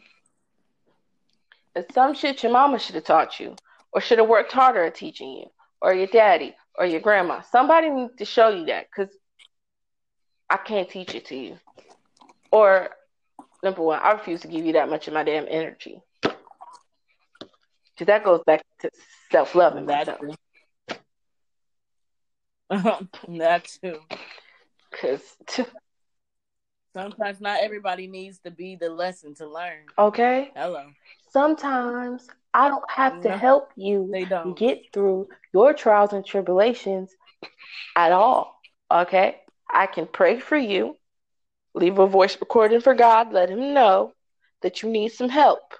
[1.73, 3.55] It's some shit your mama should have taught you
[3.93, 5.45] or should have worked harder at teaching you
[5.81, 7.39] or your daddy or your grandma.
[7.41, 9.15] Somebody needs to show you that because
[10.49, 11.57] I can't teach it to you.
[12.51, 12.89] Or
[13.63, 16.01] number one, I refuse to give you that much of my damn energy.
[16.21, 18.91] Because that goes back to
[19.31, 20.33] self love and that too.
[23.39, 23.99] that too.
[24.91, 25.63] Because t-
[26.95, 29.83] sometimes not everybody needs to be the lesson to learn.
[29.99, 30.51] Okay.
[30.55, 30.85] Hello.
[31.29, 34.57] Sometimes I don't have to help you they don't.
[34.57, 37.11] get through your trials and tribulations
[37.97, 38.61] at all.
[38.89, 39.41] Okay?
[39.69, 40.95] I can pray for you,
[41.73, 44.13] leave a voice recording for God, let him know
[44.61, 45.73] that you need some help,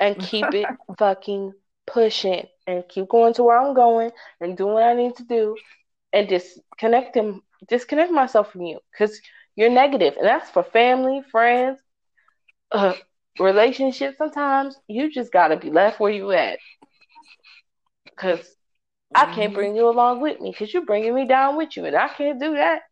[0.00, 0.66] and keep it
[0.98, 1.52] fucking
[1.86, 4.10] pushing and keep going to where I'm going
[4.40, 5.56] and doing what I need to do
[6.14, 9.20] and disconnect him disconnect myself from you because
[9.56, 11.80] you're negative and that's for family, friends,
[12.70, 12.92] uh,
[13.38, 16.58] relationships, sometimes you just gotta be left where you at.
[18.16, 19.16] Cause mm-hmm.
[19.16, 19.54] I can't mm-hmm.
[19.54, 22.40] bring you along with me because you're bringing me down with you, and I can't
[22.40, 22.82] do that.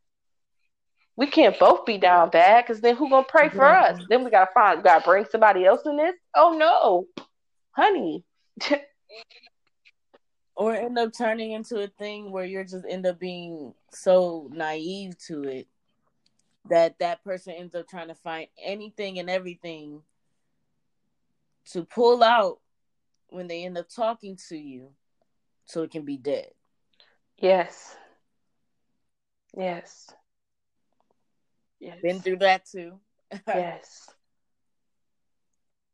[1.17, 4.01] We can't both be down bad because then who gonna pray for us?
[4.09, 6.17] Then we gotta find, we gotta bring somebody else in this.
[6.35, 7.25] Oh no,
[7.71, 8.25] honey.
[10.57, 15.17] or end up turning into a thing where you're just end up being so naive
[15.27, 15.69] to it
[16.69, 20.03] that that person ends up trying to find anything and everything
[21.73, 22.61] to pull out
[23.29, 24.91] when they end up talking to you
[25.67, 26.51] so it can be dead.
[27.39, 27.97] Yes.
[29.57, 30.11] Yes.
[31.81, 31.99] Yes.
[32.03, 32.99] Been through that too.
[33.49, 34.11] yes.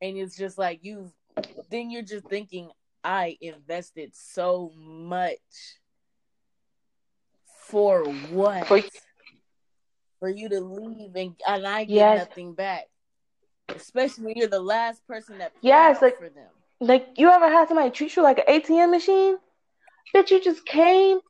[0.02, 1.12] And it's just like you
[1.70, 2.70] then you're just thinking
[3.05, 5.36] I invested so much
[7.66, 8.66] for what?
[8.66, 8.80] For,
[10.20, 12.28] for you to leave and, and I get yes.
[12.28, 12.86] nothing back
[13.76, 16.48] especially when you're the last person that yeah, it's like for them.
[16.80, 19.36] Like you ever had somebody treat you like an ATM machine?
[20.14, 21.20] Bitch, you just came,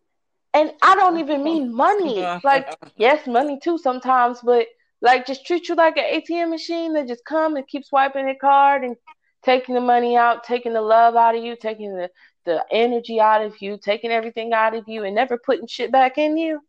[0.55, 2.21] and I don't even mean money.
[2.45, 4.67] like yes, money too sometimes, but
[5.03, 8.35] like just treat you like an ATM machine that just come and keep swiping the
[8.35, 8.97] card and
[9.43, 12.09] taking the money out, taking the love out of you, taking the
[12.47, 16.17] the energy out of you, taking everything out of you, and never putting shit back
[16.17, 16.61] in you.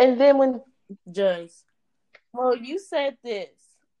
[0.00, 0.62] And then when
[1.12, 1.64] just
[2.32, 3.48] well, you said this.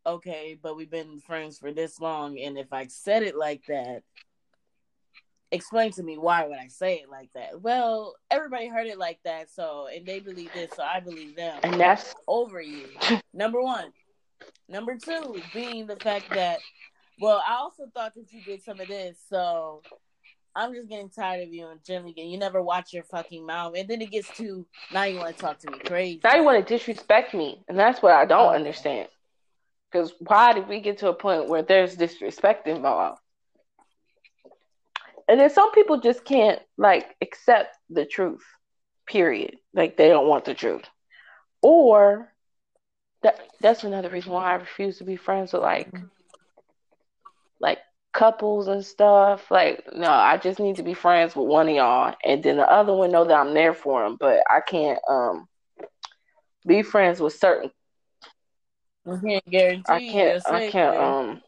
[0.06, 4.02] Okay, but we've been friends for this long, and if I said it like that,
[5.52, 7.60] explain to me why would I say it like that?
[7.60, 11.60] Well, everybody heard it like that, so and they believe this, so I believe them.
[11.62, 12.88] And that's over you.
[13.34, 13.92] Number one.
[14.70, 16.60] Number two, being the fact that
[17.20, 19.82] well, I also thought that you did some of this, so
[20.54, 22.12] I'm just getting tired of you and Jimmy.
[22.16, 25.40] You never watch your fucking mouth, and then it gets to now you want to
[25.40, 26.20] talk to me crazy.
[26.24, 28.56] Now you want to disrespect me, and that's what I don't okay.
[28.56, 29.08] understand.
[29.90, 33.20] Because why did we get to a point where there's disrespect involved?
[35.28, 38.44] And then some people just can't like accept the truth.
[39.06, 39.56] Period.
[39.72, 40.84] Like they don't want the truth,
[41.62, 42.32] or
[43.22, 45.92] that that's another reason why I refuse to be friends with like
[47.60, 47.78] like
[48.12, 49.50] couples and stuff.
[49.50, 52.70] Like, no, I just need to be friends with one of y'all, and then the
[52.70, 54.16] other one know that I'm there for them.
[54.18, 55.48] But I can't um
[56.66, 57.70] be friends with certain.
[59.06, 59.88] I can't guarantee.
[59.88, 60.38] I can't.
[60.46, 61.42] I can't um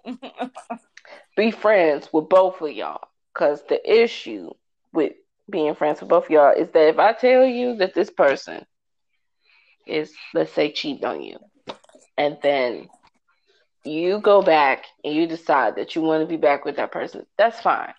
[1.36, 4.51] be friends with both of y'all because the issue
[4.93, 5.12] with
[5.51, 8.64] being friends with both of y'all is that if I tell you that this person
[9.86, 11.39] is, let's say, cheating on you,
[12.16, 12.89] and then
[13.85, 17.27] you go back and you decide that you want to be back with that person,
[17.37, 17.93] that's fine.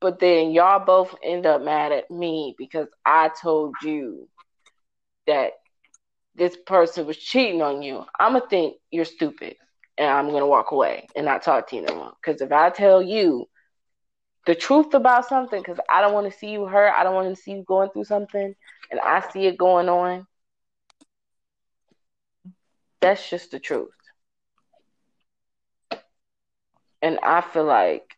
[0.00, 4.28] But then y'all both end up mad at me because I told you
[5.26, 5.52] that
[6.34, 8.04] this person was cheating on you.
[8.18, 9.56] I'm going to think you're stupid
[9.98, 12.12] and I'm going to walk away and not talk to you no more.
[12.22, 13.48] Because if I tell you
[14.46, 17.34] the truth about something, because I don't want to see you hurt, I don't want
[17.34, 18.54] to see you going through something,
[18.90, 20.26] and I see it going on,
[23.00, 23.90] that's just the truth.
[27.00, 28.16] And I feel like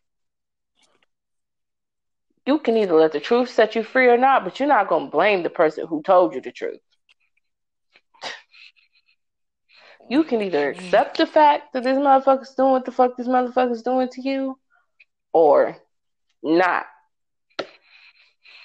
[2.45, 5.05] you can either let the truth set you free or not, but you're not going
[5.05, 6.79] to blame the person who told you the truth.
[10.09, 13.83] You can either accept the fact that this motherfucker's doing what the fuck this motherfucker's
[13.83, 14.57] doing to you,
[15.31, 15.77] or
[16.43, 16.85] not.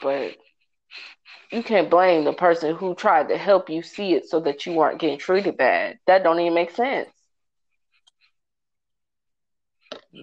[0.03, 0.37] But
[1.51, 4.73] you can't blame the person who tried to help you see it so that you
[4.73, 5.99] weren't getting treated bad.
[6.07, 7.11] That don't even make sense.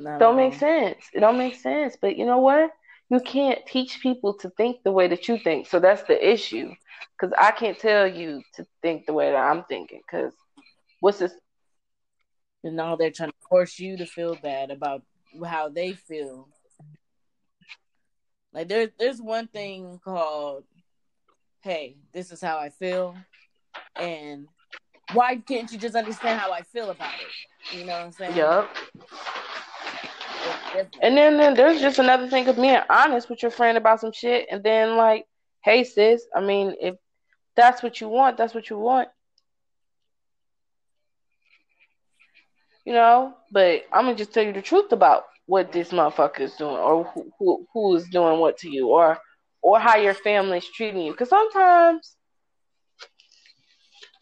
[0.01, 0.17] No.
[0.19, 1.05] Don't make sense.
[1.13, 1.97] It don't make sense.
[2.01, 2.71] But you know what?
[3.09, 5.67] You can't teach people to think the way that you think.
[5.67, 6.73] So that's the issue.
[7.11, 10.01] Because I can't tell you to think the way that I'm thinking.
[10.05, 10.33] Because
[10.99, 11.33] what's this?
[12.63, 15.03] And now they're trying to force you to feel bad about
[15.45, 16.47] how they feel.
[18.53, 20.63] Like there's there's one thing called,
[21.61, 23.15] "Hey, this is how I feel,"
[23.95, 24.47] and
[25.13, 27.75] why can't you just understand how I feel about it?
[27.77, 28.37] You know what I'm saying?
[28.37, 28.69] Yep.
[31.01, 34.11] And then, then there's just another thing of being honest with your friend about some
[34.11, 35.25] shit, and then like,
[35.63, 36.95] hey sis, I mean, if
[37.55, 39.09] that's what you want, that's what you want.
[42.85, 46.53] You know, but I'm gonna just tell you the truth about what this motherfucker is
[46.55, 49.17] doing, or who who, who is doing what to you, or
[49.61, 51.11] or how your family's treating you.
[51.11, 52.15] Because sometimes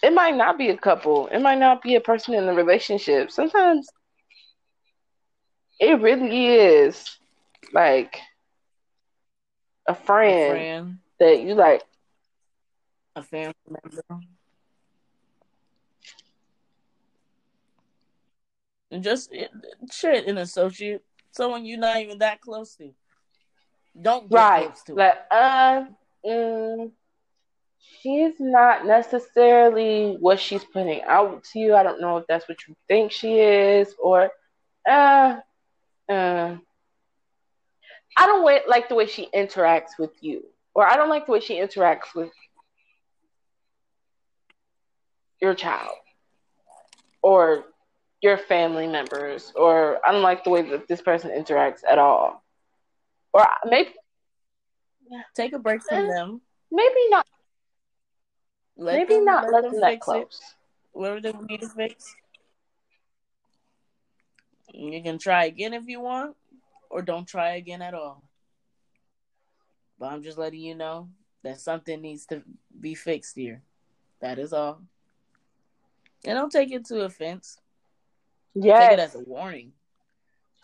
[0.04, 3.32] it might not be a couple, it might not be a person in the relationship.
[3.32, 3.88] Sometimes
[5.82, 7.18] it really is
[7.74, 8.20] like
[9.88, 10.98] a friend, a friend.
[11.20, 11.84] that you like
[13.16, 14.24] a family member.
[18.92, 19.34] And just
[19.92, 21.02] shit, an associate,
[21.32, 22.92] someone you're not even that close to.
[24.00, 24.66] Don't get right.
[24.68, 24.94] close to.
[24.94, 25.86] Like, uh,
[26.24, 26.92] mm,
[27.80, 31.74] she's not necessarily what she's putting out to you.
[31.74, 34.30] I don't know if that's what you think she is, or
[34.88, 35.40] uh,
[36.12, 36.58] uh,
[38.18, 40.44] I don't like the way she interacts with you,
[40.74, 42.32] or I don't like the way she interacts with
[45.42, 45.96] your child,
[47.22, 47.64] or
[48.22, 52.44] your family members, or I don't like the way that this person interacts at all,
[53.34, 53.92] or maybe
[55.36, 56.42] take a break from eh, them.
[56.72, 57.26] Maybe not.
[58.78, 60.24] Let maybe them, not let, them, them that close.
[60.24, 60.40] It.
[60.94, 62.16] Whatever they need to fix.
[64.74, 66.36] You can try again if you want,
[66.90, 68.24] or don't try again at all.
[70.00, 71.10] But I'm just letting you know
[71.44, 72.42] that something needs to
[72.80, 73.62] be fixed here.
[74.22, 74.82] That is all.
[76.26, 77.58] And don't take it to offense.
[78.54, 78.80] Yeah.
[78.80, 79.74] Take it as a warning.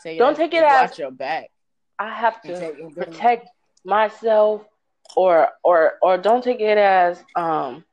[0.04, 1.50] Take don't take it as watch your back.
[1.98, 3.50] I have to protect
[3.84, 4.64] myself
[5.16, 7.84] or or or don't take it as um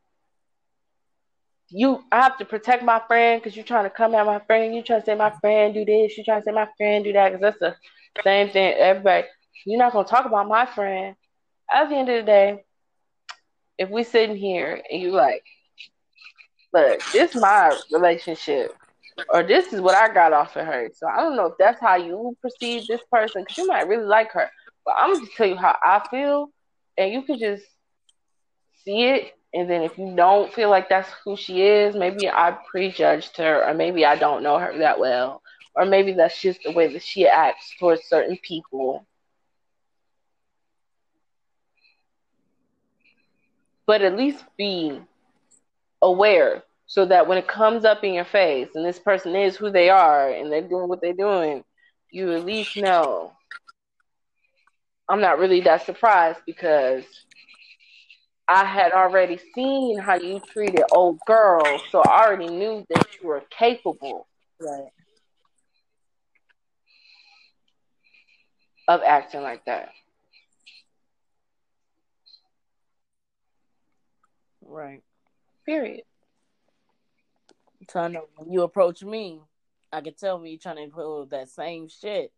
[1.70, 4.74] you I have to protect my friend because you're trying to come at my friend.
[4.74, 6.16] You trying to say my friend do this.
[6.16, 8.74] You trying to say my friend do that because that's the same thing.
[8.74, 9.26] Everybody,
[9.64, 11.16] you're not gonna talk about my friend.
[11.72, 12.64] At the end of the day,
[13.78, 15.42] if we sitting here and you like,
[16.72, 18.76] look, this is my relationship,
[19.32, 20.90] or this is what I got off of her.
[20.94, 24.04] So I don't know if that's how you perceive this person because you might really
[24.04, 24.50] like her,
[24.84, 26.50] but I'm gonna tell you how I feel,
[26.98, 27.64] and you can just
[28.84, 32.58] see it and then if you don't feel like that's who she is, maybe I
[32.68, 35.42] prejudged her, or maybe I don't know her that well,
[35.76, 39.06] or maybe that's just the way that she acts towards certain people.
[43.86, 45.00] But at least be
[46.02, 49.70] aware so that when it comes up in your face and this person is who
[49.70, 51.62] they are and they're doing what they're doing,
[52.10, 53.32] you at least know.
[55.08, 57.04] I'm not really that surprised because
[58.46, 63.28] I had already seen how you treated old girls, so I already knew that you
[63.28, 64.26] were capable.
[64.60, 64.90] Right.
[68.88, 69.90] of acting like that.
[74.62, 75.02] Right.
[75.64, 76.02] Period.
[77.90, 79.40] So I know when you approach me,
[79.92, 82.32] I can tell me you're trying to pull that same shit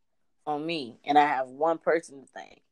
[0.46, 2.62] on me, and I have one person to thank.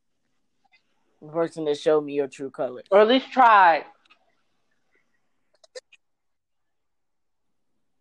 [1.32, 2.85] Person that showed me your true colors.
[2.91, 3.85] Or at least tried.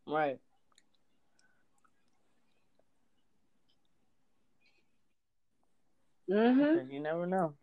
[0.05, 0.39] Right.
[6.29, 6.91] Mm-hmm.
[6.91, 7.53] You never know.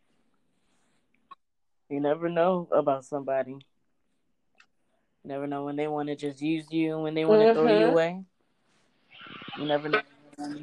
[1.88, 3.52] You never know about somebody.
[3.52, 3.58] You
[5.24, 7.60] never know when they want to just use you when they want to mm-hmm.
[7.60, 7.92] throw you mm-hmm.
[7.92, 8.22] away.
[9.58, 10.00] You never know.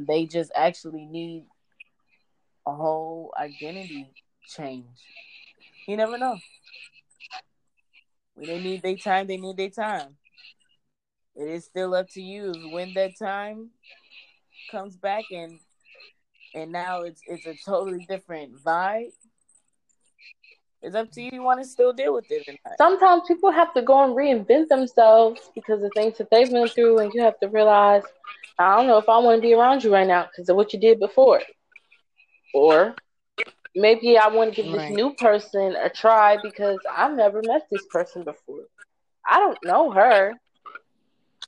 [0.08, 1.46] They just actually need
[2.66, 4.10] a whole identity
[4.56, 4.86] change.
[5.88, 6.38] You never know.
[8.36, 10.18] When they need their time, they need their time.
[11.36, 13.70] It is still up to you when that time
[14.72, 15.60] comes back and
[16.54, 19.12] and now it's it's a totally different vibe.
[20.82, 21.32] It's up to you.
[21.34, 22.48] You want to still deal with it.
[22.78, 27.00] Sometimes people have to go and reinvent themselves because of things that they've been through,
[27.00, 28.04] and you have to realize,
[28.60, 30.74] I don't know if I want to be around you right now because of what
[30.74, 31.42] you did before,
[32.54, 32.96] or
[33.78, 34.90] maybe I want to give right.
[34.90, 38.64] this new person a try because I've never met this person before.
[39.26, 40.34] I don't know her,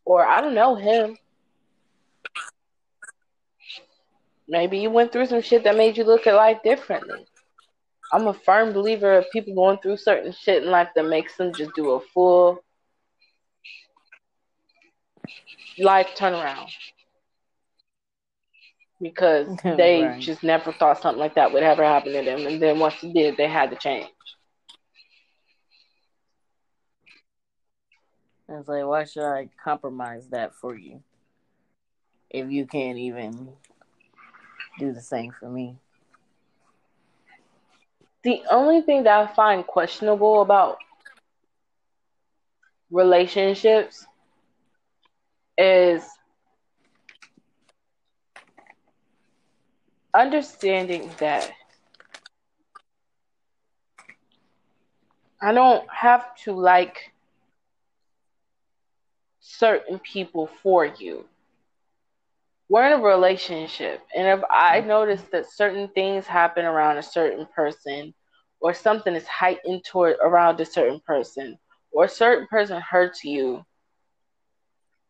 [0.05, 1.17] or I don't know him.
[4.47, 7.25] Maybe you went through some shit that made you look at life differently.
[8.11, 11.53] I'm a firm believer of people going through certain shit in life that makes them
[11.53, 12.59] just do a full
[15.77, 16.69] life turnaround.
[19.01, 20.19] Because they right.
[20.19, 22.45] just never thought something like that would ever happen to them.
[22.45, 24.09] And then once it did, they had to change.
[28.49, 31.03] It's like, why should I compromise that for you
[32.29, 33.53] if you can't even
[34.79, 35.77] do the same for me.
[38.23, 40.77] The only thing that I find questionable about
[42.91, 44.05] relationships
[45.57, 46.18] is
[50.19, 51.49] understanding that
[55.41, 57.13] I don't have to like
[59.39, 61.25] certain people for you
[62.69, 64.87] we're in a relationship and if i mm-hmm.
[64.87, 68.13] notice that certain things happen around a certain person
[68.61, 71.57] or something is heightened toward around a certain person
[71.91, 73.65] or a certain person hurts you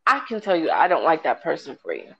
[0.06, 2.12] i can tell you i don't like that person for you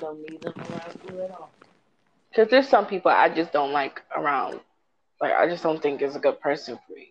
[0.00, 1.50] don't need them around you at all.
[2.30, 4.60] Because there's some people i just don't like around.
[5.20, 7.06] Like i just don't think is a good person for you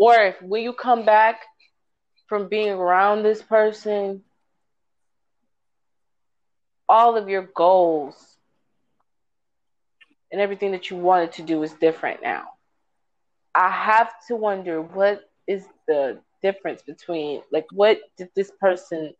[0.00, 1.42] or if when you come back
[2.26, 4.22] from being around this person,
[6.88, 8.16] all of your goals
[10.32, 12.44] and everything that you wanted to do is different now.
[13.54, 19.12] I have to wonder what is the difference between like what did this person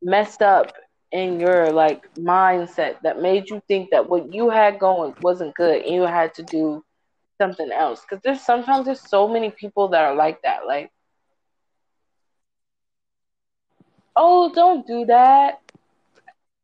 [0.00, 0.72] mess up
[1.12, 5.82] in your like mindset that made you think that what you had going wasn't good
[5.82, 6.82] and you had to do
[7.40, 10.90] something else because there's sometimes there's so many people that are like that like
[14.16, 15.60] oh, don't do that.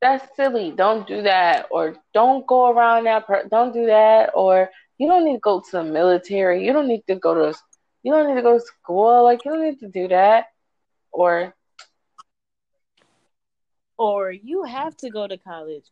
[0.00, 0.72] That's silly.
[0.76, 1.66] Don't do that.
[1.70, 3.26] Or don't go around that.
[3.26, 4.30] Per- don't do that.
[4.34, 6.64] Or you don't need to go to the military.
[6.64, 7.58] You don't need to go to.
[8.02, 9.24] You don't need to go to school.
[9.24, 10.46] Like you don't need to do that.
[11.12, 11.54] Or.
[13.98, 15.84] Or you have to go to college.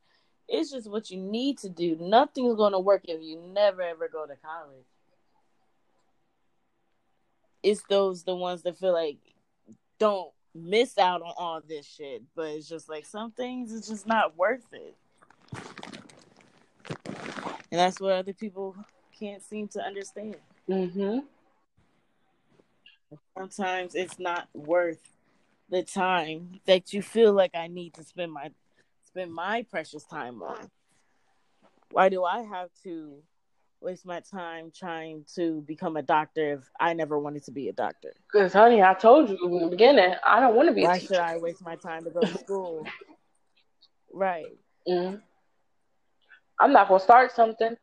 [0.49, 1.97] It's just what you need to do.
[2.01, 4.87] Nothing's going to work if you never ever go to college.
[7.63, 9.19] It's those the ones that feel like
[9.99, 14.07] don't miss out on all this shit, but it's just like some things it's just
[14.07, 14.95] not worth it.
[17.71, 18.77] And that's what other people
[19.19, 20.37] can't seem to understand.
[20.69, 21.19] Mm-hmm.
[23.37, 25.01] Sometimes it's not worth
[25.69, 28.51] the time that you feel like I need to spend my
[29.05, 30.71] spend my precious time on.
[31.91, 33.23] Why do I have to
[33.81, 37.73] waste my time trying to become a doctor if I never wanted to be a
[37.73, 38.13] doctor?
[38.33, 40.83] Because, honey, I told you in the beginning, I don't want to be.
[40.83, 42.87] Why should I waste my time to go to school?
[44.13, 44.47] right.
[44.89, 45.17] Mm-hmm.
[46.59, 47.77] I'm not gonna start something.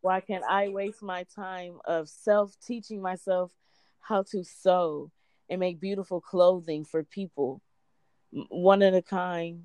[0.00, 3.50] Why can't I waste my time of self teaching myself
[4.00, 5.10] how to sew
[5.50, 7.60] and make beautiful clothing for people,
[8.48, 9.64] one of a kind?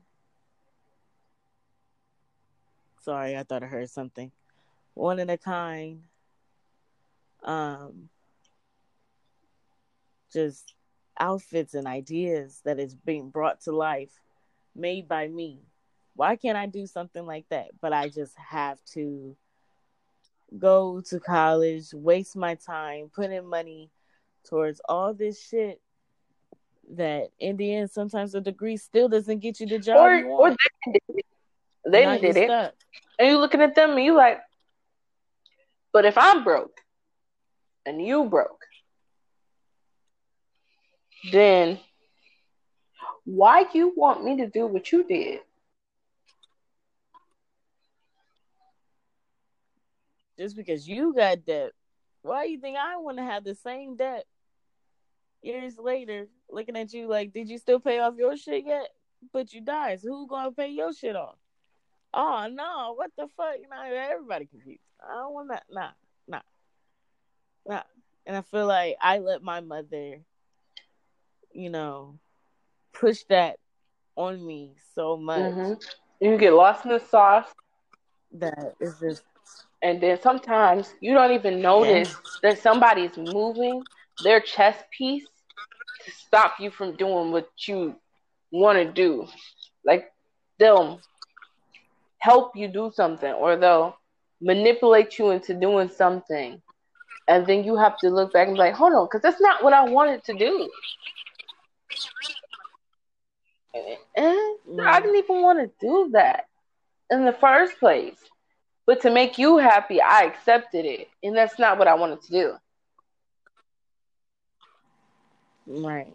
[3.01, 4.31] Sorry, I thought I heard something
[4.93, 6.03] one in a kind
[7.43, 8.09] um
[10.31, 10.73] just
[11.19, 14.19] outfits and ideas that is being brought to life
[14.75, 15.59] made by me.
[16.15, 17.69] Why can't I do something like that?
[17.81, 19.35] But I just have to
[20.57, 23.91] go to college, waste my time, put in money
[24.43, 25.81] towards all this shit
[26.91, 30.27] that in the end sometimes a degree still doesn't get you the job or, you
[30.27, 30.53] want.
[30.53, 31.25] or they did it,
[31.85, 32.47] they did you're it.
[32.47, 32.73] stuck.
[33.19, 34.41] And you looking at them and you like,
[35.91, 36.81] but if I'm broke
[37.85, 38.65] and you broke,
[41.31, 41.79] then
[43.25, 45.39] why you want me to do what you did?
[50.37, 51.71] Just because you got debt,
[52.23, 54.25] why you think I want to have the same debt
[55.43, 56.27] years later?
[56.49, 58.89] Looking at you like, did you still pay off your shit yet?
[59.31, 60.01] But you died.
[60.01, 61.35] So who gonna pay your shit off?
[62.13, 62.93] Oh no!
[62.95, 63.55] What the fuck?
[63.61, 64.81] You know, everybody confused.
[65.03, 65.63] I don't want that.
[65.71, 65.89] Nah,
[66.27, 66.41] nah,
[67.67, 67.83] nah.
[68.25, 70.21] And I feel like I let my mother,
[71.51, 72.19] you know,
[72.93, 73.57] push that
[74.15, 75.83] on me so much Mhm.
[76.19, 77.51] You get lost in the sauce,
[78.33, 79.23] That is just
[79.81, 83.83] and then sometimes you don't even notice that somebody's moving
[84.23, 85.27] their chess piece
[86.11, 87.95] stop you from doing what you
[88.51, 89.27] want to do.
[89.85, 90.11] Like
[90.59, 90.99] they'll
[92.19, 93.97] help you do something, or they'll
[94.41, 96.61] manipulate you into doing something,
[97.27, 99.63] and then you have to look back and be like, "Hold on," because that's not
[99.63, 100.69] what I wanted to do.
[104.15, 106.45] And I didn't even want to do that
[107.09, 108.17] in the first place.
[108.85, 111.07] But to make you happy, I accepted it.
[111.23, 112.53] And that's not what I wanted to do.
[115.67, 116.13] Right.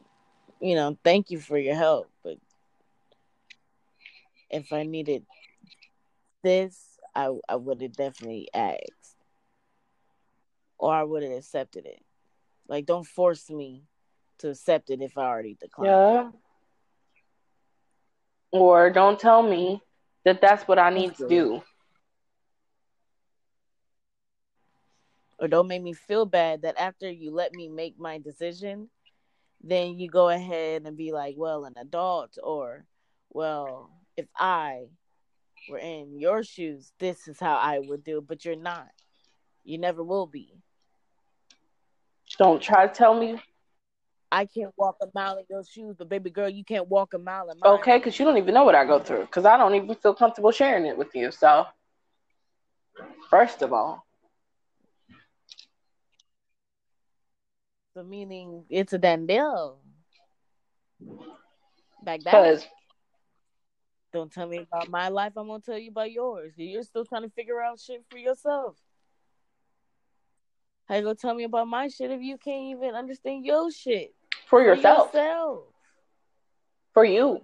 [0.61, 2.39] You know, thank you for your help, but
[4.51, 5.25] if I needed
[6.43, 9.17] this, I I would have definitely asked,
[10.79, 12.03] or I would have accepted it.
[12.69, 13.85] Like, don't force me
[14.39, 15.91] to accept it if I already declined.
[15.91, 16.31] Yeah.
[18.51, 19.83] Or don't tell me
[20.25, 21.63] that that's what I need to do.
[25.39, 28.89] Or don't make me feel bad that after you let me make my decision,
[29.63, 32.85] then you go ahead and be like, well, an adult, or
[33.31, 34.87] well, if I
[35.69, 38.21] were in your shoes, this is how I would do.
[38.21, 38.89] But you're not.
[39.65, 40.55] You never will be.
[42.39, 43.41] Don't try to tell me,
[44.31, 47.19] I can't walk a mile in your shoes, but baby girl, you can't walk a
[47.19, 47.73] mile in mine.
[47.75, 49.23] okay, because you don't even know what I go through.
[49.23, 51.31] Because I don't even feel comfortable sharing it with you.
[51.31, 51.67] So,
[53.31, 54.07] first of all,
[57.99, 59.81] So meaning it's a done deal.
[62.05, 62.33] Back back.
[62.33, 62.65] because
[64.13, 65.33] Don't tell me about my life.
[65.37, 66.53] I'm gonna tell you about yours.
[66.57, 68.77] You're still trying to figure out shit for yourself.
[70.87, 74.15] How you gonna tell me about my shit if you can't even understand your shit
[74.49, 75.65] for for yourself, yourself?
[76.95, 77.41] for you,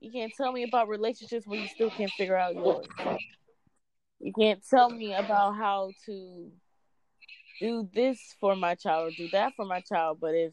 [0.00, 2.86] You can't tell me about relationships when you still can't figure out yours.
[4.18, 6.50] You can't tell me about how to
[7.60, 10.18] do this for my child or do that for my child.
[10.20, 10.52] But if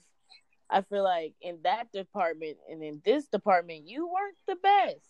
[0.70, 5.10] I feel like in that department and in this department, you weren't the best.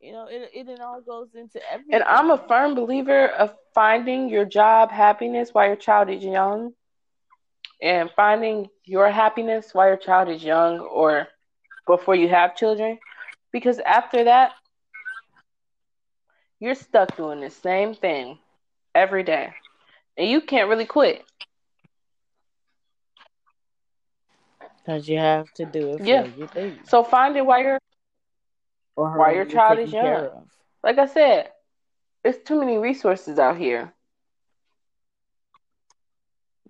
[0.00, 1.94] You know, it it, it all goes into everything.
[1.94, 6.72] and I'm a firm believer of finding your job happiness while your child is young,
[7.80, 11.28] and finding your happiness while your child is young or
[11.86, 12.98] before you have children,
[13.52, 14.52] because after that,
[16.62, 18.38] you're stuck doing the same thing
[18.94, 19.54] every day,
[20.16, 21.24] and you can't really quit.
[24.78, 26.26] because you have to do it for Yeah.
[26.26, 26.48] your
[26.84, 27.78] So find it while you're,
[28.96, 30.28] or while your child is young.
[30.82, 31.50] like I said,
[32.22, 33.92] there's too many resources out here.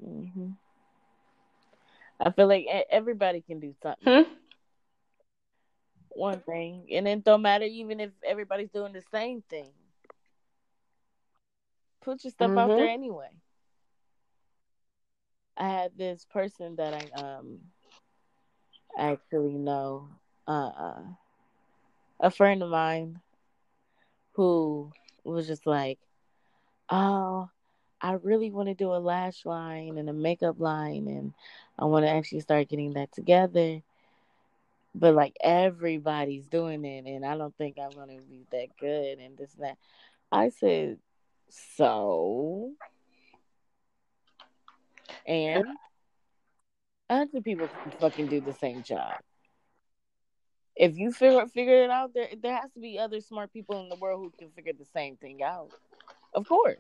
[0.01, 0.51] hmm
[2.21, 4.15] I feel like everybody can do something.
[4.15, 4.23] Hmm?
[6.15, 9.73] One thing, and it don't matter even if everybody's doing the same thing.
[12.03, 12.77] Put your stuff out Mhm.
[12.77, 13.31] there anyway.
[15.57, 17.61] I had this person that I um
[18.97, 20.09] actually know,
[20.47, 21.03] uh,
[22.21, 23.21] a friend of mine
[24.33, 24.93] who
[25.25, 25.99] was just like,
[26.91, 27.51] "Oh,
[28.01, 31.35] I really want to do a lash line and a makeup line, and
[31.79, 33.83] I want to actually start getting that together."
[34.95, 39.37] But like everybody's doing it, and I don't think I'm gonna be that good, and
[39.37, 39.79] this and that.
[40.33, 40.99] I said,
[41.53, 42.75] "So."
[45.27, 45.67] And
[47.11, 49.21] other people can fucking do the same job.
[50.75, 53.91] If you figure figure it out, there there has to be other smart people in
[53.91, 55.71] the world who can figure the same thing out.
[56.33, 56.79] Of course.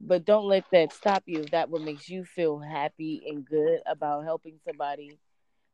[0.00, 1.40] But don't let that stop you.
[1.40, 5.18] If that what makes you feel happy and good about helping somebody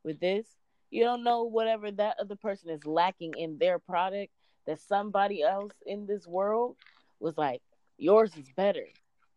[0.02, 0.46] with this,
[0.90, 4.32] you don't know whatever that other person is lacking in their product
[4.66, 6.76] that somebody else in this world
[7.20, 7.62] was like,
[7.98, 8.86] yours is better.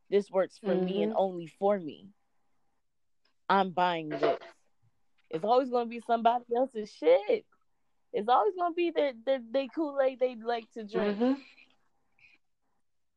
[0.10, 0.86] This works for mm-hmm.
[0.86, 1.22] me and mm-hmm.
[1.22, 2.08] only for me.
[3.50, 4.40] I'm buying this.
[5.30, 7.46] It's always going to be somebody else's shit.
[8.14, 11.18] It's always going to be their, their, their Kool Aid they like to drink.
[11.18, 11.34] Mm-hmm.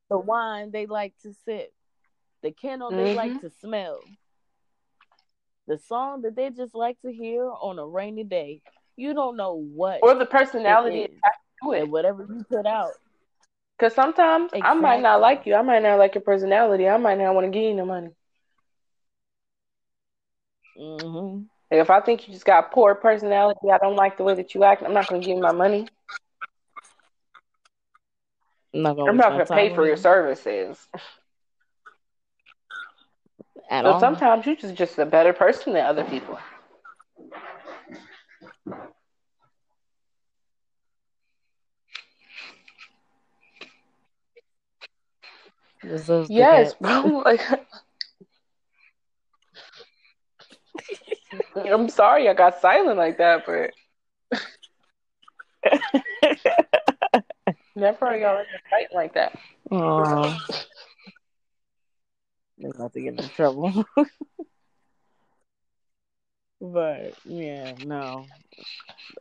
[0.09, 1.73] The wine they like to sip.
[2.43, 3.05] The candle mm-hmm.
[3.05, 3.47] they like mm-hmm.
[3.47, 4.01] to smell.
[5.69, 8.63] The song that they just like to hear on a rainy day.
[8.97, 10.01] You don't know what.
[10.03, 11.09] Or the personality
[11.63, 11.89] to it.
[11.89, 12.93] whatever you put out.
[13.79, 14.71] Because sometimes exactly.
[14.71, 15.55] I might not like you.
[15.55, 16.87] I might not like your personality.
[16.87, 18.11] I might not want to give you the money.
[20.79, 21.43] Mm-hmm.
[21.71, 24.65] If I think you just got poor personality, I don't like the way that you
[24.65, 24.83] act.
[24.83, 25.87] I'm not going to give you my money.
[28.75, 30.79] I'm not going to pay for your services.
[33.71, 34.01] At so all.
[34.01, 36.39] sometimes you're just, just a better person than other people.
[46.29, 47.23] Yes, bro.
[47.25, 47.41] Like,
[51.57, 53.71] I'm sorry I got silent like that, but
[57.77, 59.39] never y'all in fight like that.
[59.71, 60.39] Oh,
[62.59, 63.85] they're about to get in trouble.
[66.61, 68.27] but yeah, no.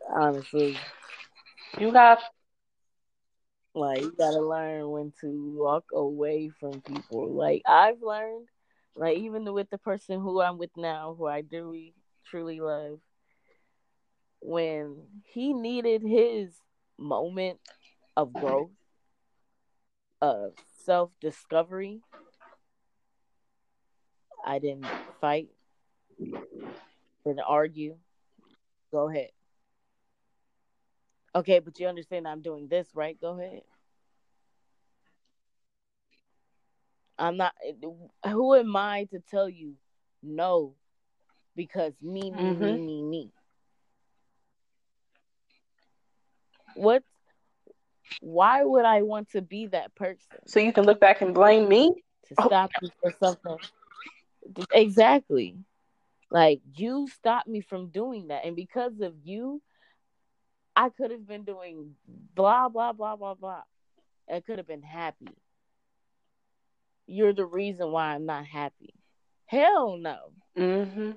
[0.10, 0.78] Honestly,
[1.80, 2.20] you got
[3.74, 7.32] like you gotta learn when to walk away from people.
[7.32, 8.48] Like I've learned,
[8.96, 11.76] like even with the person who I'm with now, who I do
[12.26, 13.00] truly love,
[14.42, 16.54] when he needed his
[16.98, 17.60] moment
[18.18, 18.72] of growth,
[20.22, 22.02] of self discovery,
[24.46, 24.88] I didn't
[25.22, 25.50] fight,
[27.26, 27.98] didn't argue.
[28.92, 29.30] Go ahead.
[31.36, 33.20] Okay, but you understand I'm doing this, right?
[33.20, 33.62] Go ahead.
[37.18, 37.54] I'm not.
[38.26, 39.76] Who am I to tell you
[40.24, 40.76] no?
[41.56, 42.64] Because me, me, mm-hmm.
[42.64, 43.32] me, me, me.
[46.76, 47.04] What?
[48.22, 50.40] Why would I want to be that person?
[50.48, 51.94] So you can look back and blame me
[52.28, 52.80] to stop oh.
[52.82, 53.58] you for something.
[54.74, 55.58] Exactly.
[56.32, 59.62] Like you stopped me from doing that, and because of you,
[60.80, 61.96] I could have been doing
[62.36, 63.64] blah blah blah blah blah.
[64.34, 65.28] I could have been happy.
[67.06, 68.94] You're the reason why I'm not happy.
[69.46, 70.18] Hell no.
[70.58, 71.12] Mm-hmm.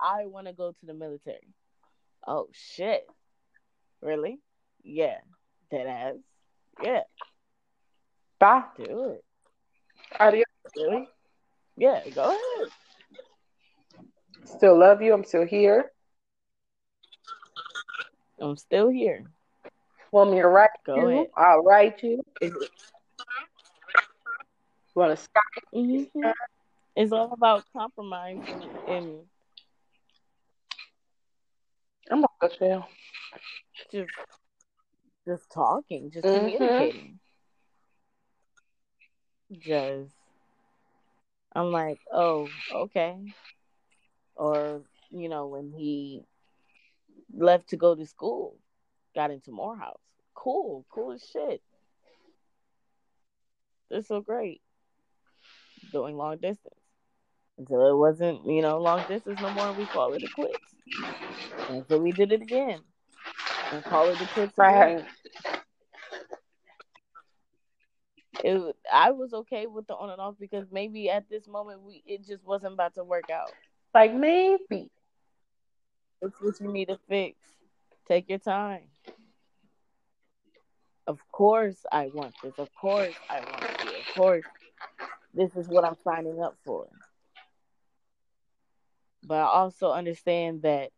[0.00, 1.52] I want to go to the military.
[2.26, 3.06] Oh shit.
[4.00, 4.40] Really?
[4.82, 5.18] Yeah.
[5.70, 6.14] Dead ass.
[6.82, 7.02] Yeah.
[8.38, 8.62] Bye.
[8.78, 9.24] Do it.
[10.18, 10.46] Adios.
[10.74, 11.06] Really?
[11.76, 12.70] Yeah, go ahead.
[14.46, 15.12] Still love you.
[15.12, 15.90] I'm still here.
[18.40, 19.24] I'm still here.
[20.12, 21.08] Want me to write Go you?
[21.08, 21.26] Ahead.
[21.36, 22.22] I'll write you.
[24.94, 25.28] Want to?
[25.74, 26.30] Mm-hmm.
[26.96, 28.38] It's all about compromise
[28.88, 29.20] and,
[32.10, 32.88] I'm not gonna tell.
[33.92, 34.10] Just,
[35.28, 36.56] just talking, just mm-hmm.
[36.56, 37.20] communicating.
[39.52, 40.12] Just,
[41.54, 43.16] I'm like, oh, okay.
[44.34, 46.24] Or you know, when he
[47.36, 48.56] left to go to school,
[49.14, 50.00] got into Morehouse.
[50.34, 51.62] Cool, cool as shit.
[53.90, 54.60] They're so great.
[55.92, 56.74] Doing long distance.
[57.58, 60.58] Until it wasn't, you know, long distance no more, we call it a quits.
[61.68, 62.80] And so we did it again.
[63.72, 65.04] And call it a quits right.
[68.42, 72.02] It, I was okay with the on and off because maybe at this moment we
[72.06, 73.52] it just wasn't about to work out.
[73.92, 74.90] Like maybe
[76.20, 77.38] Fix what you need to fix.
[78.08, 78.82] Take your time.
[81.06, 82.58] Of course, I want this.
[82.58, 83.98] Of course, I want you.
[83.98, 84.44] Of course,
[85.34, 86.88] this is what I'm signing up for.
[89.22, 90.90] But I also understand that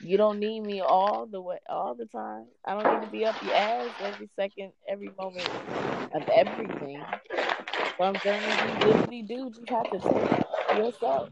[0.00, 2.46] you don't need me all the way, all the time.
[2.64, 5.48] I don't need to be up your ass every second, every moment
[6.14, 7.02] of everything.
[7.98, 10.32] Some journeys you literally do just have to take
[10.70, 11.30] yourself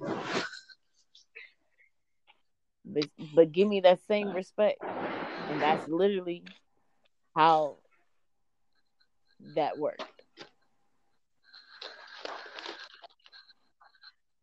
[2.86, 3.04] but
[3.34, 6.44] but give me that same respect and that's literally
[7.34, 7.76] how
[9.54, 10.02] that worked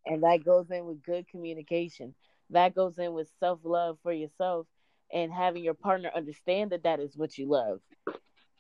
[0.06, 2.14] and that goes in with good communication
[2.50, 4.68] that goes in with self-love for yourself
[5.12, 7.80] and having your partner understand that that is what you love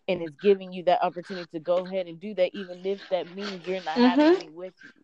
[0.08, 3.34] and it's giving you that opportunity to go ahead and do that, even if that
[3.36, 4.22] means you're not mm-hmm.
[4.22, 5.03] having me with you.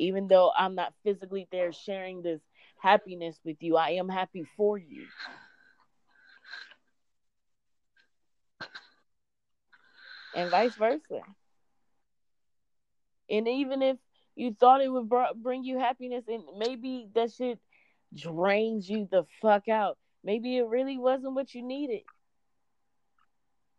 [0.00, 2.40] Even though I'm not physically there sharing this
[2.78, 5.06] happiness with you, I am happy for you.
[10.34, 11.20] And vice versa.
[13.28, 13.96] And even if
[14.34, 17.58] you thought it would bring you happiness, and maybe that shit
[18.14, 22.02] drains you the fuck out maybe it really wasn't what you needed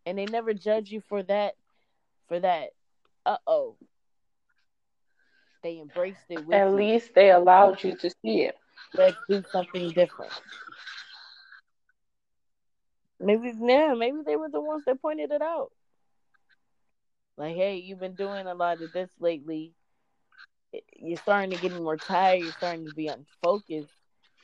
[0.06, 1.56] and they never judge you for that
[2.28, 2.70] for that
[3.26, 3.76] uh-oh
[5.62, 6.74] they embraced it at you.
[6.74, 8.56] least they allowed you to see it.
[8.94, 10.34] Let's do something different.
[13.20, 15.72] Maybe yeah maybe they were the ones that pointed it out.
[17.38, 19.74] Like hey you've been doing a lot of this lately.
[20.96, 22.42] You're starting to get more tired.
[22.42, 23.94] You're starting to be unfocused.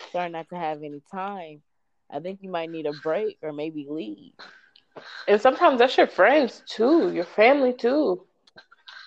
[0.10, 1.62] Starting not to have any time.
[2.10, 4.34] I think you might need a break or maybe leave.
[5.28, 8.26] And sometimes that's your friends too, your family too.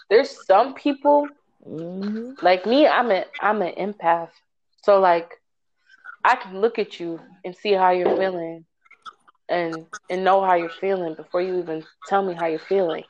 [0.09, 1.29] There's some people
[1.67, 2.33] mm-hmm.
[2.43, 2.87] like me.
[2.87, 4.31] I'm an I'm an empath,
[4.83, 5.31] so like
[6.25, 8.65] I can look at you and see how you're feeling,
[9.49, 13.05] and and know how you're feeling before you even tell me how you're feeling.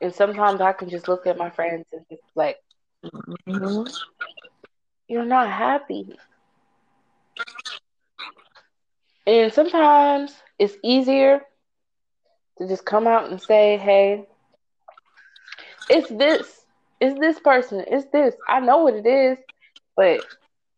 [0.00, 2.56] And sometimes I can just look at my friends and just like,
[3.04, 3.82] mm-hmm.
[5.08, 6.16] you're not happy.
[9.26, 11.42] And sometimes it's easier
[12.58, 14.26] to just come out and say, hey,
[15.88, 16.59] it's this,
[17.00, 18.34] it's this person, it's this.
[18.48, 19.38] I know what it is,
[19.96, 20.24] but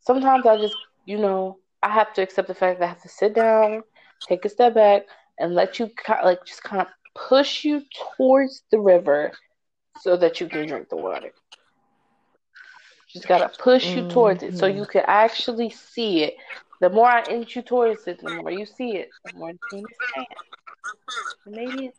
[0.01, 3.09] sometimes I just, you know, I have to accept the fact that I have to
[3.09, 3.83] sit down,
[4.27, 5.03] take a step back,
[5.39, 5.91] and let you
[6.23, 7.83] like just kind of push you
[8.17, 9.33] towards the river
[10.01, 11.33] so that you can drink the water.
[13.09, 14.91] Just gotta push you towards it so you mm-hmm.
[14.91, 16.37] can actually see it
[16.83, 19.59] the more I inch you towards it, the more you see it, the more you
[19.73, 20.27] understand.
[21.47, 21.99] Maybe it's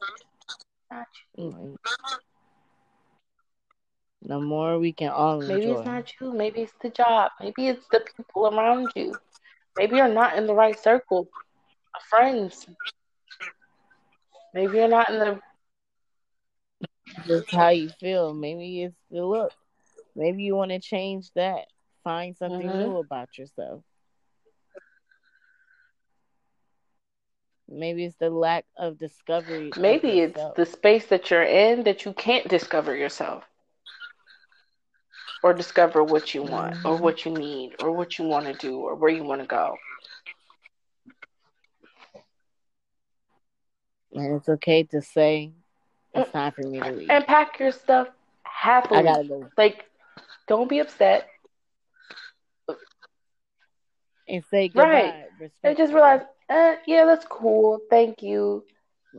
[0.92, 1.44] not you.
[1.46, 1.76] Mm-hmm.
[4.26, 5.56] The more we can all enjoy.
[5.56, 6.34] Maybe it's not you.
[6.34, 7.32] Maybe it's the job.
[7.42, 9.16] Maybe it's the people around you.
[9.78, 11.28] Maybe you're not in the right circle
[11.96, 12.66] of friends.
[14.54, 15.40] Maybe you're not in the.
[17.28, 18.34] Just how you feel.
[18.34, 19.52] Maybe it's the look.
[20.16, 21.66] Maybe you want to change that.
[22.04, 22.80] Find something mm-hmm.
[22.80, 23.82] new about yourself.
[27.68, 29.72] Maybe it's the lack of discovery.
[29.78, 33.44] Maybe of it's the space that you're in that you can't discover yourself
[35.44, 36.88] or discover what you want mm-hmm.
[36.88, 39.48] or what you need or what you want to do or where you want to
[39.48, 39.76] go.
[44.14, 45.52] And it's okay to say
[46.14, 47.10] it's time for me to leave.
[47.10, 48.08] And pack your stuff
[48.44, 49.00] happily.
[49.00, 49.50] I gotta go.
[49.58, 49.86] Like,
[50.48, 51.28] don't be upset.
[54.28, 55.26] And say goodbye.
[55.40, 55.52] Right.
[55.64, 57.80] And just realize uh, yeah, that's cool.
[57.90, 58.64] Thank you.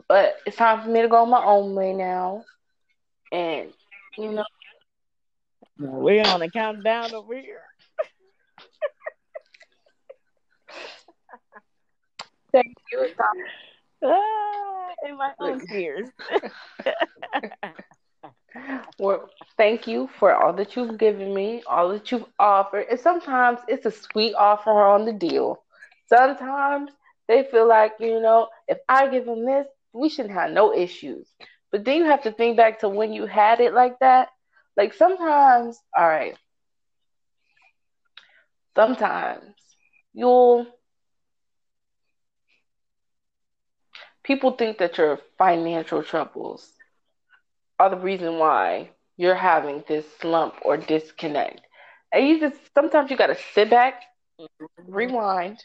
[0.09, 2.45] But it's time for me to go on my own way now.
[3.33, 3.73] And,
[4.17, 4.45] you know.
[5.79, 7.63] We're on a countdown over here.
[12.53, 13.07] Thank you.
[14.05, 16.09] Ah, in my own tears.
[18.99, 22.87] well, thank you for all that you've given me, all that you've offered.
[22.91, 25.63] And sometimes it's a sweet offer on the deal.
[26.09, 26.91] Sometimes
[27.27, 31.27] they feel like, you know, if I give them this, we shouldn't have no issues.
[31.73, 34.29] But then you have to think back to when you had it like that.
[34.77, 36.37] Like sometimes, all right,
[38.75, 39.55] sometimes
[40.13, 40.67] you'll,
[44.25, 46.73] people think that your financial troubles
[47.79, 51.61] are the reason why you're having this slump or disconnect.
[52.13, 54.03] And you just, sometimes you got to sit back,
[54.41, 54.93] mm-hmm.
[54.93, 55.63] rewind,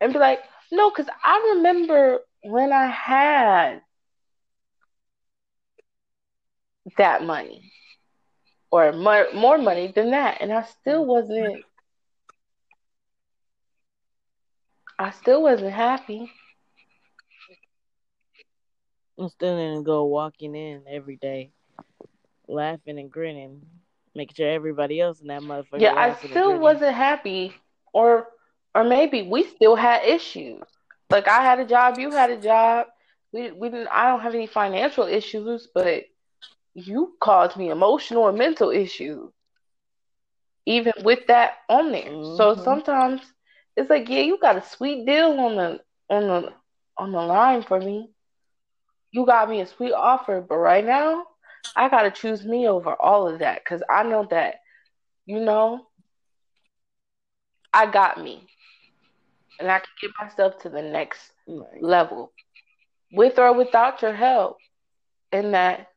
[0.00, 0.40] and be like,
[0.70, 3.80] no, because I remember when I had
[6.96, 7.72] that money
[8.74, 11.64] or more, more money than that, and I still wasn't.
[14.98, 16.32] I still wasn't happy.
[19.18, 21.52] I'm still gonna go walking in every day,
[22.48, 23.62] laughing and grinning,
[24.14, 25.72] making sure everybody else in that motherfucker.
[25.74, 27.54] Yeah, I still wasn't happy,
[27.92, 28.28] or
[28.74, 30.62] or maybe we still had issues.
[31.10, 32.86] Like I had a job, you had a job.
[33.32, 33.88] We we didn't.
[33.88, 36.04] I don't have any financial issues, but
[36.74, 39.30] you caused me emotional and mental issues.
[40.66, 42.36] Even with that on there, mm-hmm.
[42.36, 43.20] so sometimes
[43.76, 45.80] it's like, yeah, you got a sweet deal on the
[46.10, 46.52] on the
[46.98, 48.10] on the line for me.
[49.12, 51.24] You got me a sweet offer, but right now,
[51.76, 54.56] I gotta choose me over all of that because I know that,
[55.26, 55.86] you know,
[57.72, 58.48] I got me.
[59.58, 61.82] and I can get myself to the next right.
[61.82, 62.32] level
[63.12, 64.58] with or without your help.
[65.32, 65.88] In that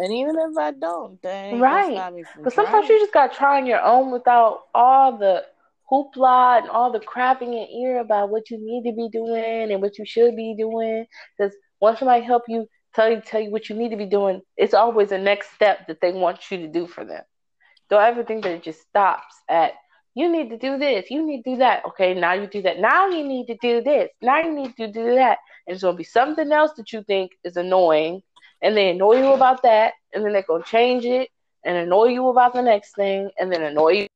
[0.00, 2.24] And even if I don't, then right.
[2.42, 5.44] But sometimes you just got to try on your own without all the
[5.90, 9.70] hoopla and all the crap in your ear about what you need to be doing
[9.70, 11.04] and what you should be doing.
[11.36, 14.40] Because once somebody help you tell you tell you what you need to be doing,
[14.56, 17.22] it's always the next step that they want you to do for them.
[17.90, 19.74] Don't ever think that it just stops at
[20.14, 21.84] you need to do this, you need to do that.
[21.88, 22.80] Okay, now you do that.
[22.80, 24.08] Now you need to do this.
[24.22, 25.38] Now you need to do that.
[25.66, 28.22] And it's gonna be something else that you think is annoying,
[28.62, 31.28] and they annoy you about that, and then they're gonna change it
[31.64, 34.06] and annoy you about the next thing, and then annoy you